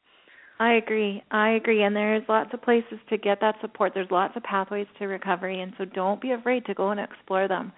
I 0.59 0.73
agree. 0.73 1.23
I 1.31 1.51
agree. 1.51 1.83
And 1.83 1.95
there's 1.95 2.23
lots 2.29 2.51
of 2.53 2.61
places 2.61 2.99
to 3.09 3.17
get 3.17 3.41
that 3.41 3.55
support. 3.59 3.91
There's 3.93 4.11
lots 4.11 4.35
of 4.37 4.43
pathways 4.43 4.87
to 4.99 5.07
recovery, 5.07 5.61
and 5.61 5.73
so 5.77 5.85
don't 5.85 6.21
be 6.21 6.31
afraid 6.31 6.65
to 6.65 6.73
go 6.73 6.91
and 6.91 6.99
explore 6.99 7.47
them, 7.47 7.73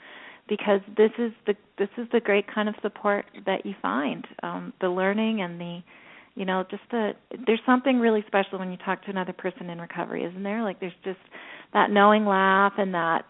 because 0.48 0.82
this 0.98 1.12
is 1.18 1.32
the 1.48 1.56
this 1.78 1.90
is 1.98 2.08
the 2.12 2.20
great 2.20 2.46
kind 2.54 2.70
of 2.70 2.76
support 2.82 3.26
that 3.46 3.66
you 3.66 3.74
find. 3.82 4.28
Um, 4.44 4.74
the 4.82 4.90
learning 4.90 5.42
and 5.42 5.60
the, 5.60 5.80
you 6.36 6.46
know, 6.46 6.64
just 6.70 6.84
the 6.92 7.14
there's 7.48 7.62
something 7.66 8.00
really 8.00 8.24
special 8.28 8.60
when 8.60 8.72
you 8.72 8.78
talk 8.78 9.04
to 9.06 9.10
another 9.10 9.34
person 9.34 9.70
in 9.70 9.80
recovery, 9.80 10.24
isn't 10.26 10.44
there? 10.44 10.62
Like 10.62 10.80
there's 10.80 10.94
just 11.04 11.20
that 11.74 11.90
knowing 11.90 12.26
laugh 12.26 12.74
and 12.78 12.94
that 12.94 13.26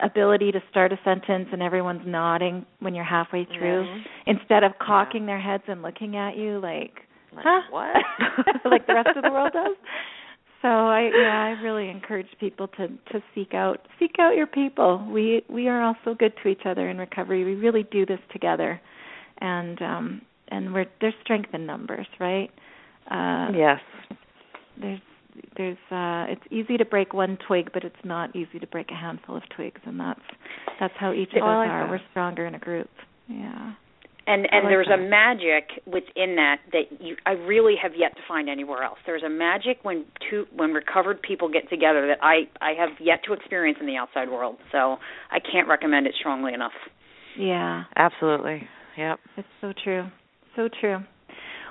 ability 0.00 0.52
to 0.52 0.60
start 0.70 0.92
a 0.92 0.98
sentence 1.04 1.48
and 1.52 1.62
everyone's 1.62 2.02
nodding 2.06 2.66
when 2.80 2.94
you're 2.94 3.04
halfway 3.04 3.44
through 3.44 3.84
Mhm. 3.84 4.04
instead 4.26 4.64
of 4.64 4.78
cocking 4.78 5.26
their 5.26 5.38
heads 5.38 5.62
and 5.68 5.82
looking 5.82 6.16
at 6.16 6.36
you 6.36 6.58
like 6.58 7.06
Like, 7.32 7.44
huh? 7.44 7.62
what? 7.70 7.96
like 8.64 8.86
the 8.86 8.94
rest 8.94 9.16
of 9.16 9.22
the 9.22 9.30
world 9.30 9.52
does. 9.52 9.76
So 10.62 10.70
I 10.70 11.10
yeah, 11.14 11.44
I 11.44 11.62
really 11.62 11.90
encourage 11.90 12.28
people 12.40 12.68
to 12.68 12.88
to 13.12 13.22
seek 13.34 13.52
out 13.52 13.86
seek 13.98 14.18
out 14.18 14.34
your 14.34 14.46
people. 14.46 15.06
We 15.12 15.44
we 15.50 15.68
are 15.68 15.82
all 15.82 15.94
so 16.06 16.14
good 16.14 16.32
to 16.42 16.48
each 16.48 16.64
other 16.64 16.88
in 16.88 16.96
recovery. 16.96 17.44
We 17.44 17.54
really 17.54 17.82
do 17.82 18.06
this 18.06 18.20
together, 18.32 18.80
and 19.42 19.82
um 19.82 20.22
and 20.48 20.72
we're 20.72 20.86
there's 21.02 21.12
strength 21.22 21.52
in 21.52 21.66
numbers, 21.66 22.06
right? 22.18 22.50
Uh, 23.10 23.52
yes. 23.54 23.80
There's 24.80 25.00
there's 25.56 25.78
uh 25.90 26.32
it's 26.32 26.42
easy 26.50 26.76
to 26.76 26.84
break 26.84 27.12
one 27.12 27.38
twig, 27.46 27.70
but 27.72 27.84
it's 27.84 28.04
not 28.04 28.34
easy 28.34 28.58
to 28.58 28.66
break 28.66 28.90
a 28.90 28.94
handful 28.94 29.36
of 29.36 29.42
twigs, 29.54 29.80
and 29.84 29.98
that's 29.98 30.20
that's 30.80 30.94
how 30.98 31.12
each 31.12 31.30
of 31.30 31.38
us 31.38 31.42
like 31.42 31.68
are. 31.68 31.84
That. 31.84 31.90
We're 31.90 32.00
stronger 32.10 32.46
in 32.46 32.54
a 32.54 32.58
group. 32.58 32.90
Yeah 33.28 33.74
and 34.26 34.46
and 34.50 34.64
like 34.64 34.70
there's 34.70 34.88
that. 34.88 34.98
a 34.98 35.08
magic 35.08 35.82
within 35.86 36.36
that 36.36 36.56
that 36.72 37.00
you 37.00 37.16
I 37.26 37.32
really 37.32 37.74
have 37.82 37.92
yet 37.96 38.16
to 38.16 38.22
find 38.26 38.48
anywhere 38.48 38.82
else. 38.82 38.98
There's 39.06 39.22
a 39.22 39.28
magic 39.28 39.78
when 39.82 40.04
two 40.30 40.46
when 40.54 40.72
recovered 40.72 41.20
people 41.22 41.48
get 41.50 41.68
together 41.68 42.06
that 42.08 42.18
I 42.22 42.48
I 42.60 42.72
have 42.78 42.90
yet 43.00 43.20
to 43.26 43.32
experience 43.32 43.78
in 43.80 43.86
the 43.86 43.96
outside 43.96 44.28
world. 44.28 44.56
So 44.72 44.96
I 45.30 45.38
can't 45.40 45.68
recommend 45.68 46.06
it 46.06 46.14
strongly 46.18 46.54
enough. 46.54 46.72
Yeah, 47.38 47.84
absolutely. 47.96 48.68
Yep. 48.96 49.18
It's 49.36 49.48
so 49.60 49.72
true. 49.82 50.06
So 50.56 50.68
true. 50.80 50.98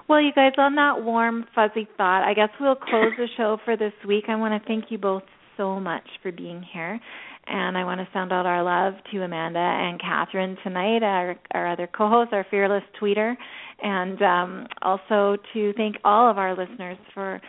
Well, 0.09 0.21
you 0.21 0.33
guys, 0.33 0.51
on 0.57 0.75
that 0.75 1.03
warm, 1.03 1.45
fuzzy 1.55 1.87
thought, 1.95 2.23
I 2.27 2.33
guess 2.33 2.49
we'll 2.59 2.75
close 2.75 3.13
the 3.17 3.27
show 3.37 3.57
for 3.63 3.77
this 3.77 3.93
week. 4.05 4.25
I 4.27 4.35
want 4.35 4.61
to 4.61 4.67
thank 4.67 4.85
you 4.89 4.97
both 4.97 5.23
so 5.55 5.79
much 5.79 6.03
for 6.21 6.31
being 6.31 6.61
here. 6.73 6.99
And 7.47 7.77
I 7.77 7.85
want 7.85 7.99
to 7.99 8.07
send 8.13 8.31
out 8.31 8.45
our 8.45 8.63
love 8.63 9.01
to 9.11 9.21
Amanda 9.21 9.59
and 9.59 9.99
Catherine 9.99 10.57
tonight, 10.63 11.03
our, 11.03 11.35
our 11.53 11.71
other 11.71 11.87
co 11.87 12.09
hosts, 12.09 12.33
our 12.33 12.45
fearless 12.49 12.83
tweeter, 13.01 13.35
and 13.81 14.21
um, 14.21 14.67
also 14.81 15.37
to 15.53 15.73
thank 15.73 15.97
all 16.03 16.29
of 16.29 16.37
our 16.37 16.55
listeners 16.55 16.97
for 17.13 17.41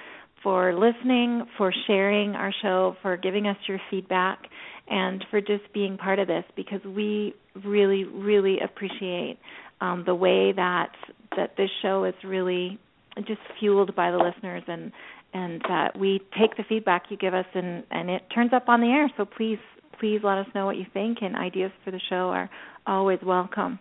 for 0.43 0.75
listening, 0.75 1.47
for 1.57 1.73
sharing 1.87 2.35
our 2.35 2.53
show, 2.61 2.95
for 3.01 3.17
giving 3.17 3.47
us 3.47 3.57
your 3.67 3.81
feedback, 3.91 4.41
and 4.89 5.25
for 5.31 5.41
just 5.41 5.63
being 5.73 5.97
part 5.97 6.19
of 6.19 6.27
this 6.29 6.45
because 6.55 6.81
we 6.85 7.35
really, 7.65 8.05
really 8.05 8.59
appreciate 8.63 9.39
um, 9.81 10.05
the 10.07 10.15
way 10.15 10.53
that 10.53 10.93
that 11.37 11.57
this 11.57 11.71
show 11.83 12.05
is 12.05 12.15
really 12.25 12.79
just 13.19 13.41
fueled 13.59 13.95
by 13.95 14.11
the 14.11 14.19
listeners 14.19 14.63
and 14.67 14.93
and 15.33 15.61
that 15.69 15.99
we 15.99 16.21
take 16.39 16.57
the 16.57 16.65
feedback 16.69 17.05
you 17.11 17.17
give 17.17 17.35
us 17.35 17.47
and 17.55 17.85
and 17.91 18.11
it 18.11 18.23
turns 18.35 18.53
up 18.53 18.69
on 18.69 18.81
the 18.81 18.89
air 18.89 19.11
so 19.17 19.25
please 19.25 19.59
please 19.99 20.21
let 20.23 20.39
us 20.39 20.47
know 20.55 20.67
what 20.67 20.77
you 20.77 20.85
think, 20.93 21.19
and 21.23 21.37
ideas 21.37 21.73
for 21.85 21.91
the 21.91 22.01
show 22.11 22.29
are 22.31 22.51
always 22.87 23.19
welcome. 23.25 23.79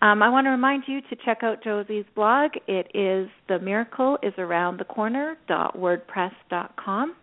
Um, 0.00 0.22
I 0.22 0.28
want 0.28 0.46
to 0.46 0.50
remind 0.50 0.84
you 0.86 1.00
to 1.00 1.16
check 1.24 1.38
out 1.42 1.62
Josie's 1.62 2.04
blog. 2.14 2.50
It 2.66 2.88
is 2.94 3.28
the 3.48 3.58
miracle 3.60 4.18
is 4.22 4.34
around 4.36 4.78
the 4.78 4.84
corner 4.84 5.36
wordpress.com. 5.48 7.14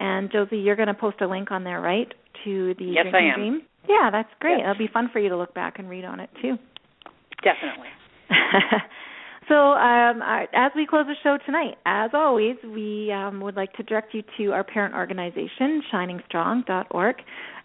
And 0.00 0.32
Josie, 0.32 0.56
you're 0.56 0.76
going 0.76 0.88
to 0.88 0.94
post 0.94 1.20
a 1.20 1.26
link 1.26 1.50
on 1.50 1.64
there, 1.64 1.80
right, 1.80 2.08
to 2.44 2.74
the 2.78 2.84
yes, 2.84 3.04
drinking 3.04 3.14
I 3.14 3.32
am. 3.32 3.38
dream? 3.38 3.62
Yeah, 3.88 4.10
that's 4.10 4.28
great. 4.40 4.58
Yes. 4.58 4.70
It'll 4.70 4.86
be 4.86 4.92
fun 4.92 5.10
for 5.12 5.20
you 5.20 5.28
to 5.28 5.36
look 5.36 5.54
back 5.54 5.78
and 5.78 5.88
read 5.88 6.04
on 6.04 6.18
it 6.18 6.30
too. 6.40 6.56
Definitely. 7.44 7.88
So, 9.48 9.72
um, 9.72 10.22
as 10.54 10.72
we 10.74 10.86
close 10.86 11.04
the 11.06 11.14
show 11.22 11.36
tonight, 11.44 11.76
as 11.84 12.10
always, 12.14 12.56
we 12.64 13.12
um, 13.12 13.40
would 13.42 13.56
like 13.56 13.72
to 13.74 13.82
direct 13.82 14.14
you 14.14 14.22
to 14.38 14.52
our 14.52 14.64
parent 14.64 14.94
organization, 14.94 15.82
shiningstrong.org, 15.92 17.16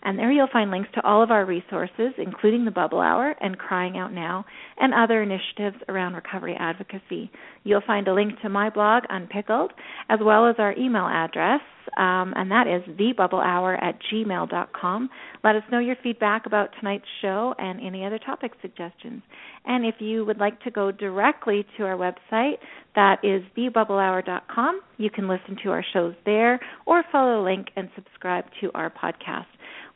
and 0.03 0.17
there 0.17 0.31
you'll 0.31 0.47
find 0.51 0.71
links 0.71 0.89
to 0.95 1.05
all 1.05 1.21
of 1.21 1.31
our 1.31 1.45
resources, 1.45 2.13
including 2.17 2.65
the 2.65 2.71
Bubble 2.71 3.01
Hour 3.01 3.35
and 3.41 3.57
Crying 3.57 3.97
Out 3.97 4.13
Now, 4.13 4.45
and 4.77 4.93
other 4.93 5.21
initiatives 5.21 5.77
around 5.89 6.13
recovery 6.13 6.55
advocacy. 6.59 7.31
You'll 7.63 7.81
find 7.85 8.07
a 8.07 8.13
link 8.13 8.39
to 8.41 8.49
my 8.49 8.69
blog, 8.69 9.03
Unpickled, 9.09 9.71
as 10.09 10.19
well 10.21 10.47
as 10.47 10.55
our 10.57 10.73
email 10.77 11.07
address, 11.07 11.61
um, 11.97 12.33
and 12.35 12.51
that 12.51 12.67
is 12.67 12.83
thebubblehour 12.95 13.81
at 13.81 13.97
gmail.com. 14.11 15.09
Let 15.43 15.55
us 15.55 15.63
know 15.71 15.79
your 15.79 15.95
feedback 16.01 16.45
about 16.45 16.69
tonight's 16.79 17.05
show 17.21 17.53
and 17.57 17.79
any 17.85 18.05
other 18.05 18.19
topic 18.19 18.51
suggestions. 18.61 19.21
And 19.65 19.85
if 19.85 19.95
you 19.99 20.25
would 20.25 20.37
like 20.37 20.61
to 20.61 20.71
go 20.71 20.91
directly 20.91 21.65
to 21.77 21.83
our 21.83 21.97
website, 21.97 22.57
that 22.95 23.17
is 23.23 23.41
thebubblehour.com. 23.57 24.81
You 24.97 25.09
can 25.09 25.27
listen 25.27 25.57
to 25.63 25.71
our 25.71 25.83
shows 25.93 26.15
there 26.25 26.59
or 26.85 27.03
follow 27.11 27.37
the 27.37 27.43
link 27.43 27.67
and 27.75 27.89
subscribe 27.95 28.45
to 28.61 28.71
our 28.73 28.89
podcast. 28.89 29.45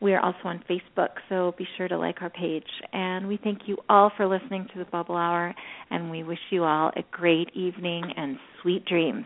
We 0.03 0.13
are 0.13 0.19
also 0.19 0.39
on 0.43 0.61
Facebook, 0.69 1.11
so 1.29 1.55
be 1.57 1.65
sure 1.77 1.87
to 1.87 1.97
like 1.97 2.21
our 2.21 2.29
page. 2.29 2.67
And 2.91 3.25
we 3.25 3.39
thank 3.41 3.59
you 3.67 3.77
all 3.87 4.11
for 4.17 4.27
listening 4.27 4.67
to 4.73 4.79
the 4.79 4.85
Bubble 4.91 5.15
Hour, 5.15 5.55
and 5.91 6.11
we 6.11 6.23
wish 6.23 6.39
you 6.49 6.65
all 6.65 6.91
a 6.97 7.03
great 7.09 7.49
evening 7.55 8.03
and 8.17 8.37
sweet 8.61 8.83
dreams. 8.83 9.25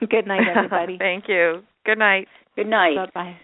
Good 0.00 0.26
night, 0.26 0.42
everybody. 0.54 0.98
thank 0.98 1.24
you. 1.28 1.62
Good 1.86 1.98
night. 1.98 2.28
Good 2.56 2.66
night. 2.66 2.96
Bye 2.96 3.10
bye. 3.14 3.36